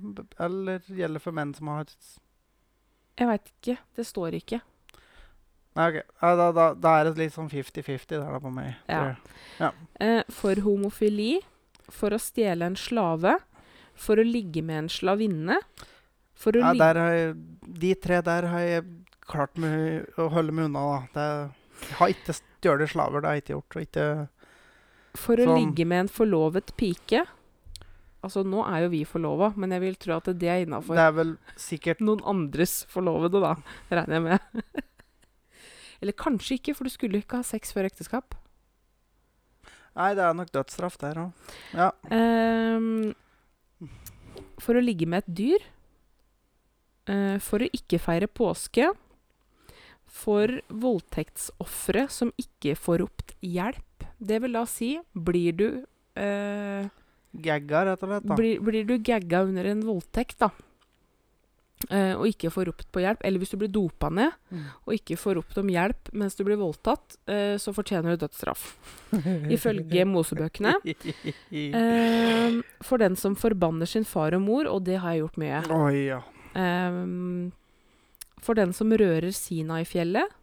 Eller 0.44 0.82
gjelder 0.84 1.16
det 1.16 1.24
for 1.24 1.36
menn 1.36 1.54
som 1.56 1.70
har 1.72 1.86
Jeg 1.88 3.28
veit 3.30 3.52
ikke. 3.54 3.76
Det 3.96 4.04
står 4.06 4.36
ikke. 4.42 4.60
Nei, 5.78 5.88
ok. 5.92 5.98
Da, 6.20 6.48
da, 6.54 6.64
da 6.74 6.94
er 6.98 7.08
det 7.08 7.20
litt 7.22 7.34
sånn 7.36 7.50
50-50 7.52 8.16
der 8.16 8.24
da 8.26 8.40
på 8.42 8.50
meg. 8.50 8.74
Ja. 8.90 9.12
Ja. 9.60 9.70
Eh, 10.02 10.24
for 10.34 10.58
homofili, 10.64 11.36
for 11.92 12.14
å 12.14 12.18
stjele 12.22 12.66
en 12.66 12.78
slave, 12.78 13.36
for 13.98 14.18
å 14.18 14.26
ligge 14.26 14.64
med 14.66 14.84
en 14.84 14.90
slavinne, 14.92 15.60
for 16.38 16.58
å 16.58 16.62
Ja, 16.62 16.74
jeg, 16.74 17.36
de 17.62 17.94
tre 17.98 18.20
der 18.26 18.46
har 18.50 18.66
jeg 18.66 18.84
klart 19.28 19.58
med 19.60 20.06
å 20.18 20.28
holde 20.32 20.54
meg 20.54 20.68
unna, 20.68 20.82
da. 20.82 20.98
Det, 21.14 21.86
jeg 21.88 21.96
har 22.00 22.12
ikke 22.14 22.36
stjålet 22.40 22.92
slaver, 22.94 23.22
det 23.22 23.30
har 23.30 23.38
jeg 23.38 23.44
ikke 23.46 23.56
gjort. 23.56 23.76
Og 23.78 23.86
ikke 23.86 24.06
For 25.18 25.40
å 25.40 25.48
Sånn. 25.48 25.58
ligge 25.62 25.86
med 25.88 26.06
en 26.06 26.12
forlovet 26.12 26.74
pike. 26.78 27.24
Altså, 28.26 28.42
nå 28.42 28.64
er 28.66 28.82
jo 28.82 28.92
vi 28.96 29.04
forlova, 29.06 29.52
men 29.54 29.70
jeg 29.76 29.84
vil 29.84 29.98
tro 30.02 30.16
at 30.16 30.30
det 30.34 30.48
er 30.50 30.64
innafor 30.64 30.98
Det 30.98 31.04
er 31.06 31.14
vel 31.14 31.36
sikkert 31.54 32.02
noen 32.02 32.22
andres 32.26 32.80
forlovede, 32.90 33.38
da, 33.44 33.54
regner 33.94 34.18
jeg 34.18 34.26
med. 34.26 34.86
Eller 36.02 36.14
kanskje 36.16 36.58
ikke, 36.58 36.74
for 36.76 36.86
du 36.86 36.92
skulle 36.94 37.22
ikke 37.22 37.40
ha 37.40 37.46
sex 37.46 37.72
før 37.74 37.88
ekteskap. 37.88 38.36
Nei, 39.98 40.12
det 40.14 40.22
er 40.22 40.36
nok 40.38 40.52
dødsstraff 40.54 40.98
der 41.00 41.18
òg. 41.24 41.50
Ja. 41.74 41.90
Um, 42.12 43.10
for 44.62 44.78
å 44.78 44.84
ligge 44.84 45.08
med 45.10 45.26
et 45.26 45.34
dyr. 45.40 45.66
Uh, 47.08 47.36
for 47.42 47.64
å 47.64 47.70
ikke 47.74 47.98
feire 48.02 48.30
påske. 48.30 48.92
For 50.08 50.60
voldtektsofre 50.70 52.06
som 52.14 52.30
ikke 52.38 52.76
får 52.78 53.02
ropt 53.02 53.34
hjelp. 53.44 54.06
Det 54.18 54.38
vil 54.44 54.54
da 54.54 54.64
si, 54.70 54.94
blir 55.14 55.58
du 55.58 55.66
uh, 55.82 56.86
Gagga, 57.38 57.84
rett 57.86 58.02
og 58.02 58.08
slett. 58.10 58.24
da. 58.26 58.36
blir, 58.38 58.62
blir 58.64 58.86
du 58.88 58.96
gagga 59.04 59.42
under 59.46 59.66
en 59.68 59.82
voldtekt, 59.84 60.38
da, 60.40 60.48
eh, 60.48 60.67
og 62.18 62.24
ikke 62.26 62.50
får 62.50 62.66
ropt 62.66 62.88
på 62.92 63.00
hjelp, 63.00 63.20
eller 63.24 63.38
hvis 63.38 63.52
du 63.52 63.56
blir 63.60 63.70
dopa 63.70 64.08
ned 64.10 64.32
Mm. 64.50 64.64
og 64.86 64.94
ikke 64.94 65.16
får 65.16 65.34
ropt 65.38 65.58
om 65.60 65.68
hjelp 65.70 66.08
mens 66.12 66.34
du 66.34 66.42
blir 66.44 66.56
voldtatt, 66.58 67.16
eh, 67.28 67.54
så 67.60 67.70
fortjener 67.72 68.16
du 68.16 68.24
dødsstraff. 68.26 68.64
Ifølge 69.54 70.04
Mosebøkene. 70.08 70.72
Eh, 71.52 72.58
for 72.82 72.98
den 72.98 73.16
som 73.16 73.36
forbanner 73.38 73.86
sin 73.86 74.04
far 74.04 74.34
og 74.34 74.42
mor, 74.42 74.66
og 74.66 74.84
det 74.88 74.98
har 75.02 75.14
jeg 75.14 75.22
gjort 75.22 75.38
mye. 75.38 75.60
Oh, 75.70 75.88
ja. 75.94 76.20
Eh, 76.58 77.50
for 78.42 78.54
den 78.58 78.72
som 78.72 78.90
rører 78.90 79.30
Sinai-fjellet. 79.34 80.34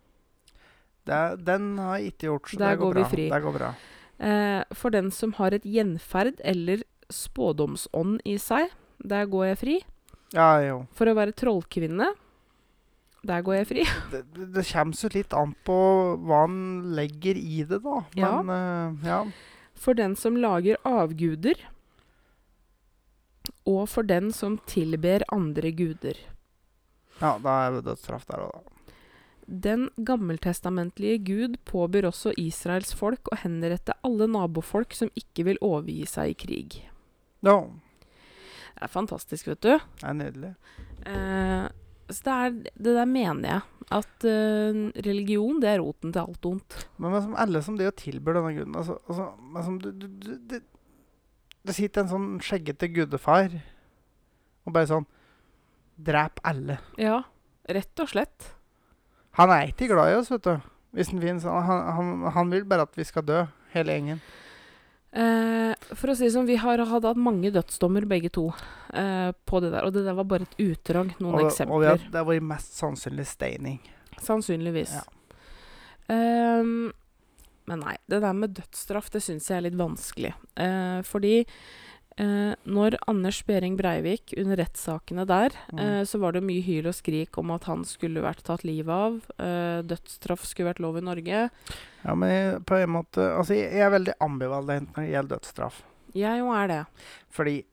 Det, 1.06 1.20
den 1.46 1.78
har 1.78 1.98
jeg 2.00 2.14
ikke 2.14 2.28
gjort, 2.32 2.50
så 2.50 2.58
Der 2.58 2.70
det 2.76 2.80
går, 2.80 2.94
går 2.94 3.02
vi 3.04 3.10
fri. 3.16 3.28
Går 3.30 3.54
bra. 3.60 3.74
Eh, 4.20 4.64
for 4.74 4.90
den 4.96 5.12
som 5.12 5.34
har 5.38 5.54
et 5.54 5.64
gjenferd 5.68 6.40
eller 6.44 6.82
spådomsånd 7.12 8.22
i 8.26 8.38
seg. 8.42 8.72
Der 9.04 9.26
går 9.30 9.52
jeg 9.52 9.58
fri. 9.62 9.76
Ja, 10.34 10.50
jo. 10.64 10.78
For 10.98 11.10
å 11.10 11.16
være 11.18 11.36
trollkvinne. 11.38 12.10
Der 13.26 13.42
går 13.46 13.60
jeg 13.60 13.70
fri. 13.70 13.86
Det, 14.14 14.24
det, 14.54 14.66
kommer 14.70 14.98
så 14.98 15.10
litt 15.14 15.34
an 15.34 15.56
på 15.66 15.78
hva 16.26 16.44
han 16.46 16.58
legger 16.98 17.38
i 17.40 17.64
det, 17.66 17.82
da. 17.86 18.02
Ja. 18.18 18.32
Men 18.42 18.54
eh, 18.54 19.10
ja. 19.10 19.22
For 19.76 19.98
den 19.98 20.16
som 20.20 20.38
lager 20.40 20.80
avguder. 20.88 21.58
Og 23.66 23.88
for 23.90 24.06
den 24.06 24.32
som 24.34 24.60
tilber 24.70 25.26
andre 25.34 25.72
guder. 25.74 26.18
ja, 27.20 27.38
da 27.42 27.60
er 27.66 27.78
det 27.78 27.86
dødsstraff 27.88 28.26
der 28.30 28.46
òg, 28.46 28.56
da. 28.56 28.72
Den 29.46 29.92
gammeltestamentlige 29.96 31.18
Gud 31.22 31.58
påbyr 31.70 32.08
også 32.10 32.32
Israels 32.42 32.96
folk 32.98 33.30
å 33.30 33.38
henrette 33.44 33.94
alle 34.02 34.26
nabofolk 34.26 34.96
som 34.98 35.12
ikke 35.14 35.46
vil 35.46 35.60
overgi 35.62 36.08
seg 36.10 36.32
i 36.32 36.38
krig. 36.46 36.78
Ja, 37.46 37.60
Det 37.62 37.85
er 38.82 38.92
fantastisk, 38.92 39.48
vet 39.54 39.64
du. 39.64 39.74
det 40.02 40.10
er 40.10 40.18
nydelig. 40.18 40.52
Eh, 41.08 41.66
så 42.10 42.22
det, 42.26 42.36
er, 42.36 42.58
det 42.76 42.96
der 42.98 43.10
mener 43.10 43.50
jeg. 43.50 43.62
At 43.96 44.26
eh, 44.28 44.80
religion, 45.06 45.60
det 45.62 45.70
er 45.72 45.82
roten 45.82 46.14
til 46.14 46.24
alt 46.24 46.48
ondt. 46.50 46.78
Men 46.98 47.14
men 47.14 47.24
som 47.26 47.38
alle 47.40 47.62
som 47.66 47.78
det 47.80 47.90
å 47.90 47.96
tilbyr 47.96 48.40
denne 48.40 48.54
guden 48.58 48.78
altså, 48.80 48.98
altså, 49.06 49.30
som 49.68 49.78
du, 49.82 49.92
du, 49.94 50.08
du, 50.10 50.32
det, 50.50 50.62
det 51.66 51.76
sitter 51.78 52.04
en 52.04 52.12
sånn 52.12 52.28
skjeggete 52.44 52.90
gudefar 52.94 53.54
og 54.66 54.74
bare 54.74 54.90
sånn 54.90 55.12
Drep 55.96 56.42
alle. 56.44 56.76
Ja, 57.00 57.22
rett 57.72 58.02
og 58.04 58.10
slett. 58.12 58.50
Han 59.40 59.52
er 59.54 59.70
ikke 59.72 59.88
glad 59.88 60.12
i 60.12 60.18
oss, 60.18 60.32
vet 60.34 60.44
du. 60.44 60.66
Hvis 60.92 61.14
den 61.14 61.22
finnes. 61.24 61.46
Han, 61.48 61.86
han, 61.96 62.10
han 62.36 62.52
vil 62.52 62.66
bare 62.68 62.84
at 62.84 62.98
vi 63.00 63.06
skal 63.08 63.24
dø, 63.24 63.46
hele 63.72 63.96
gjengen. 63.96 64.20
Eh, 65.16 65.72
for 65.96 66.12
å 66.12 66.16
si 66.18 66.26
det 66.28 66.34
sånn, 66.34 66.48
vi 66.50 66.58
har 66.60 66.82
hadde 66.84 67.08
hatt 67.14 67.20
mange 67.22 67.52
dødsdommer 67.56 68.04
begge 68.10 68.32
to 68.36 68.50
eh, 68.92 69.32
på 69.48 69.62
det 69.64 69.72
der. 69.72 69.88
Og 69.88 69.96
det 69.96 70.04
der 70.08 70.18
var 70.18 70.28
bare 70.28 70.48
et 70.48 70.58
utdrag, 70.66 71.14
noen 71.22 71.32
Og, 71.32 71.40
og 71.40 71.46
vi 71.46 71.52
eksempler. 71.54 71.88
har, 71.94 72.06
det 72.18 72.26
var 72.28 72.42
mest 72.52 72.76
sannsynlig 72.82 73.28
steining. 73.30 73.80
Sannsynligvis. 74.20 74.98
Ja. 75.00 75.06
Ehm, 76.12 76.92
men 77.66 77.82
nei, 77.82 77.96
det 78.12 78.20
der 78.22 78.36
med 78.38 78.54
dødsstraff, 78.60 79.08
det 79.14 79.24
syns 79.26 79.48
jeg 79.50 79.58
er 79.58 79.68
litt 79.70 79.80
vanskelig. 79.80 80.34
Eh, 80.62 81.00
fordi 81.08 81.38
eh, 82.18 82.54
når 82.66 82.96
Anders 83.08 83.42
Behring 83.48 83.76
Breivik, 83.78 84.34
under 84.38 84.58
rettssakene 84.62 85.26
der, 85.28 85.50
Mm. 85.74 85.80
eh, 85.80 86.04
så 86.06 86.20
var 86.20 86.32
det 86.34 86.44
mye 86.44 86.62
hyl 86.64 86.88
og 86.88 86.96
skrik 86.96 87.38
om 87.38 87.52
at 87.52 87.64
han 87.66 87.84
skulle 87.84 88.22
vært 88.24 88.44
tatt 88.44 88.64
livet 88.64 88.90
av. 88.90 89.22
Eh, 89.40 89.82
dødsstraff 89.84 90.46
skulle 90.46 90.74
vært 90.74 90.80
lov 90.80 90.98
i 90.98 91.02
Norge. 91.02 91.50
Ja, 92.06 92.16
men 92.16 92.30
jeg, 92.30 92.66
på 92.66 92.76
en 92.82 92.90
måte 92.90 93.26
Altså, 93.38 93.56
jeg, 93.56 93.74
er 93.74 93.90
veldig 93.92 94.14
ambivalent 94.22 94.96
når 94.96 95.04
det 95.04 95.12
gjelder 95.14 95.38
dødsstraff. 95.38 95.84
Jeg 96.16 96.40
jo 96.40 96.52
er 96.56 96.68
det. 96.68 96.86
Fordi 97.30 97.66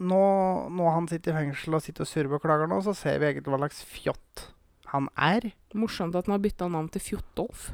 nå, 0.00 0.22
nå 0.70 0.90
han 0.94 1.08
sitter 1.08 1.32
i 1.32 1.38
fengsel 1.44 1.74
og 1.74 1.82
sitter 1.82 2.02
og 2.02 2.08
surrer 2.10 2.34
og 2.34 2.42
klager 2.42 2.68
nå, 2.70 2.80
så 2.82 2.94
ser 2.94 3.18
vi 3.18 3.26
egentlig 3.32 3.50
hva 3.52 3.58
slags 3.62 3.82
fjott 3.84 4.44
han 4.92 5.08
er. 5.16 5.52
Morsomt 5.74 6.14
at 6.16 6.26
han 6.26 6.32
har 6.32 6.42
bytta 6.42 6.66
navn 6.70 6.88
til 6.88 7.00
Fjotolf. 7.04 7.70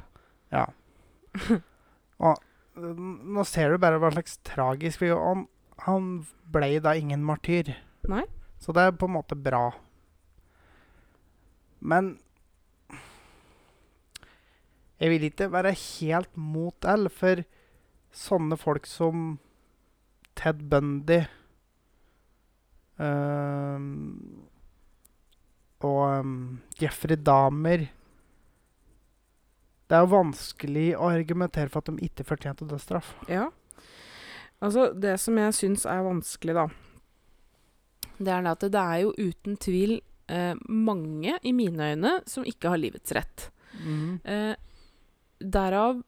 Ja. 0.51 0.67
og 2.25 2.41
nå 2.77 3.45
ser 3.47 3.71
du 3.71 3.79
bare 3.79 4.01
hva 4.03 4.11
slags 4.15 4.39
tragisk 4.47 5.03
vi 5.05 5.11
Han, 5.15 5.47
han 5.77 6.25
ble 6.55 6.79
da 6.85 6.95
ingen 6.97 7.25
martyr. 7.25 7.75
Nei. 8.09 8.25
Så 8.63 8.73
det 8.73 8.85
er 8.87 8.97
på 8.97 9.09
en 9.09 9.17
måte 9.17 9.37
bra. 9.37 9.67
Men 11.85 12.15
jeg 15.03 15.11
vil 15.11 15.27
ikke 15.29 15.51
være 15.53 15.75
helt 15.77 16.37
mot 16.39 16.87
L, 16.89 17.11
for 17.13 17.43
sånne 18.15 18.57
folk 18.57 18.87
som 18.89 19.35
Ted 20.39 20.63
Bundy 20.71 21.21
øhm, 23.03 24.47
og 25.85 26.01
um, 26.21 26.37
Jeffrey 26.81 27.19
Dahmer 27.21 27.85
Det 29.85 29.99
er 29.99 30.07
jo 30.07 30.15
vanskelig 30.15 30.87
å 30.97 31.11
argumentere 31.11 31.69
for 31.69 31.83
at 31.83 31.91
de 31.91 32.07
ikke 32.09 32.25
fortjente 32.25 32.67
dødsstraff. 32.71 33.13
Ja. 33.29 33.51
Altså, 34.63 34.93
det 34.95 35.17
som 35.21 35.39
jeg 35.39 35.57
syns 35.57 35.87
er 35.87 36.05
vanskelig, 36.07 36.55
da, 36.57 36.69
det 38.19 38.33
er 38.33 38.45
at 38.55 38.67
det 38.73 38.81
er 38.81 39.01
jo 39.03 39.15
uten 39.19 39.57
tvil 39.61 39.99
eh, 40.31 40.55
mange, 40.69 41.39
i 41.43 41.53
mine 41.53 41.91
øyne, 41.95 42.15
som 42.31 42.47
ikke 42.49 42.73
har 42.73 42.81
livets 42.81 43.15
rett. 43.17 43.49
Eh, 44.25 44.55
derav 45.41 46.03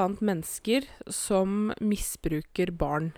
annet 0.00 0.20
mennesker 0.24 0.86
som 1.08 1.72
misbruker 1.80 2.70
barn. 2.70 3.12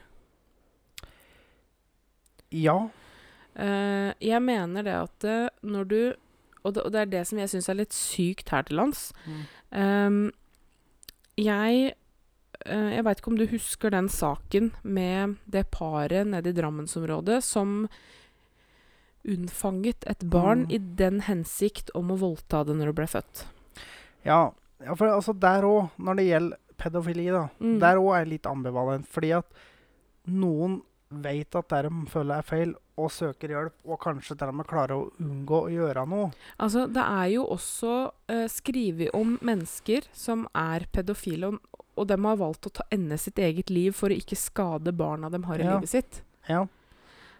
Ja. 2.53 2.91
Eh, 3.55 4.13
jeg 4.21 4.43
mener 4.43 4.83
det 4.87 4.97
at 4.97 5.25
eh, 5.29 5.49
når 5.63 5.85
du 5.89 6.03
og 6.63 6.75
det, 6.77 6.83
og 6.87 6.93
det 6.95 7.01
er 7.01 7.11
det 7.11 7.25
som 7.27 7.41
jeg 7.41 7.51
syns 7.51 7.69
er 7.69 7.79
litt 7.81 7.97
sykt 7.97 8.53
her 8.55 8.63
til 8.63 8.79
lands. 8.79 9.09
Ehm, 9.75 10.31
jeg 11.35 11.95
Jeg 12.67 13.05
veit 13.05 13.19
ikke 13.21 13.31
om 13.33 13.37
du 13.39 13.47
husker 13.51 13.91
den 13.91 14.09
saken 14.09 14.73
med 14.85 15.37
det 15.51 15.71
paret 15.71 16.27
nede 16.27 16.51
i 16.53 16.53
Drammensområdet 16.57 17.43
som 17.43 17.89
unnfanget 19.25 20.05
et 20.11 20.19
barn 20.31 20.65
Mm. 20.67 20.71
i 20.73 20.79
den 20.79 21.21
hensikt 21.21 21.91
om 21.95 22.11
å 22.11 22.19
voldta 22.19 22.65
det 22.67 22.75
når 22.77 22.87
det 22.87 22.95
ble 22.95 23.07
født. 23.07 23.45
Ja, 24.25 24.53
ja 24.85 24.95
for 24.95 25.07
altså 25.07 25.33
der 25.39 25.63
òg, 25.63 25.91
når 25.99 26.17
det 26.17 26.27
gjelder 26.29 26.59
pedofili, 26.79 27.27
da, 27.31 27.49
Mm. 27.61 27.79
der 27.81 27.97
òg 27.97 28.15
er 28.17 28.25
jeg 28.25 28.29
litt 28.29 28.47
ambivalent. 28.47 29.07
Fordi 29.07 29.33
at 29.39 29.47
noen 30.27 30.83
vet 31.23 31.55
at 31.59 31.69
det 31.69 31.83
de 31.89 32.07
føler 32.11 32.39
er 32.39 32.47
feil, 32.49 32.75
og 33.01 33.09
søker 33.11 33.49
hjelp, 33.55 33.75
og 33.89 34.01
kanskje 34.03 34.37
til 34.39 34.51
og 34.53 34.59
med 34.59 34.69
klarer 34.69 34.97
å 34.99 35.11
unngå 35.23 35.63
å 35.67 35.71
gjøre 35.73 36.05
noe. 36.09 36.31
Altså, 36.61 36.87
det 36.93 37.03
er 37.05 37.31
jo 37.35 37.47
også 37.55 37.95
uh, 38.13 38.45
skrevet 38.53 39.15
om 39.17 39.39
mennesker 39.43 40.09
som 40.13 40.45
er 40.55 40.87
pedofile, 40.93 41.55
og, 41.55 41.87
og 41.97 42.07
de 42.09 42.19
har 42.25 42.37
valgt 42.41 42.69
å 42.69 42.75
ta 42.81 42.85
ende 42.93 43.19
sitt 43.21 43.41
eget 43.43 43.71
liv 43.73 43.97
for 43.97 44.13
å 44.13 44.19
ikke 44.21 44.39
skade 44.39 44.93
barna 44.97 45.31
de 45.33 45.43
har 45.49 45.59
i 45.59 45.67
Ja. 45.67 45.75
livet 45.79 45.89
sitt. 45.95 46.23
Ja, 46.49 46.67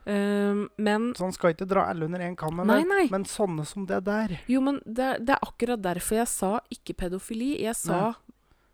Ehm, 0.05 0.69
men 0.83 1.13
Så 1.15 1.23
han 1.29 1.33
skal 1.33 1.53
ikke 1.55 1.69
dra 1.71 1.85
alle 1.91 2.09
under 2.09 2.19
én 2.19 2.35
kam, 2.37 2.57
Nei, 2.67 2.83
nei. 2.83 3.05
men 3.11 3.25
sånne 3.25 3.65
som 3.65 3.87
det 3.87 4.01
der 4.05 4.41
Jo, 4.51 4.61
men 4.61 4.81
det, 4.85 5.21
det 5.23 5.37
er 5.37 5.45
akkurat 5.47 5.83
derfor 5.83 6.17
jeg 6.19 6.27
sa 6.33 6.53
ikke 6.75 6.97
pedofili. 7.05 7.53
Jeg 7.63 7.77
sa 7.79 8.15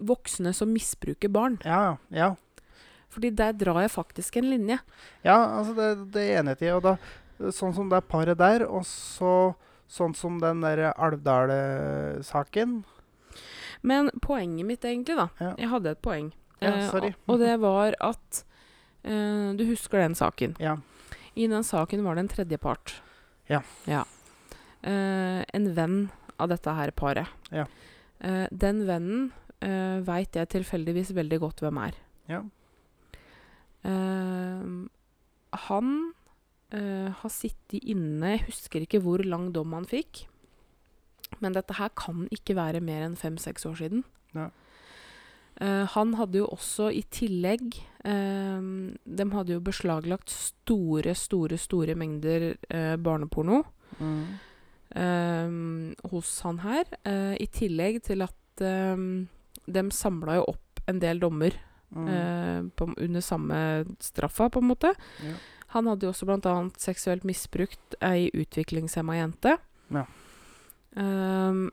voksne 0.00 0.54
som 0.54 0.72
misbruker 0.72 1.28
barn. 1.28 1.58
Ja, 1.66 1.98
ja. 2.14 2.34
Ja. 3.08 3.14
Fordi 3.14 3.30
der 3.30 3.52
drar 3.56 3.80
jeg 3.80 3.90
faktisk 3.90 4.36
en 4.36 4.50
linje. 4.50 4.78
Ja, 5.24 5.38
altså 5.58 5.74
det, 5.74 6.12
det 6.12 6.22
er 6.28 6.44
jeg 6.44 6.62
i. 6.62 6.70
Og 6.76 6.82
da, 6.82 6.96
sånn 7.50 7.74
som 7.74 7.88
det 7.88 8.02
paret 8.08 8.38
der, 8.38 8.66
og 8.68 8.84
så 8.86 9.54
Sånn 9.88 10.12
som 10.12 10.34
den 10.36 10.60
der 10.60 10.90
Alvdal-saken. 11.00 12.84
Men 13.80 14.10
poenget 14.20 14.66
mitt, 14.66 14.84
egentlig, 14.84 15.16
da 15.16 15.28
Ja. 15.40 15.54
Jeg 15.56 15.68
hadde 15.68 15.90
et 15.90 16.02
poeng. 16.02 16.32
Ja, 16.60 16.74
Eh, 16.74 16.90
sorry. 16.90 17.14
og, 17.26 17.34
og 17.34 17.38
det 17.38 17.60
var 17.60 17.94
at 18.00 18.44
eh, 19.04 19.54
Du 19.56 19.64
husker 19.64 19.98
den 19.98 20.14
saken? 20.14 20.56
Ja. 20.60 20.76
I 21.34 21.46
den 21.46 21.64
saken 21.64 22.04
var 22.04 22.14
det 22.16 22.20
en 22.20 22.28
tredjepart. 22.28 23.00
Ja. 23.48 23.62
Eh, 24.82 25.44
en 25.54 25.74
venn 25.74 26.10
av 26.38 26.48
dette 26.50 26.68
her 26.70 26.90
paret. 26.90 27.26
Ja. 27.50 27.64
Eh, 28.20 28.46
den 28.50 28.86
vennen 28.86 29.32
uh, 29.64 30.00
veit 30.04 30.34
jeg 30.36 30.48
tilfeldigvis 30.52 31.14
veldig 31.16 31.38
godt 31.40 31.62
hvem 31.62 31.78
er. 31.82 31.94
Ja. 32.28 32.42
Eh, 33.88 34.64
han 35.68 35.92
eh, 36.74 37.08
har 37.20 37.32
sittet 37.32 37.80
inne 37.80 38.34
Jeg 38.34 38.46
husker 38.50 38.84
ikke 38.84 39.00
hvor 39.04 39.22
lang 39.24 39.50
dom 39.54 39.76
han 39.76 39.88
fikk. 39.88 40.26
Men 41.42 41.54
dette 41.56 41.76
her 41.76 41.92
kan 41.96 42.26
ikke 42.34 42.56
være 42.58 42.82
mer 42.84 43.06
enn 43.06 43.18
fem-seks 43.20 43.68
år 43.68 43.78
siden. 43.82 44.04
Ja. 44.36 44.48
Uh, 45.58 45.82
han 45.90 46.12
hadde 46.14 46.38
jo 46.38 46.46
også 46.54 46.86
i 46.94 47.00
tillegg 47.10 47.72
uh, 48.06 48.60
De 49.02 49.24
hadde 49.32 49.56
jo 49.56 49.62
beslaglagt 49.66 50.30
store, 50.30 51.16
store, 51.18 51.58
store 51.58 51.96
mengder 51.98 52.52
uh, 52.70 52.94
barneporno 52.94 53.64
Mm. 53.98 54.36
hos 56.12 56.28
han 56.44 56.58
her. 56.62 56.84
I 57.40 57.46
tillegg 57.50 57.98
til 58.06 58.22
at 58.22 58.60
de 58.60 59.82
samla 59.90 60.36
jo 60.38 60.44
opp 60.52 60.82
en 60.86 61.00
del 61.02 61.18
dommer 61.20 61.56
Mm. 61.94 62.08
eh, 62.08 62.62
på, 62.76 62.90
under 62.96 63.20
samme 63.24 63.84
straffa, 64.00 64.50
på 64.50 64.60
en 64.60 64.68
måte. 64.68 64.92
Ja. 65.24 65.36
Han 65.74 65.86
hadde 65.86 66.06
jo 66.06 66.12
også 66.14 66.28
bl.a. 66.28 66.54
seksuelt 66.80 67.26
misbrukt 67.28 67.96
ei 68.04 68.30
utviklingshemma 68.32 69.18
jente. 69.18 69.58
Ja. 69.92 70.06
Ehm, 70.96 71.68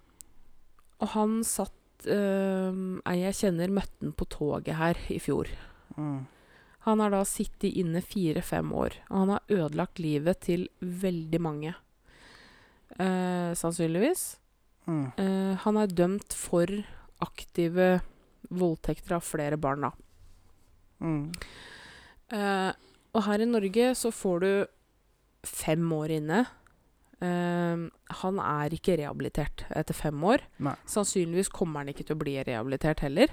og 1.00 1.12
han 1.16 1.40
satt 1.48 2.08
ehm, 2.12 3.00
Ei 3.08 3.22
jeg 3.22 3.38
kjenner, 3.40 3.72
møtte 3.72 4.04
han 4.04 4.16
på 4.20 4.28
toget 4.32 4.76
her 4.80 5.00
i 5.12 5.20
fjor. 5.24 5.52
Mm. 5.96 6.26
Han 6.86 7.02
har 7.02 7.16
da 7.16 7.24
sittet 7.26 7.72
inne 7.80 8.04
fire-fem 8.06 8.70
år, 8.76 9.00
og 9.10 9.22
han 9.24 9.32
har 9.34 9.56
ødelagt 9.56 10.02
livet 10.04 10.44
til 10.46 10.68
veldig 10.84 11.42
mange. 11.42 11.72
Eh, 13.00 13.52
sannsynligvis. 13.58 14.36
Mm. 14.86 15.08
Eh, 15.18 15.56
han 15.64 15.80
er 15.82 15.96
dømt 15.98 16.36
for 16.38 16.70
aktive 17.26 18.04
voldtekter 18.54 19.18
av 19.18 19.26
flere 19.26 19.58
barn, 19.58 19.88
da. 19.88 19.96
Mm. 21.00 21.32
Eh, 22.36 22.72
og 23.16 23.26
her 23.28 23.44
i 23.44 23.50
Norge 23.50 23.90
så 23.96 24.12
får 24.12 24.46
du 24.46 24.52
fem 25.46 25.92
år 25.94 26.18
inne. 26.20 26.46
Uh, 27.16 27.88
han 28.20 28.40
er 28.44 28.74
ikke 28.76 28.98
rehabilitert 29.00 29.64
etter 29.72 29.96
fem 29.96 30.24
år. 30.28 30.44
Nei. 30.60 30.76
Sannsynligvis 30.90 31.50
kommer 31.54 31.82
han 31.82 31.94
ikke 31.94 32.04
til 32.10 32.18
å 32.18 32.22
bli 32.22 32.34
rehabilitert 32.44 33.06
heller. 33.06 33.32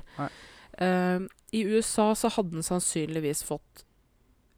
Eh, 0.78 1.24
I 1.52 1.62
USA 1.68 2.12
så 2.16 2.30
hadde 2.32 2.56
han 2.56 2.64
sannsynligvis 2.64 3.42
fått 3.44 3.82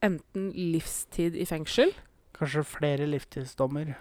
enten 0.05 0.51
livstid 0.55 1.35
i 1.41 1.47
fengsel 1.49 1.95
Kanskje 2.35 2.65
flere 2.67 3.07
livstidsdommer. 3.07 3.95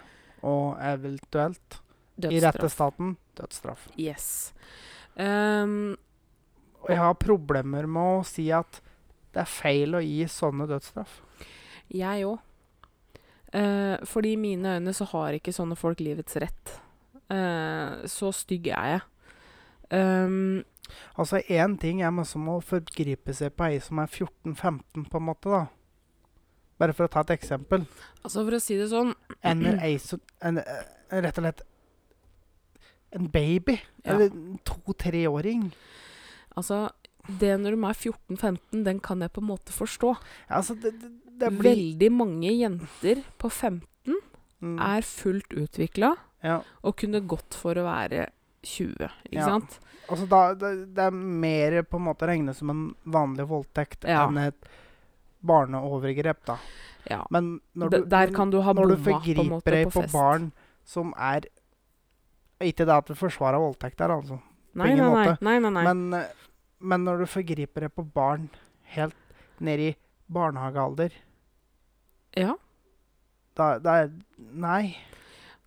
Og 0.44 0.74
eventuelt, 0.82 1.78
i 2.18 2.40
rettestaten, 2.42 3.14
dødsstraff. 3.38 3.86
Yes. 3.98 4.52
Um, 5.16 5.94
Og 6.82 6.90
jeg 6.90 6.98
har 6.98 7.14
problemer 7.14 7.86
med 7.86 8.18
å 8.18 8.24
si 8.26 8.48
at 8.52 8.82
det 9.34 9.42
er 9.42 9.50
feil 9.50 9.96
å 9.98 10.02
gi 10.04 10.24
sånne 10.30 10.68
dødsstraff. 10.70 11.20
jeg 11.90 12.26
òg. 12.28 12.38
Eh, 13.54 13.96
fordi 14.06 14.32
i 14.34 14.40
mine 14.40 14.76
øyne 14.78 14.94
så 14.94 15.06
har 15.12 15.36
ikke 15.36 15.54
sånne 15.54 15.76
folk 15.78 16.00
livets 16.00 16.36
rett. 16.42 16.78
Eh, 17.30 18.06
så 18.10 18.32
stygg 18.34 18.66
er 18.74 18.94
jeg. 18.94 19.02
Um, 19.94 20.64
Altså, 21.18 21.40
én 21.48 21.78
ting 21.80 22.02
er 22.02 22.10
man 22.10 22.26
som 22.28 22.48
å 22.50 22.58
forgripe 22.64 23.34
seg 23.36 23.54
på 23.56 23.68
ei 23.68 23.78
som 23.82 24.00
er 24.02 24.10
14-15, 24.10 25.06
på 25.10 25.20
en 25.20 25.26
måte, 25.26 25.52
da. 25.52 25.62
Bare 26.80 26.94
for 26.96 27.06
å 27.06 27.12
ta 27.12 27.22
et 27.24 27.36
eksempel. 27.36 27.86
altså, 28.22 28.42
for 28.42 28.56
å 28.56 28.60
si 28.62 28.76
det 28.76 28.90
sånn 28.90 29.14
ei 29.86 29.96
som 30.02 30.20
en, 30.42 30.58
eh, 30.58 30.90
Rett 31.14 31.38
og 31.38 31.44
slett 31.44 31.62
en 33.14 33.28
baby. 33.30 33.76
Ja. 34.02 34.14
Eller 34.16 34.32
en 34.32 34.58
to-treåring. 34.66 35.68
Altså, 36.58 36.88
det 37.26 37.54
når 37.60 37.76
de 37.76 37.84
er 37.88 37.98
14-15, 38.12 38.84
den 38.84 39.00
kan 39.00 39.20
jeg 39.24 39.32
på 39.32 39.40
en 39.40 39.48
måte 39.48 39.72
forstå. 39.72 40.14
Altså, 40.48 40.74
det, 40.74 40.92
det, 41.00 41.10
det 41.40 41.50
blir 41.58 41.74
Veldig 41.74 42.12
mange 42.12 42.52
jenter 42.52 43.24
på 43.38 43.50
15 43.50 43.90
Mm, 44.64 44.78
er 44.80 45.02
fullt 45.04 45.50
utvikla 45.52 46.14
ja. 46.40 46.54
og 46.86 46.94
kunne 46.96 47.20
gått 47.28 47.52
for 47.58 47.76
å 47.76 47.82
være 47.84 48.30
20, 48.64 48.94
ikke 49.28 49.34
Ja. 49.36 49.44
sant? 49.50 49.74
Altså, 50.08 50.24
da, 50.30 50.38
det, 50.54 50.70
det 50.96 51.02
er 51.04 51.10
mer 51.12 51.82
på 51.82 51.98
en 51.98 52.06
måte 52.06 52.24
regnet 52.30 52.56
som 52.56 52.70
en 52.72 52.94
vanlig 53.04 53.44
voldtekt 53.50 54.06
Ja. 54.08 54.22
enn 54.24 54.38
et 54.40 54.64
barneovergrep, 55.44 56.44
da. 56.46 56.56
Ja. 57.10 57.26
Men 57.30 57.60
når 57.76 57.90
du, 57.90 57.98
der 58.08 58.32
kan 58.32 58.50
du 58.54 58.60
ha 58.64 58.72
når 58.72 58.94
du 58.94 58.96
bomma 58.96 59.04
på 59.04 59.10
en 59.10 59.20
forgriper 59.20 59.76
deg 59.76 59.92
på 59.92 60.00
på, 60.06 60.12
barn 60.14 60.52
som 60.84 61.12
er 61.18 61.44
Ikke 62.64 62.86
det 62.86 62.94
at 62.94 63.10
du 63.10 63.14
forsvarer 63.18 63.60
voldtekt 63.60 63.98
der, 64.00 64.14
altså. 64.14 64.38
Nei, 64.74 64.92
ingen 64.94 65.04
nei, 65.04 65.12
nei. 65.12 65.26
måte. 65.28 65.44
nei, 65.44 65.58
nei, 65.60 65.70
nei. 65.74 65.84
Men, 65.92 66.20
eh, 66.22 66.43
men 66.78 67.04
når 67.06 67.22
du 67.22 67.30
forgriper 67.30 67.86
deg 67.86 67.94
på 67.94 68.06
barn 68.14 68.48
helt 68.94 69.18
ned 69.64 69.82
i 69.82 69.90
barnehagealder, 70.34 71.14
ja. 72.34 72.56
da, 73.58 73.74
da 73.78 73.98
Nei. 74.36 74.96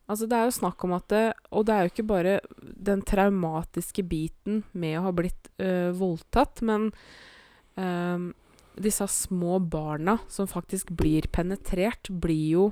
Altså, 0.08 0.28
det 0.28 0.38
er 0.38 0.48
jo 0.48 0.56
snakk 0.56 0.84
om 0.88 0.94
at 0.96 1.08
det, 1.12 1.24
Og 1.52 1.66
det 1.68 1.74
er 1.74 1.84
jo 1.84 1.92
ikke 1.92 2.08
bare 2.08 2.34
den 2.60 3.02
traumatiske 3.04 4.04
biten 4.08 4.62
med 4.72 5.00
å 5.00 5.08
ha 5.08 5.14
blitt 5.16 5.50
øh, 5.60 5.92
voldtatt, 6.00 6.62
men 6.68 6.90
øh, 7.76 8.30
disse 8.78 9.08
små 9.12 9.60
barna 9.60 10.18
som 10.32 10.48
faktisk 10.48 10.94
blir 10.96 11.28
penetrert, 11.34 12.12
blir 12.12 12.48
jo 12.54 12.68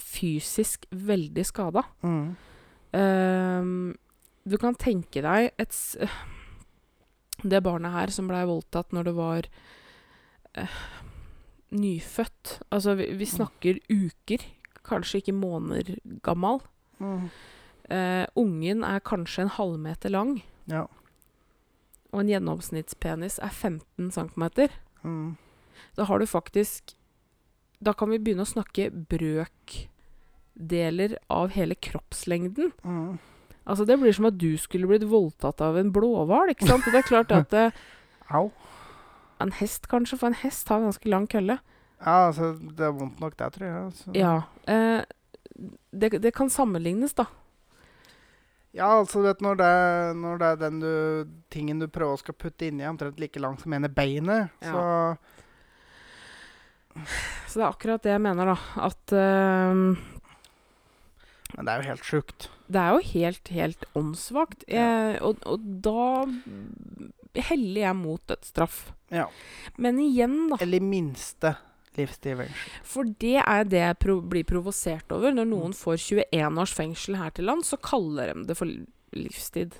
fysisk 0.00 0.86
veldig 0.90 1.44
skada. 1.46 1.84
Mm. 2.02 2.34
Uh, 2.92 3.92
du 4.44 4.58
kan 4.60 4.76
tenke 4.76 5.22
deg 5.24 5.52
et 5.60 5.76
Det 7.42 7.62
barnet 7.62 7.90
her 7.92 8.06
som 8.14 8.28
blei 8.30 8.44
voldtatt 8.46 8.92
når 8.94 9.04
det 9.08 9.14
var 9.16 9.46
eh, 10.54 10.68
nyfødt 11.74 12.60
Altså, 12.70 12.94
vi, 12.98 13.08
vi 13.18 13.26
snakker 13.26 13.78
uker, 13.90 14.38
kanskje 14.86 15.18
ikke 15.22 15.34
måneder 15.34 15.96
gammal. 16.22 16.60
Mm. 17.02 17.26
Eh, 17.90 18.26
ungen 18.38 18.84
er 18.86 19.00
kanskje 19.04 19.42
en 19.46 19.50
halvmeter 19.56 20.10
lang, 20.10 20.42
Ja. 20.70 20.84
og 22.12 22.20
en 22.20 22.28
gjennomsnittspenis 22.30 23.38
er 23.42 23.48
15 23.50 24.10
cm. 24.12 24.68
Mm. 25.02 25.36
Da 25.96 26.04
har 26.04 26.18
du 26.18 26.26
faktisk 26.26 26.94
Da 27.82 27.92
kan 27.92 28.10
vi 28.10 28.18
begynne 28.22 28.44
å 28.44 28.46
snakke 28.46 28.90
brøkdeler 29.10 31.16
av 31.28 31.50
hele 31.50 31.74
kroppslengden. 31.74 32.70
Mm. 32.84 33.18
Altså 33.66 33.84
Det 33.86 33.98
blir 34.00 34.12
som 34.12 34.26
at 34.26 34.38
du 34.38 34.56
skulle 34.58 34.88
blitt 34.90 35.04
voldtatt 35.08 35.60
av 35.62 35.76
en 35.78 35.92
blåhval. 35.94 36.50
ikke 36.50 36.66
sant? 36.66 36.86
Og 36.86 36.92
det 36.92 37.02
er 37.02 37.08
klart 37.08 37.32
at 37.36 37.52
eh, 37.60 37.70
Au. 38.34 38.48
En 39.42 39.52
hest, 39.58 39.86
kanskje, 39.90 40.18
for 40.18 40.30
en 40.30 40.38
hest 40.42 40.68
har 40.70 40.80
ganske 40.82 41.08
lang 41.10 41.26
kølle. 41.30 41.58
Ja, 42.02 42.28
altså, 42.28 42.52
det 42.58 42.82
er 42.86 42.94
vondt 42.96 43.20
nok, 43.22 43.36
det, 43.38 43.52
tror 43.54 43.66
jeg. 43.66 43.84
Altså. 43.86 44.10
Ja. 44.18 44.34
Eh, 44.66 45.02
det, 45.92 46.12
det 46.22 46.32
kan 46.34 46.50
sammenlignes, 46.50 47.14
da. 47.18 47.26
Ja, 48.74 48.88
altså, 49.00 49.20
du 49.20 49.26
vet, 49.28 49.42
når 49.44 49.58
det, 49.60 49.72
når 50.16 50.38
det 50.40 50.46
er 50.48 50.56
den 50.62 50.78
du, 50.80 50.92
tingen 51.52 51.82
du 51.82 51.86
prøver 51.92 52.16
å 52.16 52.22
skal 52.22 52.34
putte 52.40 52.70
inni, 52.70 52.86
omtrent 52.88 53.18
like 53.20 53.38
lang 53.42 53.58
som 53.60 53.74
ene 53.76 53.90
beinet, 53.92 54.48
Ja. 54.64 54.72
så 54.72 55.16
Så 57.48 57.58
det 57.60 57.64
er 57.64 57.70
akkurat 57.70 58.02
det 58.04 58.10
jeg 58.12 58.20
mener, 58.24 58.46
da. 58.52 58.56
At 58.88 59.12
eh, 59.16 59.74
Men 61.56 61.64
det 61.66 61.68
er 61.72 61.82
jo 61.82 61.88
helt 61.90 62.04
sjukt. 62.08 62.48
Det 62.72 62.80
er 62.82 62.96
jo 62.96 63.02
helt, 63.12 63.48
helt 63.54 63.84
åndssvakt. 63.98 64.64
Jeg- 64.68 65.20
Og, 65.22 65.38
og 65.46 65.60
da 65.84 66.26
heller 67.48 67.80
jeg 67.86 67.96
mot 67.96 68.30
et 68.34 68.44
straff. 68.44 68.92
Ja. 69.12 69.26
Men 69.80 69.98
igjen, 70.02 70.48
da. 70.50 70.58
Eller 70.64 70.80
minste 70.84 71.54
livstid 71.96 72.32
i 72.32 72.36
fengsel. 72.42 72.74
For 72.88 73.04
det 73.20 73.36
er 73.42 73.64
det 73.68 73.80
jeg 73.82 73.98
pro 74.00 74.18
blir 74.24 74.44
provosert 74.48 75.12
over. 75.12 75.32
Når 75.36 75.48
noen 75.48 75.72
får 75.76 76.00
21 76.00 76.58
års 76.62 76.72
fengsel 76.76 77.16
her 77.20 77.30
til 77.36 77.48
land, 77.48 77.64
så 77.68 77.76
kaller 77.80 78.32
de 78.34 78.44
det 78.48 78.56
for 78.56 78.68
livstid. 79.12 79.74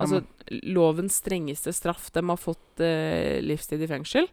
Altså 0.00 0.22
lovens 0.64 1.18
strengeste 1.20 1.74
straff. 1.76 2.08
De 2.14 2.22
har 2.24 2.38
fått 2.40 2.80
eh, 2.80 3.38
livstid 3.44 3.82
i 3.84 3.90
fengsel. 3.90 4.26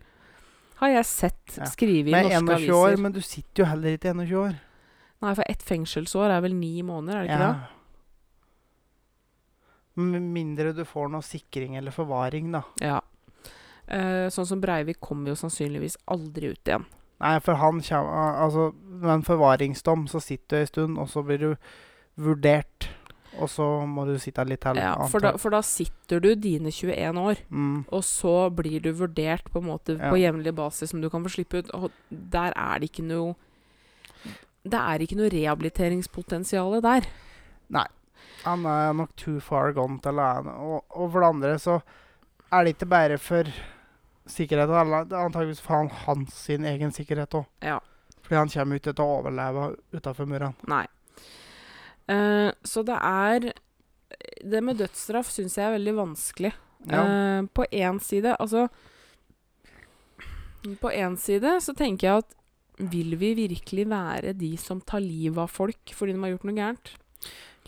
Har 0.80 0.93
jeg 0.93 1.05
sett 1.09 1.57
Ja. 1.57 1.65
skrevet 1.65 2.07
i 2.07 2.13
norske 2.13 2.38
21 2.38 2.55
aviser. 2.55 2.73
år, 2.78 2.97
men 3.01 3.11
du 3.11 3.21
sitter 3.21 3.63
jo 3.63 3.65
heller 3.65 3.97
ikke 3.97 4.13
21 4.13 4.38
år. 4.45 4.55
Nei, 5.22 5.34
for 5.34 5.43
ett 5.49 5.63
fengselsår 5.65 6.30
er 6.36 6.41
vel 6.45 6.53
ni 6.53 6.76
måneder, 6.86 7.18
er 7.18 7.26
det 7.26 7.32
ikke 7.32 7.45
det? 7.47 7.74
Med 9.97 10.22
mindre 10.22 10.74
du 10.78 10.84
får 10.86 11.09
noe 11.09 11.26
sikring 11.26 11.76
eller 11.80 11.91
forvaring, 11.95 12.51
da. 12.53 12.61
Ja. 12.84 12.99
Eh, 13.88 14.28
sånn 14.34 14.45
som 14.45 14.61
Breivik 14.61 14.99
kommer 15.01 15.32
jo 15.32 15.39
sannsynligvis 15.39 15.95
aldri 16.13 16.51
ut 16.53 16.70
igjen. 16.70 16.86
Nei, 17.24 17.38
for 17.41 17.57
han 17.57 17.80
kommer 17.82 18.43
Altså, 18.43 18.68
med 18.86 19.09
en 19.15 19.26
forvaringsdom 19.26 20.05
så 20.11 20.22
sitter 20.22 20.59
du 20.59 20.61
en 20.61 20.68
stund, 20.70 20.99
og 21.01 21.09
så 21.09 21.24
blir 21.26 21.41
du 21.41 21.49
vurdert, 22.22 22.89
og 23.39 23.49
så 23.49 23.65
må 23.89 24.05
du 24.05 24.20
sitte 24.22 24.45
litt 24.45 24.61
til. 24.61 24.78
Ja, 24.82 24.93
for 25.09 25.24
da, 25.24 25.32
for 25.41 25.53
da 25.53 25.63
sitter 25.65 26.22
du 26.22 26.36
dine 26.36 26.70
21 26.70 27.18
år, 27.18 27.41
mm, 27.49 27.88
og 27.89 28.03
så 28.05 28.36
blir 28.53 28.82
du 28.86 28.91
vurdert 28.93 29.49
på 29.49 29.63
en 29.63 29.70
måte 29.72 29.97
Ja. 29.97 30.11
på 30.11 30.22
jevnlig 30.22 30.53
basis 30.53 30.91
som 30.93 31.01
du 31.01 31.09
kan 31.09 31.24
få 31.26 31.34
slippe 31.34 31.63
ut. 31.63 31.74
Og 31.74 31.89
der 32.11 32.53
er 32.55 32.80
det 32.80 32.91
ikke 32.91 33.07
noe 33.07 33.34
Det 34.72 34.82
er 34.82 35.03
ikke 35.03 35.18
noe 35.20 35.32
rehabiliteringspotensial 35.34 36.78
der. 36.86 37.07
Nei. 37.74 37.88
Han 38.43 38.65
er 38.70 38.93
nok 38.95 39.15
too 39.20 39.39
far 39.43 39.74
gone 39.76 39.97
til 40.03 40.15
lære 40.18 40.53
og, 40.61 40.86
og 40.93 41.09
for 41.11 41.24
det 41.24 41.30
andre 41.34 41.55
så 41.59 41.80
er 42.53 42.63
det 42.63 42.76
ikke 42.76 42.89
bare 42.89 43.18
for 43.20 43.49
sikkerheten. 44.28 44.93
Det 45.09 45.15
er 45.18 45.26
antakeligvis 45.26 45.61
for 45.63 45.82
han, 45.82 45.89
hans 46.05 46.36
sin 46.47 46.65
egen 46.65 46.93
sikkerhet 46.95 47.36
òg. 47.36 47.47
Ja. 47.63 47.80
Fordi 48.22 48.39
han 48.39 48.51
kommer 48.51 48.80
ikke 48.80 48.93
til 48.93 49.03
å 49.03 49.18
overleve 49.20 49.72
utafor 49.95 50.28
murene. 50.30 50.53
Nei. 50.68 50.86
Uh, 52.07 52.51
så 52.63 52.86
det 52.88 52.95
er 53.03 53.49
Det 54.39 54.61
med 54.63 54.78
dødsstraff 54.80 55.28
syns 55.28 55.57
jeg 55.57 55.65
er 55.68 55.76
veldig 55.76 55.95
vanskelig. 55.97 56.53
Ja. 56.88 57.01
Uh, 57.03 57.47
på 57.51 57.65
én 57.74 57.97
side 57.99 58.36
Altså 58.39 58.68
På 60.80 60.91
én 60.93 61.18
side 61.18 61.57
så 61.61 61.74
tenker 61.76 62.07
jeg 62.07 62.24
at 62.24 62.36
vil 62.78 63.15
vi 63.17 63.34
virkelig 63.38 63.88
være 63.89 64.36
de 64.38 64.51
som 64.61 64.82
tar 64.82 65.01
livet 65.01 65.39
av 65.41 65.49
folk 65.49 65.93
fordi 65.97 66.13
de 66.13 66.21
har 66.23 66.36
gjort 66.36 66.49
noe 66.49 66.57
gærent? 66.57 66.93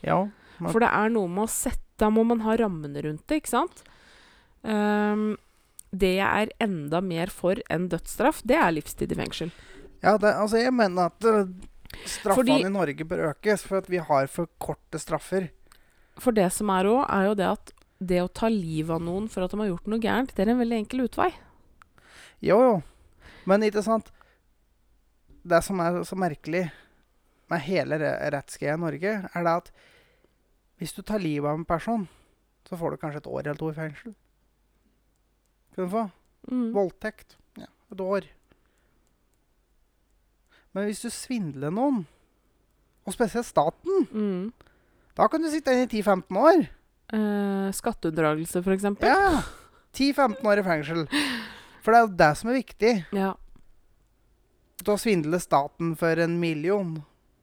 ja. 0.05 0.19
Man... 0.59 0.73
For 0.73 0.83
det 0.83 0.89
er 0.91 1.11
noe 1.13 1.29
med 1.31 1.45
å 1.45 1.51
sette 1.51 1.85
Da 2.03 2.09
må 2.11 2.25
man 2.27 2.41
ha 2.43 2.53
rammene 2.59 2.99
rundt 3.03 3.25
det, 3.31 3.37
ikke 3.41 3.51
sant? 3.51 3.81
Um, 4.63 5.37
det 5.91 6.13
jeg 6.17 6.27
er 6.27 6.51
enda 6.63 6.99
mer 7.03 7.31
for 7.31 7.59
enn 7.71 7.89
dødsstraff, 7.91 8.41
det 8.47 8.55
er 8.59 8.71
livstid 8.75 9.11
i 9.11 9.17
fengsel. 9.19 9.51
Ja, 10.03 10.13
det, 10.19 10.31
altså 10.31 10.61
jeg 10.61 10.71
mener 10.75 11.09
at 11.09 11.27
uh, 11.27 11.49
straffene 12.03 12.37
Fordi- 12.37 12.59
i 12.67 12.71
Norge 12.71 13.07
bør 13.07 13.25
økes, 13.33 13.65
for 13.67 13.81
at 13.81 13.89
vi 13.91 13.99
har 14.03 14.27
for 14.31 14.47
korte 14.63 14.99
straffer. 14.99 15.49
For 16.19 16.35
det 16.35 16.47
som 16.55 16.71
er 16.75 16.87
òg, 16.87 17.01
er 17.07 17.27
jo 17.27 17.35
det 17.39 17.49
at 17.49 17.73
det 17.99 18.21
å 18.23 18.31
ta 18.31 18.47
livet 18.51 18.95
av 18.95 19.03
noen 19.03 19.27
for 19.31 19.43
at 19.43 19.51
de 19.51 19.59
har 19.59 19.71
gjort 19.73 19.91
noe 19.91 20.03
gærent, 20.03 20.31
det 20.35 20.45
er 20.45 20.53
en 20.53 20.61
veldig 20.63 20.79
enkel 20.85 21.03
utvei. 21.07 21.33
Jo, 22.39 22.59
jo. 22.63 22.75
Men 23.47 23.63
ikke 23.67 23.83
sant 23.83 24.11
Det 25.49 25.59
som 25.65 25.79
er 25.81 25.99
så 26.05 26.17
merkelig 26.19 26.65
med 27.49 27.63
hele 27.65 27.97
re- 27.97 28.29
rettsgreia 28.35 28.75
i 28.77 28.81
Norge, 28.81 29.13
er 29.33 29.45
det 29.47 29.53
at 29.63 29.71
hvis 30.79 30.93
du 30.95 31.01
tar 31.03 31.19
livet 31.19 31.49
av 31.49 31.57
en 31.57 31.65
person, 31.67 32.05
så 32.69 32.77
får 32.77 32.93
du 32.93 32.97
kanskje 33.01 33.21
et 33.23 33.29
år 33.31 33.39
eller 33.47 33.57
to 33.59 33.71
i 33.71 33.77
fengsel. 33.77 34.13
Kan 35.75 35.87
du 35.87 35.91
få. 35.91 36.03
Mm. 36.51 36.67
Voldtekt. 36.75 37.35
Ja, 37.59 37.65
et 37.91 38.03
år. 38.05 38.27
Men 40.75 40.85
hvis 40.85 41.01
du 41.01 41.09
svindler 41.09 41.73
noen, 41.73 42.03
og 43.07 43.15
spesielt 43.15 43.47
staten, 43.49 44.05
Mm. 44.13 44.53
da 45.17 45.27
kan 45.27 45.41
du 45.41 45.49
sitte 45.49 45.71
inne 45.73 45.87
i 45.87 45.91
10-15 46.01 46.37
år. 46.37 46.67
Eh, 47.11 47.71
Skatteunndragelse, 47.73 48.61
for 48.63 48.71
eksempel. 48.75 49.07
Ja. 49.09 49.41
10-15 49.93 50.45
år 50.45 50.59
i 50.59 50.63
fengsel. 50.63 51.07
For 51.81 51.91
det 51.91 51.97
er 51.97 52.05
jo 52.05 52.15
det 52.21 52.37
som 52.37 52.49
er 52.51 52.59
viktig. 52.61 52.93
Ja. 53.17 53.33
Da 54.85 54.95
svindle 54.99 55.39
staten 55.43 55.95
for 55.99 56.19
en 56.23 56.37
million, 56.39 56.99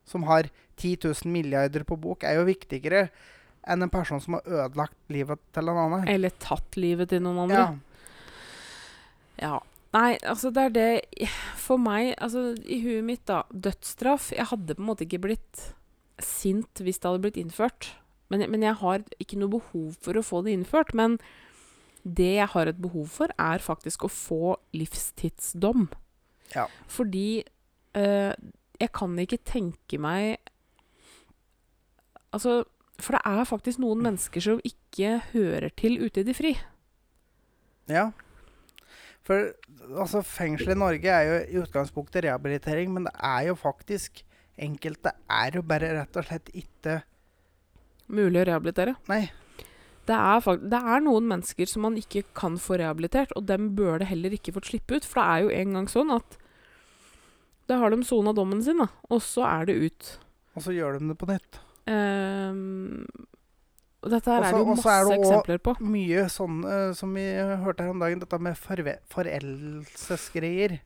som 0.08 0.24
har 0.28 0.48
10 0.76 0.98
000 1.04 1.32
milliarder 1.32 1.84
på 1.84 1.98
bok, 2.00 2.24
er 2.24 2.38
jo 2.38 2.46
viktigere 2.48 3.08
enn 3.66 3.82
en 3.82 3.90
person 3.90 4.20
som 4.22 4.38
har 4.38 4.46
ødelagt 4.46 4.96
livet 5.12 5.40
til 5.54 5.70
en 5.72 5.80
annen. 5.82 6.06
Eller 6.08 6.34
tatt 6.42 6.78
livet 6.78 7.10
til 7.10 7.24
noen 7.24 7.46
andre. 7.46 7.64
Ja. 7.64 7.96
Ja. 9.42 9.56
Nei, 9.96 10.16
altså 10.28 10.50
det 10.52 10.62
er 10.66 10.72
det 10.74 11.28
For 11.60 11.80
meg, 11.80 12.14
altså 12.20 12.50
i 12.68 12.80
huet 12.82 13.04
mitt, 13.06 13.22
da. 13.28 13.44
Dødsstraff 13.48 14.30
Jeg 14.34 14.48
hadde 14.50 14.74
på 14.76 14.82
en 14.82 14.88
måte 14.88 15.06
ikke 15.06 15.22
blitt 15.24 15.62
sint 16.22 16.80
hvis 16.82 16.98
det 17.00 17.08
hadde 17.08 17.22
blitt 17.24 17.40
innført. 17.40 17.90
Men, 18.32 18.44
men 18.50 18.64
jeg 18.64 18.78
har 18.80 19.04
ikke 19.22 19.38
noe 19.40 19.52
behov 19.52 19.96
for 20.02 20.18
å 20.18 20.24
få 20.24 20.42
det 20.44 20.56
innført. 20.56 20.94
Men 20.96 21.18
det 22.06 22.36
jeg 22.38 22.50
har 22.52 22.70
et 22.70 22.80
behov 22.80 23.08
for, 23.12 23.32
er 23.40 23.62
faktisk 23.62 24.06
å 24.06 24.12
få 24.12 24.56
livstidsdom. 24.76 25.88
Ja. 26.54 26.66
Fordi 26.92 27.42
eh, 27.96 28.32
jeg 28.80 28.92
kan 28.94 29.18
ikke 29.18 29.42
tenke 29.44 30.00
meg 30.02 30.36
Altså, 32.34 32.66
for 33.00 33.16
det 33.16 33.22
er 33.24 33.46
faktisk 33.48 33.80
noen 33.80 34.02
mennesker 34.04 34.42
som 34.44 34.58
ikke 34.66 35.14
hører 35.30 35.70
til 35.78 35.94
ute 36.02 36.20
i 36.20 36.26
det 36.26 36.34
fri. 36.36 36.50
ja. 37.88 38.10
For 39.26 39.48
altså, 39.88 40.20
fengsel 40.22 40.74
i 40.74 40.78
Norge 40.78 41.10
er 41.10 41.24
jo 41.26 41.38
i 41.40 41.62
utgangspunktet 41.64 42.26
rehabilitering, 42.26 42.92
men 42.92 43.08
det 43.08 43.14
er 43.24 43.48
jo 43.48 43.56
faktisk 43.58 44.22
Enkelte 44.56 45.10
er 45.28 45.58
jo 45.58 45.62
bare 45.68 45.90
rett 45.98 46.16
og 46.16 46.24
slett 46.24 46.46
ikke 46.56 47.00
Mulig 48.06 48.38
å 48.40 48.46
rehabilitere. 48.46 48.94
Nei. 49.10 49.26
Det 50.06 50.14
er, 50.14 50.58
det 50.70 50.78
er 50.78 51.00
noen 51.02 51.26
mennesker 51.26 51.66
som 51.66 51.82
man 51.82 51.96
ikke 51.98 52.22
kan 52.38 52.56
få 52.62 52.78
rehabilitert, 52.78 53.32
og 53.34 53.46
dem 53.48 53.72
bør 53.78 53.98
det 54.02 54.10
heller 54.12 54.30
ikke 54.36 54.54
fått 54.54 54.70
slippe 54.70 54.98
ut. 55.00 55.04
For 55.08 55.18
det 55.20 55.26
er 55.26 55.38
jo 55.42 55.54
en 55.62 55.72
gang 55.78 55.88
sånn 55.90 56.12
at 56.14 56.36
da 57.66 57.80
har 57.82 57.90
de 57.90 57.98
sona 58.06 58.30
dommen 58.36 58.62
sin, 58.62 58.78
da, 58.78 58.86
og 59.10 59.18
så 59.26 59.42
er 59.48 59.66
det 59.66 59.74
ut. 59.82 60.10
Og 60.54 60.62
så 60.62 60.70
gjør 60.76 61.00
de 61.00 61.08
det 61.10 61.18
på 61.18 61.26
nytt. 61.30 61.58
Um, 61.86 63.06
og 64.06 64.12
dette 64.12 64.30
her 64.30 64.44
er 64.44 64.54
det 64.54 64.60
jo 64.60 64.66
også 64.70 64.76
masse 64.76 64.92
er 64.92 65.04
det 65.04 65.10
også- 65.16 65.26
eksempler 65.26 65.58
på. 65.66 65.72
Mye 65.82 66.20
sånn 66.30 66.64
eh, 66.64 66.92
som 66.94 67.14
vi 67.14 67.24
hørte 67.64 67.82
her 67.82 67.90
om 67.90 67.98
dagen, 68.02 68.20
dette 68.22 68.38
med 68.38 68.54
foreldelsesgreier. 69.10 70.78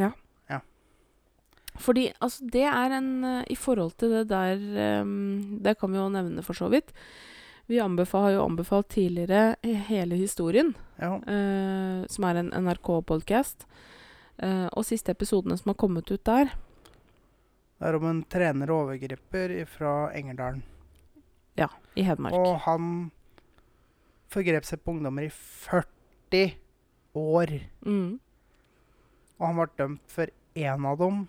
Ja. 0.00 0.10
ja. 0.48 0.60
Fordi 1.76 2.06
altså, 2.20 2.48
det 2.52 2.64
er 2.64 2.90
en 2.96 3.24
eh, 3.24 3.44
I 3.52 3.56
forhold 3.60 3.92
til 4.00 4.08
det 4.16 4.28
der 4.30 4.56
um, 5.02 5.58
Det 5.60 5.78
kan 5.78 5.92
vi 5.92 5.98
jo 5.98 6.08
nevne 6.08 6.42
for 6.42 6.54
så 6.56 6.70
vidt. 6.72 6.92
Vi 7.72 7.78
anbefal, 7.80 8.26
har 8.26 8.34
jo 8.34 8.42
anbefalt 8.44 8.90
tidligere 8.92 9.56
hele 9.88 10.18
historien. 10.20 10.74
Ja. 11.00 11.14
eh, 11.14 12.02
som 12.06 12.26
er 12.28 12.42
en 12.42 12.52
NRK-podkast. 12.52 13.64
og 14.76 14.84
siste 14.84 15.12
episodene 15.14 15.56
som 15.56 15.70
har 15.70 15.78
kommet 15.80 16.10
ut 16.10 16.24
der. 16.24 16.52
Det 17.78 17.88
er 17.88 17.96
om 17.96 18.04
en 18.10 18.20
trener 18.28 18.70
og 18.74 18.84
overgriper 18.90 19.54
fra 19.70 20.12
Engerdalen. 20.12 20.60
Ja, 21.56 21.70
I 21.96 22.04
Hedmark. 22.04 22.36
Og 22.36 22.60
han 22.66 23.10
forgrep 24.28 24.68
seg 24.68 24.84
på 24.84 24.92
ungdommer 24.92 25.30
i 25.30 25.32
40 25.32 26.54
år. 27.16 27.58
Mm. 27.88 28.18
Og 29.38 29.46
han 29.46 29.60
ble 29.62 29.70
dømt 29.80 30.12
for 30.12 30.28
én 30.54 30.88
av 30.92 30.98
dem 31.00 31.24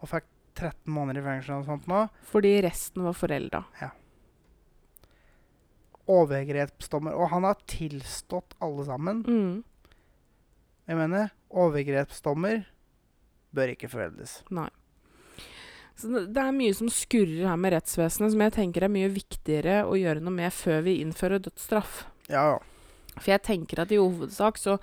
og 0.00 0.10
fikk 0.10 0.26
13 0.58 0.90
måneder 0.90 1.22
i 1.22 1.28
fengsel 1.30 1.60
og 1.60 1.68
sånt 1.70 1.86
nå. 1.86 2.08
Fordi 2.30 2.56
resten 2.66 3.06
var 3.06 3.14
forelda. 3.14 3.68
Overgrepsdommer. 6.10 7.16
Og 7.16 7.30
han 7.32 7.46
har 7.48 7.60
tilstått 7.70 8.56
alle 8.64 8.84
sammen. 8.88 9.22
Mm. 9.24 9.98
Jeg 10.84 11.00
mener, 11.00 11.30
overgrepsdommer 11.48 12.66
bør 13.54 13.72
ikke 13.72 13.88
foreldes. 13.88 14.42
Nei. 14.52 14.68
Så 15.94 16.10
det, 16.10 16.40
er 16.42 16.54
mye 16.54 16.74
som 16.74 16.90
skurrer 16.90 17.46
her 17.46 17.58
med 17.60 17.76
rettsvesenet, 17.76 18.34
som 18.34 18.42
jeg 18.42 18.54
tenker 18.56 18.84
er 18.84 18.92
mye 18.92 19.10
viktigere 19.14 19.84
å 19.86 19.94
gjøre 19.96 20.24
noe 20.24 20.34
med 20.34 20.52
før 20.52 20.82
vi 20.88 20.98
innfører 21.04 21.42
dødsstraff. 21.44 22.02
Ja, 22.26 22.56
ja. 22.56 22.62
For 23.14 23.30
jeg 23.30 23.44
tenker 23.46 23.84
at 23.84 23.92
i 23.94 24.00
hovedsak 24.00 24.58
så 24.58 24.80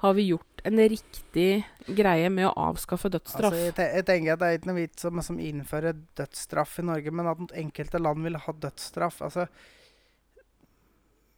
har 0.00 0.14
vi 0.16 0.30
gjort 0.30 0.62
en 0.66 0.80
riktig 0.80 1.50
greie 1.86 2.30
med 2.32 2.48
å 2.48 2.54
avskaffe 2.70 3.10
dødsstraff. 3.12 3.52
Altså, 3.52 3.66
jeg, 3.68 3.74
te 3.76 3.86
jeg 3.92 4.06
tenker 4.08 4.32
at 4.32 4.40
Det 4.40 4.48
er 4.48 4.58
ikke 4.58 4.70
noe 4.70 4.80
vits 4.80 5.08
om 5.08 5.20
å 5.20 5.24
innføre 5.50 5.92
dødsstraff 6.18 6.78
i 6.80 6.86
Norge, 6.88 7.12
men 7.14 7.30
at 7.30 7.56
enkelte 7.62 8.00
land 8.00 8.24
vil 8.24 8.40
ha 8.40 8.54
dødsstraff 8.64 9.20
altså, 9.28 9.46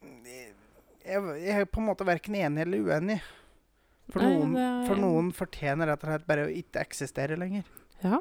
jeg, 0.02 1.20
jeg 1.42 1.60
er 1.62 1.68
på 1.70 1.80
en 1.82 1.88
måte 1.90 2.06
verken 2.08 2.34
enig 2.38 2.64
eller 2.66 2.84
uenig. 2.88 3.18
For 4.12 4.24
Nei, 4.24 4.32
noen, 4.38 4.56
er- 4.56 4.86
for 4.88 4.96
noen 5.00 5.30
fortjener 5.36 5.90
rett 5.90 6.04
og 6.04 6.08
slett 6.12 6.26
bare 6.28 6.46
å 6.48 6.52
ikke 6.52 6.80
eksistere 6.84 7.36
lenger. 7.40 7.64
ja. 8.04 8.20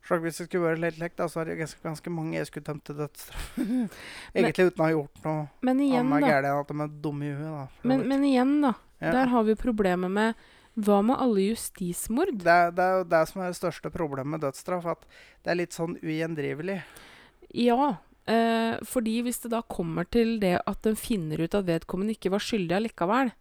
Slag 0.00 0.22
hvis 0.24 0.38
det 0.40 0.46
skulle 0.48 0.64
vært 0.64 0.80
litt 0.80 0.96
lekt, 0.98 1.18
da, 1.20 1.26
så 1.28 1.42
er 1.42 1.50
det 1.50 1.58
ganske, 1.60 1.78
ganske 1.84 2.10
mange 2.10 2.32
jeg 2.38 2.46
skulle 2.48 2.64
dømt 2.66 2.82
til 2.88 2.96
dødsstraff. 2.98 3.50
Egentlig 4.34 4.64
uten 4.70 4.80
å 4.80 4.86
ha 4.86 4.94
gjort 4.94 5.20
noe 5.26 5.34
annet 5.36 6.24
da. 6.24 6.30
enn 6.40 6.46
at 6.56 6.70
de 6.72 6.76
er 6.86 6.94
dumme 7.04 7.28
i 7.28 7.34
huet. 7.36 7.50
da. 7.52 7.66
Men, 7.86 8.06
men 8.08 8.24
igjen, 8.24 8.54
da. 8.64 8.72
Ja. 9.04 9.12
Der 9.18 9.30
har 9.34 9.44
vi 9.46 9.54
problemet 9.60 10.10
med 10.10 10.40
Hva 10.80 11.02
med 11.04 11.20
alle 11.20 11.44
justismord? 11.50 12.32
det, 12.40 12.56
det 12.80 12.86
er 12.88 12.96
jo 13.02 13.04
det 13.12 13.20
som 13.28 13.42
er 13.44 13.52
det 13.52 13.58
største 13.60 13.92
problemet 13.92 14.32
med 14.32 14.42
dødsstraff. 14.48 14.88
At 14.96 15.04
det 15.44 15.52
er 15.52 15.60
litt 15.60 15.76
sånn 15.76 15.98
ugjendrivelig. 16.00 16.80
Ja. 17.60 17.92
Eh, 18.30 18.78
fordi 18.86 19.16
hvis 19.26 19.40
det 19.42 19.50
da 19.54 19.62
kommer 19.66 20.06
til 20.12 20.36
det 20.42 20.56
at 20.68 20.86
en 20.86 20.98
finner 20.98 21.42
ut 21.42 21.54
at 21.58 21.66
vedkommende 21.66 22.14
ikke 22.14 22.30
var 22.34 22.44
skyldig 22.44 22.76
allikevel, 22.78 23.32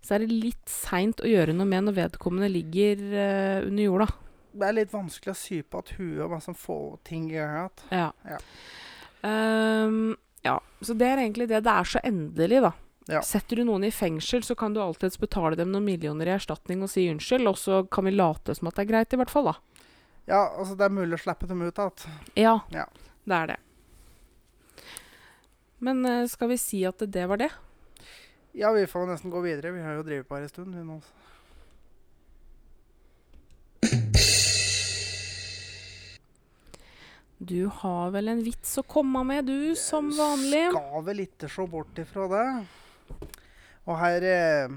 så 0.00 0.14
er 0.16 0.22
det 0.24 0.32
litt 0.32 0.70
seint 0.70 1.20
å 1.20 1.28
gjøre 1.28 1.52
noe 1.56 1.68
med 1.68 1.88
når 1.88 1.96
vedkommende 1.98 2.48
ligger 2.52 3.00
eh, 3.10 3.66
under 3.66 3.84
jorda. 3.84 4.06
Det 4.50 4.66
er 4.66 4.76
litt 4.78 4.92
vanskelig 4.94 5.34
å 5.34 5.38
sy 5.38 5.60
på 5.62 5.82
at 5.82 5.92
huet 5.98 6.22
og 6.26 6.38
sånn 6.42 6.56
få 6.58 6.76
ting 7.06 7.28
i 7.30 7.36
gang. 7.38 7.68
Ja. 7.94 8.08
Ja. 8.26 8.38
Um, 9.22 10.16
ja. 10.42 10.56
Så 10.80 10.94
det 10.98 11.06
er 11.06 11.20
egentlig 11.22 11.48
det. 11.50 11.60
Det 11.66 11.74
er 11.74 11.84
så 11.90 12.00
endelig, 12.06 12.62
da. 12.64 12.72
Ja. 13.10 13.20
Setter 13.26 13.58
du 13.60 13.64
noen 13.66 13.84
i 13.86 13.92
fengsel, 13.94 14.42
så 14.46 14.54
kan 14.58 14.74
du 14.74 14.80
alltids 14.82 15.18
betale 15.20 15.56
dem 15.58 15.72
noen 15.72 15.86
millioner 15.86 16.28
i 16.30 16.34
erstatning 16.36 16.82
og 16.86 16.90
si 16.92 17.08
unnskyld, 17.10 17.48
og 17.50 17.58
så 17.58 17.82
kan 17.90 18.06
vi 18.06 18.14
late 18.14 18.54
som 18.56 18.70
at 18.70 18.78
det 18.78 18.86
er 18.86 18.90
greit, 18.92 19.14
i 19.16 19.20
hvert 19.20 19.32
fall, 19.32 19.50
da. 19.50 19.56
Ja, 20.30 20.42
altså 20.60 20.76
det 20.78 20.86
er 20.86 20.94
mulig 20.94 21.18
å 21.18 21.22
slippe 21.24 21.48
dem 21.50 21.62
ut 21.66 21.80
igjen. 21.80 22.18
Ja, 22.38 22.60
Ja. 22.70 22.86
det 23.26 23.36
er 23.40 23.52
det. 23.52 23.58
Men 25.80 26.04
eh, 26.06 26.26
skal 26.28 26.52
vi 26.52 26.58
si 26.60 26.82
at 26.88 27.00
det 27.08 27.26
var 27.30 27.40
det? 27.40 27.50
Ja, 28.56 28.72
vi 28.74 28.86
får 28.90 29.06
nesten 29.08 29.32
gå 29.32 29.40
videre. 29.44 29.72
Vi 29.72 29.82
har 29.84 29.96
jo 29.98 30.04
drevet 30.06 30.28
på 30.28 30.36
her 30.36 30.46
en 30.46 30.52
stund. 30.52 30.74
Vi 30.76 30.84
nå. 30.84 31.00
Du 37.40 37.66
har 37.72 38.10
vel 38.12 38.28
en 38.28 38.42
vits 38.44 38.74
å 38.80 38.84
komme 38.84 39.22
med, 39.24 39.46
du, 39.48 39.72
som 39.78 40.10
vanlig. 40.12 40.66
Skal 40.74 41.04
vel 41.06 41.22
ikke 41.24 41.48
se 41.48 41.64
bort 41.72 42.00
ifra 42.02 42.26
det. 42.34 42.46
Og 43.88 43.96
her 43.96 44.26
eh, 44.28 44.74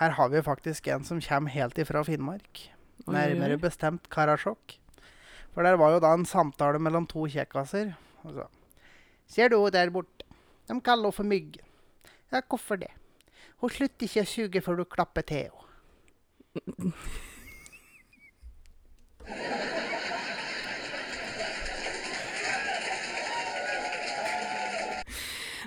Her 0.00 0.14
har 0.16 0.30
vi 0.32 0.40
faktisk 0.42 0.88
en 0.90 1.04
som 1.04 1.20
kommer 1.20 1.52
helt 1.52 1.76
ifra 1.78 2.00
Finnmark. 2.08 2.64
Oi, 3.04 3.12
Nærmere 3.12 3.58
oi. 3.58 3.60
bestemt 3.60 4.08
Karasjok. 4.10 4.78
For 5.52 5.66
der 5.66 5.76
var 5.76 5.92
jo 5.92 6.00
da 6.00 6.14
en 6.16 6.24
samtale 6.26 6.80
mellom 6.80 7.04
to 7.10 7.26
kjekkaser. 7.28 7.92
Og 8.24 8.38
så, 8.38 8.48
Ser 9.32 9.48
du 9.48 9.56
henne 9.56 9.70
der 9.72 9.88
borte? 9.90 10.26
De 10.68 10.74
kaller 10.84 11.08
henne 11.08 11.16
for 11.16 11.24
Mygg. 11.24 11.56
Ja, 12.32 12.40
hvorfor 12.48 12.76
det? 12.76 12.90
Hun 13.62 13.70
slutter 13.72 14.04
ikke 14.04 14.24
å 14.26 14.28
suge 14.28 14.60
før 14.60 14.76
du 14.82 14.84
klapper 14.84 15.24
til 15.24 15.36
henne. 15.46 15.58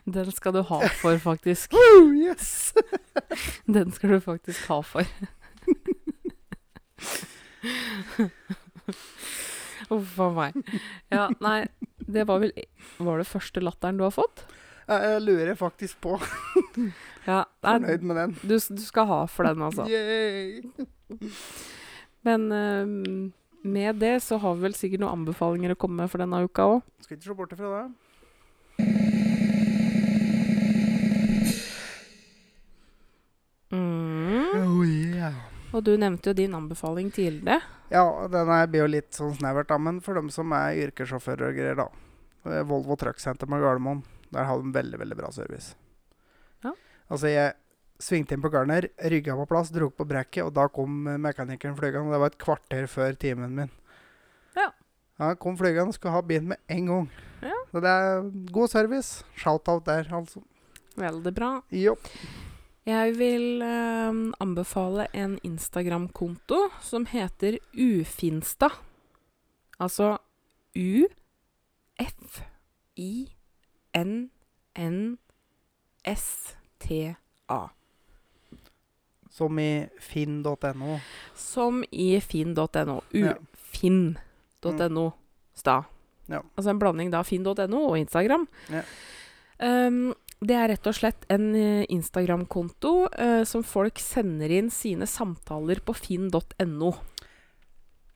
Den 0.05 0.29
skal 0.31 0.53
du 0.53 0.61
ha 0.61 0.79
for, 1.01 1.17
faktisk. 1.17 1.73
Oh, 1.81 2.13
yes! 2.13 2.73
Den 3.65 3.91
skal 3.91 4.09
du 4.13 4.19
faktisk 4.21 4.67
ha 4.69 4.81
for. 4.85 5.01
Uff 9.95 10.19
a 10.21 10.29
meg. 10.33 10.53
Ja, 11.09 11.29
nei, 11.41 11.65
det 12.05 12.25
var 12.29 12.39
vel 12.43 12.51
Var 13.01 13.17
det 13.21 13.27
første 13.27 13.61
latteren 13.63 13.97
du 13.97 14.03
har 14.05 14.13
fått? 14.13 14.45
Jeg, 14.85 15.01
jeg 15.01 15.21
lurer 15.25 15.55
faktisk 15.57 16.01
på. 16.05 16.19
Ja, 17.25 17.39
Fornøyd 17.65 18.03
med 18.05 18.19
den. 18.19 18.33
du, 18.45 18.53
du 18.53 18.81
skal 18.85 19.07
ha 19.09 19.15
for 19.25 19.47
den, 19.49 19.63
altså. 19.65 19.87
Yay! 19.89 20.61
Men 22.21 22.43
ehm, 22.53 23.31
med 23.65 23.97
det 23.97 24.19
så 24.21 24.37
har 24.43 24.53
vi 24.59 24.67
vel 24.67 24.75
sikkert 24.77 25.01
noen 25.01 25.23
anbefalinger 25.23 25.73
å 25.73 25.79
komme 25.81 26.03
med 26.03 26.11
for 26.13 26.21
denne 26.21 26.43
uka 26.45 26.67
òg. 26.75 26.83
Skal 27.01 27.17
ikke 27.17 27.31
se 27.31 27.37
bort 27.39 27.55
ifra 27.57 27.71
det. 27.79 28.95
Mm. 33.71 34.53
Oh, 34.55 34.83
yeah. 34.85 35.33
Og 35.75 35.83
du 35.83 35.95
nevnte 35.99 36.31
jo 36.31 36.37
din 36.37 36.55
anbefaling 36.55 37.09
tidligere. 37.11 37.59
Ja, 37.91 38.05
den 38.31 38.51
blir 38.71 38.85
jo 38.85 38.91
litt 38.93 39.11
sånn 39.17 39.35
snevert, 39.35 39.67
da. 39.69 39.77
Men 39.81 39.99
for 40.03 40.17
dem 40.17 40.31
som 40.33 40.53
er 40.55 40.79
yrkessjåfører 40.87 41.49
og 41.49 41.57
greier, 41.57 41.79
da. 41.79 41.89
Er 42.47 42.67
Volvo 42.69 42.95
Truck 42.99 43.19
Center 43.19 43.49
med 43.51 43.63
Gardermoen. 43.63 44.03
Der 44.31 44.47
har 44.47 44.61
de 44.61 44.71
veldig, 44.73 44.99
veldig 45.01 45.17
bra 45.19 45.31
service. 45.35 45.75
Ja. 46.63 46.71
Altså, 47.09 47.29
jeg 47.33 47.53
svingte 48.01 48.35
inn 48.35 48.43
på 48.43 48.51
Garner, 48.53 48.87
rygga 49.11 49.35
på 49.39 49.47
plass, 49.49 49.71
dro 49.73 49.89
på 49.91 50.07
brekket, 50.07 50.43
og 50.45 50.55
da 50.55 50.67
kom 50.71 51.05
eh, 51.07 51.19
mekanikeren 51.21 51.77
flygende. 51.77 52.13
Det 52.15 52.21
var 52.23 52.33
et 52.33 52.41
kvarter 52.41 52.89
før 52.91 53.19
timen 53.19 53.55
min. 53.59 53.71
Ja. 54.55 54.69
Ja, 55.19 55.33
kom 55.39 55.59
flygende, 55.59 55.95
skulle 55.95 56.15
ha 56.15 56.23
bilen 56.25 56.51
med 56.51 56.59
en 56.71 56.89
gang. 56.91 57.05
Ja. 57.43 57.59
Så 57.71 57.83
det 57.83 57.91
er 57.91 58.25
god 58.55 58.71
service. 58.71 59.23
Shout-out 59.39 59.85
der, 59.87 60.07
altså. 60.15 60.43
Veldig 60.99 61.35
bra. 61.35 61.51
Jo. 61.75 61.95
Jeg 62.85 63.15
vil 63.17 63.61
eh, 63.65 64.13
anbefale 64.39 65.07
en 65.17 65.39
Instagram-konto 65.43 66.69
som 66.85 67.05
heter 67.09 67.57
Ufinsta. 67.73 68.69
Altså 69.81 70.17
U-F-I-N-N-S-T-A. 70.75 71.17
Som 79.35 79.59
i 79.59 79.87
finn.no. 79.99 80.99
Som 81.35 81.83
i 81.91 82.19
finn.no. 82.21 83.01
Ufinn.no. 83.11 85.09
Sta. 85.55 85.83
Ja. 86.29 86.41
Altså 86.55 86.69
en 86.69 86.79
blanding 86.79 87.11
da 87.11 87.23
finn.no 87.25 87.81
og 87.89 87.99
Instagram. 87.99 88.47
Ja. 88.69 88.81
Um, 89.55 90.13
det 90.41 90.55
er 90.59 90.67
rett 90.73 90.87
og 90.89 90.95
slett 90.97 91.25
en 91.31 91.47
eh, 91.55 91.85
Instagram-konto 91.95 92.93
eh, 93.13 93.43
som 93.47 93.63
folk 93.65 93.99
sender 94.03 94.51
inn 94.51 94.67
sine 94.73 95.07
samtaler 95.07 95.79
på 95.85 95.95
finn.no. 95.95 96.91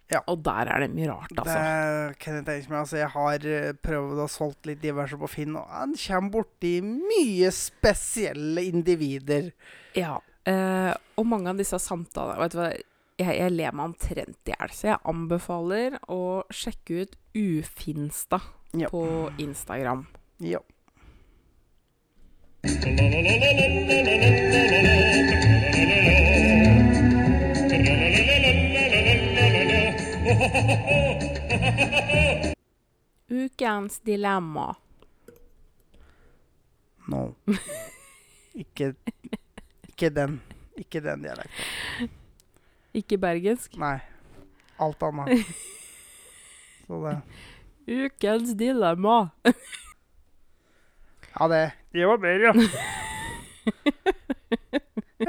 Ja. 0.10 0.24
Og 0.26 0.40
der 0.42 0.66
er 0.74 0.82
det 0.82 0.90
mye 0.96 1.06
rart, 1.12 1.32
altså. 1.38 1.54
Det 1.54 2.18
kan 2.24 2.40
jeg 2.40 2.46
tenke 2.48 2.72
meg. 2.72 2.80
Altså, 2.82 2.98
jeg 2.98 3.12
har 3.14 3.44
eh, 3.46 3.74
prøvd 3.86 4.22
å 4.24 4.28
solgt 4.34 4.66
litt 4.66 4.82
diverse 4.82 5.18
på 5.22 5.30
Finn, 5.30 5.54
og 5.60 5.68
han 5.70 5.94
kommer 6.02 6.32
borti 6.40 6.72
mye 6.82 7.52
spesielle 7.54 8.64
individer. 8.72 9.52
Ja. 9.94 10.16
eh, 10.50 10.94
og 11.20 11.28
mange 11.30 11.52
av 11.54 11.60
disse 11.62 11.78
samtalene 11.82 12.40
Vet 12.42 12.56
du 12.56 12.58
hva, 12.62 12.70
jeg, 13.20 13.36
jeg 13.38 13.52
ler 13.54 13.76
meg 13.76 13.92
omtrent 13.92 14.50
i 14.50 14.54
hjel. 14.56 14.74
Så 14.74 14.90
jeg 14.90 15.02
anbefaler 15.14 16.00
å 16.10 16.20
sjekke 16.50 17.04
ut 17.06 17.18
Ufinsta 17.38 18.42
Ja. 18.78 18.90
på 18.90 19.04
Instagram. 19.42 20.08
Ja. 20.42 20.60
Ukens 33.30 33.99
dilemma. 33.99 34.76
No. 37.07 37.34
Ikke, 38.53 38.93
ikke 39.88 40.10
den. 40.10 40.41
Ikke 40.78 40.99
den 40.99 41.24
dialekten. 41.24 42.10
Ikke 42.93 43.18
bergensk. 43.18 43.78
Nei. 43.80 43.99
Alt 44.80 45.03
annet. 45.03 45.45
Så 46.88 46.99
det 47.07 47.22
Ukens 47.88 48.51
dilemma. 48.60 49.28
Ja, 51.36 51.48
det 51.52 51.72
Det 51.94 52.06
var 52.08 52.18
bedre, 52.18 52.44
ja. 52.50 52.54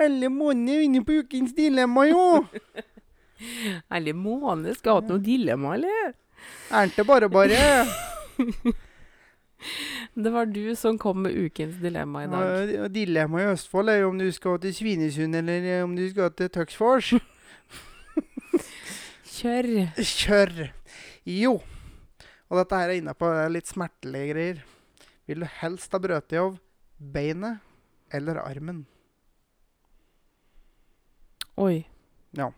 Alle 0.04 0.28
måneder 0.32 0.80
inne 0.86 1.00
på 1.04 1.12
ukens 1.20 1.52
dilemma, 1.56 2.06
jo. 2.08 2.46
Eller 3.94 4.12
måneder 4.16 4.74
skal 4.76 4.90
ha 4.92 4.98
hatt 5.00 5.10
noe 5.10 5.22
dilemma, 5.24 5.74
eller? 5.78 6.12
Er 6.70 6.86
det 6.94 7.04
bare 7.08 7.28
bare? 7.32 7.58
Det 10.14 10.30
var 10.32 10.46
du 10.48 10.74
som 10.76 10.98
kom 10.98 11.22
med 11.22 11.32
ukens 11.36 11.76
dilemma 11.82 12.24
i 12.24 12.28
dag. 12.32 12.70
Ja, 12.72 12.88
Dilemmaet 12.88 13.44
i 13.44 13.50
Østfold 13.52 13.88
er 13.92 13.96
jo 14.00 14.08
om 14.10 14.18
du 14.18 14.32
skal 14.32 14.58
til 14.62 14.72
Svinesund 14.74 15.36
eller 15.36 15.60
eh, 15.68 15.84
om 15.84 15.92
du 15.96 16.08
skal 16.10 16.30
til 16.36 16.48
Tøksfors. 16.52 17.12
Kjør. 19.30 19.68
Kjør! 20.00 20.52
Jo. 21.28 21.52
Og 22.50 22.58
dette 22.58 22.76
her 22.80 22.88
er 22.90 22.96
inne 23.02 23.14
på 23.16 23.26
litt 23.52 23.68
smertelige 23.70 24.32
greier. 24.32 24.58
Vil 25.30 25.44
du 25.44 25.46
helst 25.46 25.92
ha 25.94 25.98
brøt 26.02 26.32
av 26.34 26.56
beinet 26.98 27.60
eller 28.10 28.40
armen? 28.42 28.80
Oi. 31.54 31.84
Ja. 32.34 32.48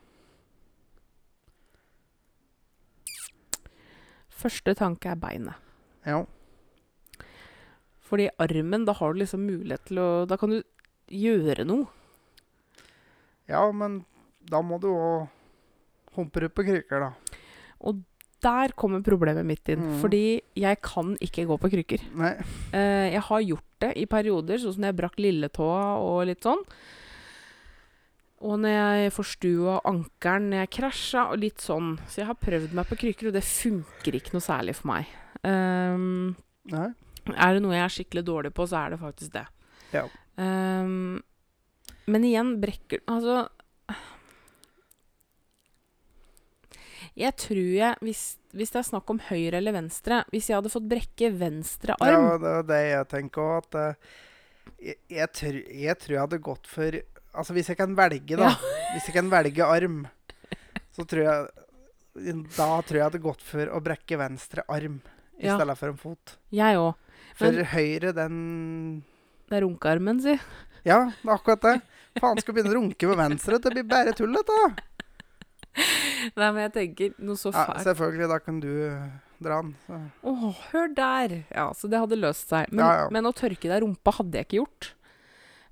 Første 4.33 4.73
tanke 4.79 5.11
er 5.13 5.21
beinet. 5.21 5.69
Ja. 6.09 6.23
Fordi 8.09 8.31
armen, 8.41 8.87
da 8.89 8.97
har 8.97 9.13
du 9.13 9.21
liksom 9.21 9.45
mulighet 9.45 9.85
til 9.91 10.01
å 10.01 10.09
Da 10.25 10.41
kan 10.41 10.57
du 10.57 10.63
gjøre 11.13 11.69
noe. 11.69 11.91
ja, 13.53 13.67
men 13.73 14.07
da 14.49 14.63
må 14.65 14.81
du 14.81 14.89
òg 14.89 15.29
humpe 16.17 16.41
ut 16.41 16.55
på 16.57 16.65
krykker, 16.65 17.05
da. 17.05 17.37
Og 17.85 18.01
der 18.43 18.75
kommer 18.79 19.03
problemet 19.07 19.47
mitt 19.47 19.69
inn. 19.73 19.85
Mm. 19.85 20.01
Fordi 20.03 20.25
jeg 20.59 20.81
kan 20.85 21.15
ikke 21.23 21.47
gå 21.49 21.59
på 21.63 21.71
krykker. 21.77 22.09
Nei. 22.19 22.33
Eh, 22.75 23.13
jeg 23.15 23.23
har 23.29 23.47
gjort 23.47 23.71
det 23.85 23.93
i 24.03 24.09
perioder, 24.11 24.61
sånn 24.63 24.77
som 24.77 24.89
jeg 24.89 24.99
brakk 24.99 25.21
lilletåa 25.23 25.87
og 26.03 26.27
litt 26.31 26.43
sånn. 26.47 26.63
Og 28.43 28.59
når 28.59 28.75
jeg 28.75 29.15
forstua 29.15 29.77
ankelen 29.87 30.49
når 30.51 30.65
jeg 30.65 30.73
krasja, 30.79 31.29
og 31.31 31.43
litt 31.45 31.63
sånn. 31.63 31.95
Så 32.11 32.23
jeg 32.23 32.31
har 32.31 32.41
prøvd 32.43 32.75
meg 32.75 32.89
på 32.91 32.99
krykker, 33.05 33.31
og 33.31 33.37
det 33.37 33.45
funker 33.47 34.19
ikke 34.19 34.35
noe 34.35 34.45
særlig 34.45 34.75
for 34.81 34.91
meg. 34.91 35.13
Um, 35.47 36.35
er 36.73 37.55
det 37.55 37.63
noe 37.63 37.77
jeg 37.77 37.85
er 37.87 37.95
skikkelig 37.97 38.25
dårlig 38.27 38.55
på, 38.57 38.67
så 38.67 38.83
er 38.83 38.95
det 38.95 39.03
faktisk 39.03 39.37
det. 39.37 39.47
Ja. 39.95 40.07
Um, 40.35 41.23
men 42.09 42.25
igjen, 42.25 42.55
brekker 42.63 43.03
Altså 43.05 43.43
Jeg 47.19 47.37
tror 47.37 47.59
jeg, 47.77 47.97
hvis, 48.01 48.21
hvis 48.57 48.71
det 48.73 48.79
er 48.81 48.87
snakk 48.89 49.11
om 49.13 49.19
høyre 49.29 49.59
eller 49.59 49.75
venstre 49.77 50.23
Hvis 50.33 50.47
jeg 50.49 50.57
hadde 50.57 50.71
fått 50.73 50.87
brekke 50.89 51.29
venstre 51.37 51.97
arm 52.01 52.25
Ja, 52.25 52.37
det 52.41 52.53
er 52.57 52.63
det 52.71 52.79
jeg 52.89 53.09
tenker 53.11 53.43
òg, 53.45 53.67
at 53.67 53.77
eh, 53.83 54.15
jeg, 54.81 54.97
jeg, 55.13 55.29
tror, 55.37 55.59
jeg 55.85 55.99
tror 56.01 56.15
jeg 56.17 56.23
hadde 56.25 56.41
gått 56.49 56.71
for 56.73 56.97
Altså, 57.33 57.55
hvis 57.57 57.69
jeg 57.73 57.79
kan 57.81 57.95
velge, 57.97 58.37
da. 58.37 58.51
Hvis 58.93 59.07
jeg 59.09 59.15
kan 59.17 59.31
velge 59.33 59.65
arm, 59.65 60.03
så 60.93 61.05
tror 61.09 61.23
jeg 61.25 62.35
Da 62.59 62.67
tror 62.85 62.99
jeg 62.99 63.07
hadde 63.07 63.23
gått 63.25 63.45
for 63.45 63.73
å 63.73 63.81
brekke 63.85 64.19
venstre 64.21 64.65
arm 64.69 64.99
i 65.41 65.47
Ja. 65.49 65.57
stedet 65.57 65.75
for 65.81 65.89
en 65.91 65.97
fot. 65.99 66.35
Jeg 66.55 66.77
òg. 66.79 66.93
For 67.35 67.57
høyre, 67.73 68.13
den 68.15 68.37
Det 69.49 69.57
er 69.57 69.65
runkearmen, 69.65 70.21
si. 70.23 70.37
Ja, 70.85 70.99
det 71.09 71.25
er 71.29 71.33
akkurat 71.35 71.65
det. 71.65 71.73
Faen, 72.21 72.39
skal 72.39 72.55
begynne 72.55 72.71
å 72.71 72.77
runke 72.77 73.09
med 73.09 73.19
venstre. 73.19 73.59
Det 73.59 73.73
blir 73.73 73.87
bare 73.89 74.13
tull, 74.15 74.37
dette. 74.37 74.59
Nei, 76.39 76.49
men 76.53 76.61
jeg 76.67 76.73
tenker 76.77 77.15
noe 77.25 77.39
så 77.41 77.53
Ja, 77.55 77.67
selvfølgelig, 77.83 78.29
da 78.31 78.39
kan 78.43 78.59
du 78.63 78.69
eh, 78.87 79.07
dra 79.43 79.61
den. 79.65 79.73
Å, 79.89 80.01
Åh, 80.33 80.59
hør 80.73 80.91
der! 80.97 81.37
Ja, 81.51 81.69
så 81.77 81.89
det 81.91 81.99
hadde 82.03 82.19
løst 82.21 82.53
seg. 82.53 82.69
Men, 82.71 82.85
Ja, 82.85 82.91
ja. 83.05 83.07
men 83.15 83.27
å 83.27 83.33
tørke 83.37 83.71
deg 83.73 83.83
rumpa 83.85 84.15
hadde 84.19 84.39
jeg 84.43 84.49
ikke 84.51 84.61
gjort. 84.63 84.91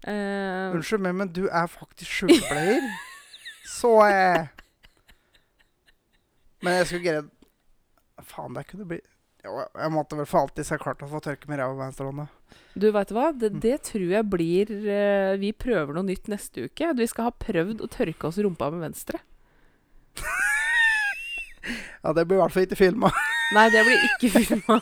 Uh, 0.01 0.73
Unnskyld 0.73 1.03
meg, 1.05 1.13
men 1.21 1.29
du 1.37 1.43
er 1.53 1.67
faktisk 1.69 2.23
sykepleier. 2.23 2.87
Så 3.81 3.91
eh. 4.09 4.49
Men 6.65 6.81
jeg 6.81 6.89
skulle 6.91 7.05
greid 7.07 7.29
Faen, 8.29 8.53
det 8.57 8.67
kunne 8.69 8.85
bli 8.89 8.99
jo, 9.45 9.55
Jeg 9.65 9.93
måtte 9.95 10.17
vel 10.19 10.27
for 10.29 10.45
alltid 10.45 10.67
se 10.69 10.77
klart 10.81 11.01
å 11.05 11.09
få 11.09 11.21
tørke 11.25 11.49
med 11.49 11.61
ræva 11.61 11.73
med 11.73 11.87
venstrehånda. 11.87 12.27
du, 12.77 12.91
veit 12.93 13.09
du 13.09 13.15
hva? 13.17 13.31
Det, 13.33 13.49
Mm. 13.55 13.61
det 13.65 13.77
tror 13.89 14.11
jeg 14.13 14.29
blir 14.29 14.73
uh, 14.85 15.37
Vi 15.41 15.53
prøver 15.57 15.97
noe 15.97 16.05
nytt 16.05 16.29
neste 16.29 16.67
uke. 16.69 16.91
Vi 16.99 17.07
skal 17.09 17.31
ha 17.31 17.33
prøvd 17.33 17.81
å 17.81 17.89
tørke 17.89 18.29
oss 18.29 18.41
rumpa 18.45 18.69
med 18.75 18.85
venstre. 18.91 19.21
Ja, 22.01 22.13
det 22.17 22.25
blir 22.25 22.39
i 22.39 22.41
hvert 22.41 22.55
fall 22.55 22.65
ikke 22.65 22.79
filma. 22.79 23.11
Nei, 23.57 23.65
det 23.73 23.81
blir 23.85 24.05
ikke 24.07 24.31
filma. 24.47 24.77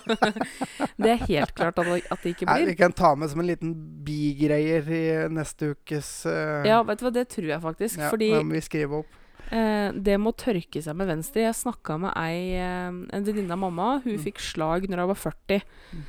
det 1.00 1.10
er 1.14 1.22
helt 1.24 1.54
klart 1.56 1.78
at 1.80 1.88
det, 1.88 2.02
at 2.12 2.22
det 2.22 2.34
ikke 2.34 2.46
Nei. 2.50 2.58
Vi 2.68 2.76
kan 2.78 2.94
ta 2.94 3.14
med 3.18 3.32
som 3.32 3.40
en 3.42 3.48
liten 3.48 3.72
bigreier 4.06 4.90
i 4.92 5.04
neste 5.32 5.72
ukes 5.72 6.10
uh... 6.28 6.62
Ja, 6.68 6.82
vet 6.86 7.00
du 7.00 7.06
hva, 7.08 7.14
det 7.16 7.26
tror 7.32 7.48
jeg 7.50 7.64
faktisk. 7.64 7.98
ja, 7.98 8.12
fordi 8.12 8.30
må 8.36 8.60
vi 8.60 8.84
opp. 9.00 9.16
Uh, 9.48 9.88
det 9.96 10.18
med 10.20 10.30
å 10.30 10.36
tørke 10.36 10.82
seg 10.84 10.96
med 11.00 11.08
venstre 11.08 11.40
Jeg 11.46 11.56
snakka 11.56 11.96
med 12.02 12.12
ei, 12.20 12.60
uh, 12.60 12.92
en 13.16 13.24
venninne 13.26 13.56
av 13.56 13.62
mamma. 13.64 13.88
Hun 14.04 14.18
Mm. 14.18 14.24
fikk 14.28 14.42
slag 14.44 14.86
når 14.86 15.02
hun 15.02 15.12
var 15.14 15.22
40. 15.24 15.64
Mm. 15.92 16.04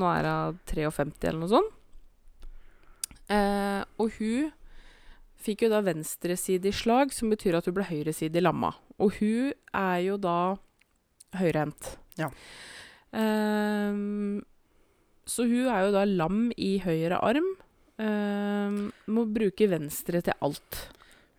Nå 0.00 0.08
er 0.10 0.26
hun 0.26 0.58
53 0.66 1.28
eller 1.30 1.40
noe 1.44 1.52
sånt. 1.52 1.76
Og 4.02 4.16
hun 4.18 4.50
fikk 5.40 5.66
jo 5.66 5.72
da 5.72 5.80
venstresidig 5.84 6.72
slag, 6.76 7.14
som 7.16 7.32
betyr 7.32 7.58
at 7.58 7.68
hun 7.68 7.76
ble 7.78 7.86
høyresidig 7.88 8.42
lamma. 8.42 8.74
Og 9.00 9.16
hun 9.20 9.52
er 9.76 9.96
jo 10.04 10.18
da 10.20 10.36
høyrehendt. 11.40 11.94
Ja. 12.20 12.30
Um, 13.10 14.40
så 15.28 15.46
hun 15.48 15.70
er 15.70 15.86
jo 15.86 15.94
da 15.94 16.04
lam 16.08 16.48
i 16.58 16.76
høyre 16.84 17.20
arm. 17.24 17.52
Um, 18.00 18.88
må 19.12 19.26
bruke 19.28 19.68
venstre 19.70 20.22
til 20.24 20.36
alt. 20.44 20.84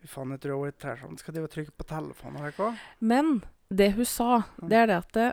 Fy 0.02 0.10
faen, 0.10 0.34
jeg 0.34 0.44
tror 0.44 0.62
hun 0.62 0.90
er 0.90 1.00
sånn. 1.00 1.18
Skal 1.20 1.36
de 1.36 1.46
trykke 1.50 1.74
på 1.78 1.86
telefonen 1.86 2.42
her, 2.42 2.54
ikke? 2.54 2.72
Men 3.02 3.38
det 3.72 3.92
hun 3.96 4.08
sa, 4.08 4.42
det 4.58 4.82
er 4.82 4.90
det 4.90 4.98
at 4.98 5.16
det, 5.16 5.30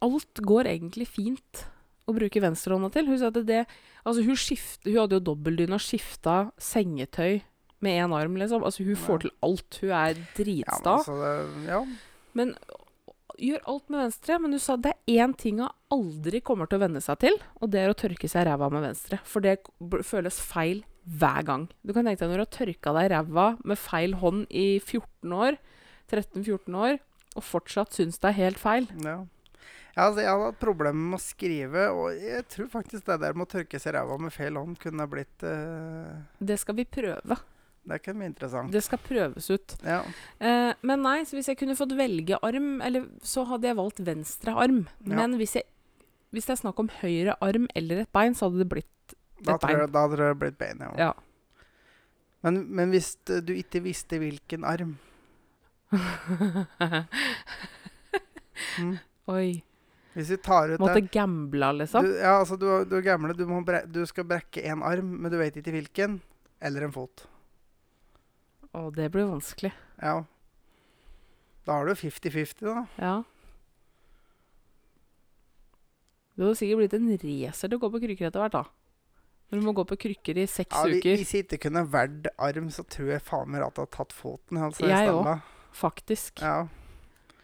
alt 0.00 0.42
går 0.46 0.70
egentlig 0.70 1.08
fint 1.10 1.66
å 2.10 2.16
bruke 2.18 2.42
venstrehånda 2.42 2.90
til. 2.94 3.06
Hun 3.10 3.18
sa 3.22 3.30
at 3.32 3.40
det 3.46 3.62
Altså, 4.00 4.22
hun 4.24 4.36
skift, 4.40 4.80
Hun 4.86 4.96
hadde 4.96 5.18
jo 5.18 5.24
dobbeltdyne 5.34 5.76
og 5.76 5.82
skifta 5.84 6.36
sengetøy 6.56 7.42
med 7.84 7.98
én 8.00 8.12
arm, 8.16 8.36
liksom. 8.40 8.62
Altså, 8.64 8.84
hun 8.84 8.96
får 8.96 9.20
til 9.26 9.30
alt. 9.44 9.78
Hun 9.82 9.90
er 9.90 10.14
Ja, 10.14 10.14
men 10.14 10.28
dritsta. 10.36 10.94
det, 11.04 11.68
ja. 11.68 11.80
Men 12.34 12.54
gjør 13.40 13.62
alt 13.72 13.90
med 13.92 14.00
venstre. 14.04 14.38
Men 14.40 14.52
hun 14.56 14.60
sa 14.62 14.76
det 14.76 14.92
er 14.94 15.26
én 15.26 15.34
ting 15.36 15.60
hun 15.60 15.68
aldri 15.92 16.40
kommer 16.44 16.68
til 16.68 16.78
å 16.78 16.84
venne 16.86 17.00
seg 17.04 17.18
til, 17.24 17.36
og 17.60 17.70
det 17.72 17.80
er 17.82 17.92
å 17.92 17.96
tørke 17.98 18.28
seg 18.28 18.46
ræva 18.48 18.70
med 18.72 18.84
venstre. 18.88 19.20
For 19.24 19.40
det 19.44 19.58
føles 20.06 20.40
feil 20.40 20.82
hver 21.08 21.44
gang. 21.48 21.68
Du 21.84 21.92
kan 21.96 22.04
tenke 22.04 22.20
deg 22.20 22.30
når 22.30 22.42
du 22.42 22.46
har 22.46 22.54
tørka 22.58 22.92
deg 22.96 23.10
ræva 23.14 23.46
med 23.64 23.78
feil 23.80 24.14
hånd 24.20 24.46
i 24.50 24.78
14 24.78 25.32
år, 25.32 25.56
13-14 26.10 26.76
år, 26.76 26.98
og 27.36 27.44
fortsatt 27.46 27.94
syns 27.96 28.18
det 28.20 28.32
er 28.32 28.38
helt 28.40 28.58
feil. 28.60 28.88
Ja. 29.04 29.20
Ja, 29.96 30.06
altså, 30.06 30.22
jeg 30.22 30.30
hadde 30.30 30.50
hatt 30.50 30.60
problemer 30.62 31.06
med 31.12 31.18
å 31.18 31.22
skrive, 31.22 31.86
og 31.94 32.18
jeg 32.18 32.44
tror 32.52 32.68
faktisk 32.72 33.06
det 33.08 33.16
der 33.22 33.34
med 33.34 33.48
å 33.48 33.50
tørke 33.50 33.80
seg 33.82 33.96
ræva 33.96 34.18
med 34.22 34.34
feil 34.34 34.58
hånd 34.58 34.78
kunne 34.82 35.06
blitt 35.10 35.42
uh... 35.46 36.20
Det 36.38 36.58
skal 36.62 36.78
vi 36.78 36.84
prøve. 36.86 37.38
Det 37.90 37.98
kan 38.04 38.18
bli 38.18 38.26
interessant. 38.28 38.72
Det 38.72 38.82
skal 38.84 39.00
prøves 39.02 39.50
ut. 39.50 39.74
Ja. 39.82 40.02
Uh, 40.38 40.72
men 40.86 41.02
nei, 41.02 41.24
så 41.26 41.36
hvis 41.38 41.48
jeg 41.50 41.58
kunne 41.58 41.78
fått 41.78 41.94
velge 41.98 42.38
arm, 42.46 42.80
eller 42.86 43.08
så 43.26 43.44
hadde 43.48 43.66
jeg 43.70 43.78
valgt 43.80 44.02
venstre 44.06 44.54
arm. 44.54 44.84
Ja. 45.00 45.16
Men 45.16 45.34
hvis, 45.40 45.56
jeg, 45.58 45.66
hvis 46.34 46.46
det 46.46 46.54
er 46.54 46.62
snakk 46.62 46.78
om 46.82 46.90
høyre 47.00 47.34
arm 47.42 47.66
eller 47.78 48.04
et 48.04 48.12
bein, 48.14 48.36
så 48.36 48.46
hadde 48.48 48.62
det 48.62 48.70
blitt 48.70 49.16
Da, 49.40 49.56
Et 49.56 49.62
bein. 49.64 49.78
jeg, 49.78 49.88
da 49.90 49.98
hadde 50.04 50.16
det 50.20 50.38
blitt 50.42 50.58
bein, 50.60 50.78
ja. 50.84 50.92
Ja. 51.08 51.12
Men, 52.44 52.54
men 52.72 52.92
hvis 52.94 53.16
du 53.24 53.52
ikke 53.56 53.82
visste 53.84 54.16
hvilken 54.20 54.64
arm 54.64 54.94
mm. 58.78 58.94
Oi. 59.32 59.62
Hvis 60.14 60.30
vi 60.32 60.36
tar 60.42 60.72
ut 60.74 60.80
Måtte 60.82 61.04
gamble, 61.14 61.68
liksom. 61.78 62.04
du, 62.04 62.16
Ja, 62.18 62.40
altså, 62.40 62.56
du, 62.58 62.66
du 62.84 62.96
er 62.98 63.04
gamle. 63.06 63.34
Du, 63.38 63.44
bre 63.66 63.84
du 63.86 64.00
skal 64.10 64.26
brekke 64.26 64.64
en 64.66 64.82
arm, 64.82 65.12
men 65.22 65.30
du 65.30 65.38
vet 65.38 65.54
ikke 65.60 65.74
hvilken. 65.76 66.18
Eller 66.60 66.82
en 66.88 66.92
fot. 66.92 67.26
Å, 68.74 68.88
det 68.94 69.06
blir 69.14 69.28
vanskelig. 69.30 69.70
Ja. 70.02 70.16
Da 71.66 71.76
har 71.78 71.86
du 71.86 71.94
50-50, 71.94 72.66
da. 72.66 72.82
Ja. 72.98 73.14
Du 76.36 76.44
hadde 76.46 76.56
sikkert 76.58 76.80
blitt 76.82 76.94
en 76.96 77.08
racer 77.20 77.68
til 77.70 77.76
å 77.78 77.82
gå 77.82 77.90
på 77.94 78.00
krykker 78.02 78.30
etter 78.30 78.42
hvert, 78.42 78.54
da. 78.58 78.64
Når 79.50 79.60
du 79.60 79.66
må 79.66 79.74
gå 79.74 79.84
på 79.90 79.98
krykker 79.98 80.38
i 80.38 80.46
seks 80.46 80.74
Ja, 80.76 80.84
vi- 80.86 81.00
uker. 81.00 81.16
Hvis 81.18 81.32
jeg 81.34 81.44
ikke 81.46 81.58
kunne 81.66 81.82
valgt 81.90 82.28
arm, 82.38 82.68
så 82.70 82.84
tror 82.86 83.10
jeg 83.14 83.22
faen 83.22 83.48
meg 83.50 83.62
at 83.62 83.74
jeg 83.74 83.86
hadde 83.86 83.96
tatt 83.96 84.12
foten. 84.14 84.58
Altså, 84.62 84.86
Jeg 84.86 85.08
òg. 85.10 85.42
Faktisk. 85.72 86.40
Ja, 86.42 86.68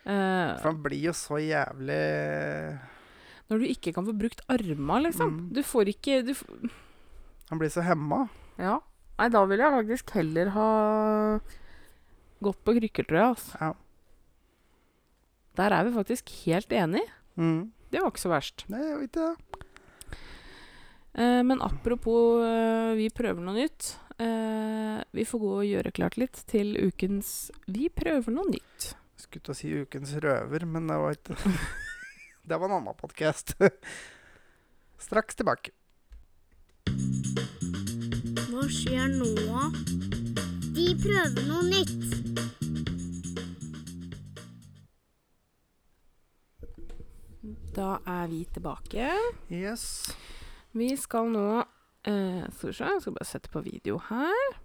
for 0.07 0.69
han 0.71 0.83
blir 0.85 1.09
jo 1.09 1.13
så 1.19 1.41
jævlig 1.43 2.03
når 3.47 3.63
du 3.63 3.69
ikke 3.71 3.93
kan 3.95 4.07
få 4.07 4.15
brukt 4.17 4.43
arma, 4.51 4.99
liksom. 5.05 5.31
Mm. 5.31 5.43
Du 5.55 5.63
får 5.63 5.93
ikke 5.93 6.23
du, 6.27 6.33
Han 7.51 7.61
blir 7.61 7.71
så 7.71 7.85
hemma. 7.87 8.25
Ja. 8.59 8.81
Nei, 9.17 9.29
da 9.33 9.45
ville 9.47 9.63
jeg 9.63 9.77
faktisk 9.77 10.11
heller 10.19 10.51
ha 10.57 10.71
gått 12.43 12.59
på 12.67 12.75
krykker, 12.81 13.07
tror 13.07 13.21
jeg. 13.21 13.37
Altså. 13.37 13.61
Ja. 13.63 13.71
Der 15.57 15.77
er 15.79 15.87
vi 15.87 15.95
faktisk 15.95 16.35
helt 16.43 16.75
enige. 16.75 17.07
Mm. 17.39 17.71
Det 17.93 18.03
var 18.03 18.11
ikke 18.11 18.25
så 18.27 18.35
verst. 18.35 18.67
Nei, 18.73 18.83
jeg 18.83 18.99
vet 19.05 19.21
ikke. 19.23 19.63
Eh, 21.17 21.41
men 21.47 21.63
apropos 21.65 22.43
eh, 22.45 22.93
vi 22.99 23.09
prøver 23.15 23.47
noe 23.47 23.57
nytt. 23.57 23.95
Eh, 24.21 24.99
vi 25.17 25.25
får 25.29 25.45
gå 25.45 25.55
og 25.55 25.71
gjøre 25.71 25.95
klart 25.97 26.19
litt 26.21 26.43
til 26.51 26.75
ukens 26.89 27.53
Vi 27.71 27.89
prøver 27.95 28.35
noe 28.35 28.51
nytt. 28.51 28.97
Skulle 29.27 29.43
til 29.43 29.53
å 29.53 29.59
si 29.59 29.73
Ukens 29.83 30.13
røver, 30.23 30.65
men 30.71 30.87
det 30.87 30.97
var 31.03 31.17
ikke 31.17 31.35
Det 32.47 32.55
var 32.55 32.69
en 32.69 32.77
annen 32.77 32.95
podkast. 32.95 33.57
Straks 35.07 35.35
tilbake. 35.35 35.73
Hva 38.47 38.63
skjer 38.71 39.11
nå? 39.19 39.65
Vi 40.77 40.87
prøver 41.03 41.43
noe 41.51 41.67
nytt. 41.67 42.07
Da 47.75 47.99
er 48.07 48.31
vi 48.31 48.45
tilbake. 48.55 49.11
Yes. 49.51 50.07
Vi 50.71 50.95
skal 50.97 51.35
nå 51.35 51.49
eh, 52.07 52.47
Skal 52.55 52.71
vi 52.71 52.79
se, 52.79 52.95
jeg 52.95 53.03
skal 53.03 53.19
bare 53.19 53.33
sette 53.35 53.51
på 53.51 53.67
video 53.67 53.99
her. 54.07 54.61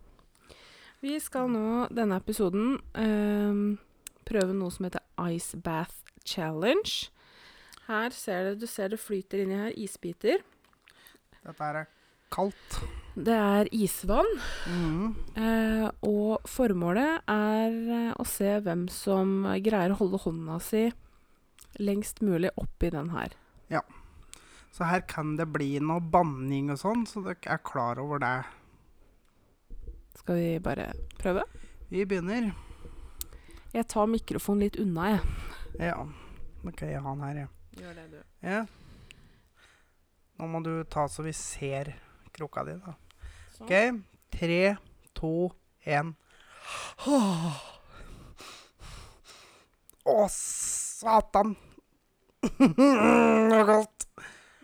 Vi 1.01 1.17
skal 1.19 1.49
nå 1.49 1.87
denne 1.89 2.21
episoden 2.21 2.75
eh, 2.93 3.89
prøve 4.31 4.55
noe 4.55 4.71
som 4.73 4.87
heter 4.87 5.03
Ice 5.31 5.59
Bath 5.59 6.15
Challenge. 6.27 7.11
Her 7.87 8.15
ser 8.15 8.51
du, 8.51 8.63
du 8.63 8.67
ser 8.69 8.93
det 8.93 9.01
flyter 9.01 9.43
inni 9.43 9.59
her 9.59 9.75
isbiter. 9.75 10.41
Dette 11.41 11.69
er 11.69 11.83
kaldt. 12.31 12.79
Det 13.11 13.35
er 13.35 13.69
isvann. 13.75 14.29
Mm. 14.71 15.05
Eh, 15.35 15.87
og 16.07 16.47
formålet 16.47 17.27
er 17.27 17.77
eh, 17.97 18.11
å 18.15 18.25
se 18.27 18.55
hvem 18.63 18.87
som 18.93 19.41
greier 19.59 19.93
å 19.93 19.99
holde 19.99 20.23
hånda 20.23 20.61
si 20.63 20.87
lengst 21.81 22.23
mulig 22.23 22.51
oppi 22.59 22.89
den 22.93 23.11
her. 23.13 23.35
Så 24.71 24.87
her 24.87 25.03
kan 25.07 25.35
det 25.35 25.49
bli 25.51 25.75
noe 25.83 25.99
banning 25.99 26.71
og 26.71 26.79
sånn, 26.79 27.03
så 27.07 27.23
dere 27.25 27.57
er 27.57 27.63
klar 27.67 27.99
over 27.99 28.21
det. 28.23 28.35
Skal 30.21 30.39
vi 30.39 30.51
bare 30.63 30.91
prøve? 31.19 31.43
Vi 31.91 32.05
begynner. 32.07 32.53
Jeg 33.71 33.87
tar 33.87 34.07
mikrofonen 34.11 34.65
litt 34.65 34.77
unna, 34.81 35.13
jeg. 35.13 35.21
Ja. 35.79 35.97
Da 36.61 36.71
kan 36.75 36.89
jeg 36.91 37.01
ha 37.01 37.13
den 37.15 37.23
her, 37.23 37.37
ja. 37.45 37.47
Gjør 37.79 37.93
det, 37.95 38.05
du. 38.11 38.19
ja. 38.43 38.65
Nå 40.41 40.47
må 40.49 40.59
du 40.65 40.71
ta 40.89 41.05
så 41.11 41.23
vi 41.23 41.31
ser 41.37 41.93
krukka 42.35 42.63
di, 42.67 42.73
da. 42.81 42.95
Sånn. 43.55 43.67
OK. 43.67 43.73
Tre, 44.33 44.59
to, 45.17 45.31
én. 45.85 46.11
Å, 50.11 50.15
satan! 50.33 51.55
Det 52.41 53.53
var 53.53 53.65
kaldt. 53.69 54.07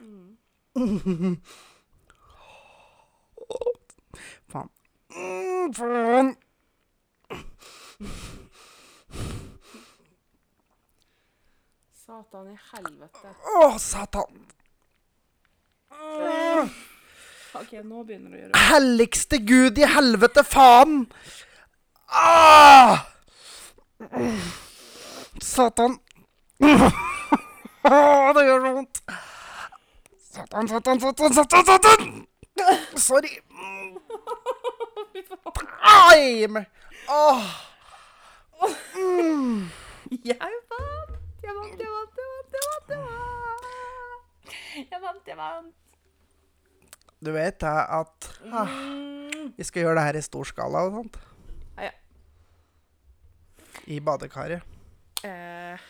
Mm. 0.01 1.38
Faen. 4.51 4.70
Mm, 5.14 5.74
Faen. 5.78 6.34
Satan 12.18 12.47
i 12.49 12.55
helvete. 12.72 13.30
Å, 13.61 13.65
satan! 13.78 14.39
OK, 17.57 17.76
nå 17.86 18.01
begynner 18.07 18.32
det 18.32 18.39
å 18.39 18.41
gjøre 18.41 18.61
Helligste 18.72 19.38
Gud 19.45 19.78
i 19.78 19.86
helvete, 19.86 20.41
faen! 20.41 21.03
Ah! 22.09 23.05
Satan. 25.45 25.99
Åh, 26.65 26.89
det 28.39 28.47
gjør 28.49 28.65
så 28.65 28.74
vondt. 28.80 29.01
Satan, 30.32 30.74
satan, 30.74 31.05
satan, 31.05 31.38
satan, 31.38 31.70
satan! 31.70 32.09
Sorry. 32.97 33.36
Ai! 35.86 36.47
men- 36.49 36.65
Åh. 37.13 37.45
Mm. 38.97 39.68
Jeg 40.26 40.57
vant! 41.68 41.82
Jeg 41.82 41.91
vant, 41.91 42.15
jeg 42.18 42.28
vant, 42.28 42.53
jeg 42.53 42.63
vant, 42.70 42.93
jeg 42.93 43.03
vant! 43.03 43.68
Jeg 44.78 45.01
vant, 45.03 45.28
jeg 45.28 45.38
vant! 45.41 45.76
Du 47.18 47.32
vet 47.34 47.55
da 47.63 47.72
at 47.97 48.28
ah, 48.53 48.74
vi 49.57 49.65
skal 49.65 49.88
gjøre 49.88 49.97
det 49.97 50.05
her 50.05 50.18
i 50.20 50.22
stor 50.22 50.45
skala 50.45 50.84
og 50.86 50.99
sånt. 50.99 51.18
Ja, 51.80 51.88
ja. 51.88 51.93
I 53.89 53.97
badekaret. 54.05 54.61
Eh, 55.26 55.82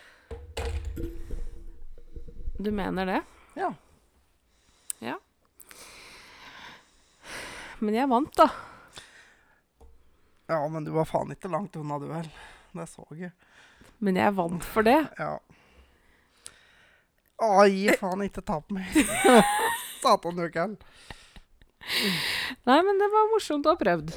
du 2.64 2.72
mener 2.72 3.12
det? 3.12 3.20
Ja. 3.60 3.74
Ja. 5.04 5.18
Men 7.84 8.00
jeg 8.00 8.10
vant, 8.10 8.32
da. 8.40 8.48
Ja, 10.48 10.62
men 10.72 10.88
du 10.88 10.94
var 10.96 11.10
faen 11.10 11.36
ikke 11.36 11.52
langt 11.52 11.76
unna, 11.76 12.00
du 12.00 12.08
vel. 12.08 12.32
Det 12.72 12.88
så 12.88 13.04
jeg. 13.20 13.34
Men 14.00 14.16
jeg 14.16 14.32
vant 14.38 14.64
for 14.64 14.88
det. 14.88 15.02
Ja. 15.20 15.36
Å, 17.38 17.66
gi 17.70 17.92
faen, 18.00 18.24
ikke 18.26 18.42
ta 18.42 18.58
på 18.66 18.78
meg. 18.78 18.96
Satan, 20.02 20.40
du 20.40 20.48
kan. 20.54 20.74
Nei, 22.68 22.80
men 22.84 22.98
det 22.98 23.10
var 23.14 23.30
morsomt 23.34 23.68
å 23.70 23.76
ha 23.76 23.80
prøvd. 23.80 24.16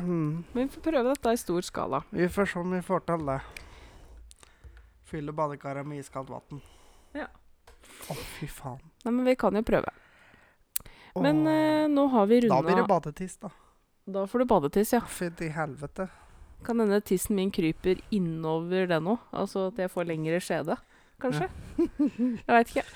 Mm. 0.00 0.44
Men 0.52 0.62
vi 0.62 0.68
får 0.72 0.84
prøve 0.86 1.12
dette 1.12 1.34
i 1.34 1.40
stor 1.40 1.66
skala. 1.66 2.02
Vi 2.10 2.28
får 2.32 2.48
se 2.52 2.62
om 2.62 2.72
vi 2.72 2.80
får 2.86 3.04
til 3.10 3.26
det. 3.28 3.38
Fylle 5.06 5.34
badekaret 5.36 5.86
med 5.86 6.00
iskaldt 6.00 6.32
vann. 6.32 6.62
Ja. 7.14 7.28
Å, 8.10 8.16
fy 8.38 8.48
faen. 8.50 8.80
Nei, 9.04 9.12
men 9.12 9.28
vi 9.28 9.36
kan 9.38 9.54
jo 9.54 9.62
prøve. 9.66 9.92
Åh. 10.80 11.22
Men 11.22 11.44
eh, 11.50 11.86
nå 11.92 12.08
har 12.12 12.26
vi 12.30 12.40
Da 12.48 12.62
blir 12.64 12.80
det 12.80 12.88
badetiss, 12.88 13.36
da. 13.42 13.52
Da 14.06 14.24
får 14.30 14.42
du 14.42 14.48
badetiss, 14.50 14.94
ja. 14.96 15.02
Fytti 15.02 15.50
helvete. 15.52 16.08
Kan 16.66 16.80
denne 16.80 17.00
tissen 17.04 17.36
min 17.36 17.52
kryper 17.54 18.00
innover 18.14 18.88
det 18.90 19.00
nå. 19.02 19.18
Altså 19.34 19.68
at 19.70 19.80
jeg 19.82 19.92
får 19.92 20.08
lengre 20.08 20.40
skjede, 20.42 20.78
kanskje? 21.22 21.48
jeg 21.78 22.52
veit 22.52 22.72
ikke. 22.74 22.86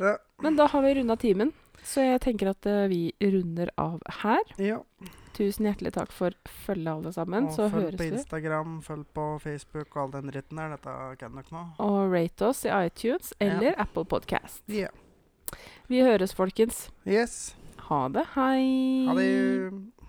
Ja. 0.00 0.16
Men 0.44 0.56
da 0.58 0.66
har 0.72 0.84
vi 0.84 0.94
runda 0.98 1.16
timen, 1.20 1.52
så 1.84 2.04
jeg 2.04 2.20
tenker 2.24 2.52
at 2.52 2.66
uh, 2.68 2.84
vi 2.90 3.10
runder 3.22 3.72
av 3.80 4.00
her. 4.22 4.54
Ja. 4.60 4.80
Tusen 5.36 5.68
hjertelig 5.68 5.92
takk 5.94 6.10
for 6.12 6.34
følget, 6.66 6.90
alle 6.92 7.12
sammen. 7.16 7.46
Og 7.48 7.54
Så 7.56 7.68
følg 7.72 7.86
høres 7.86 8.00
på 8.00 8.02
vi. 8.04 8.10
Instagram, 8.18 8.74
følg 8.84 9.06
på 9.16 9.28
Facebook 9.40 9.94
og 9.96 10.02
all 10.02 10.16
den 10.18 10.32
dritten 10.34 10.58
der. 10.60 10.74
Dette 10.74 10.96
kan 11.20 11.38
dere 11.38 11.54
nå. 11.54 11.62
Og 11.86 12.00
rate 12.12 12.50
oss 12.50 12.64
i 12.68 12.72
iTunes 12.74 13.32
eller 13.40 13.78
Apple 13.80 14.04
Podcast. 14.04 14.60
Ja. 14.68 14.90
Vi 15.88 16.02
høres, 16.04 16.34
folkens. 16.36 16.90
Yes. 17.08 17.54
Ha 17.88 18.02
det. 18.14 18.26
Hei. 18.34 18.60
Ha 19.08 19.16
det. 19.18 19.99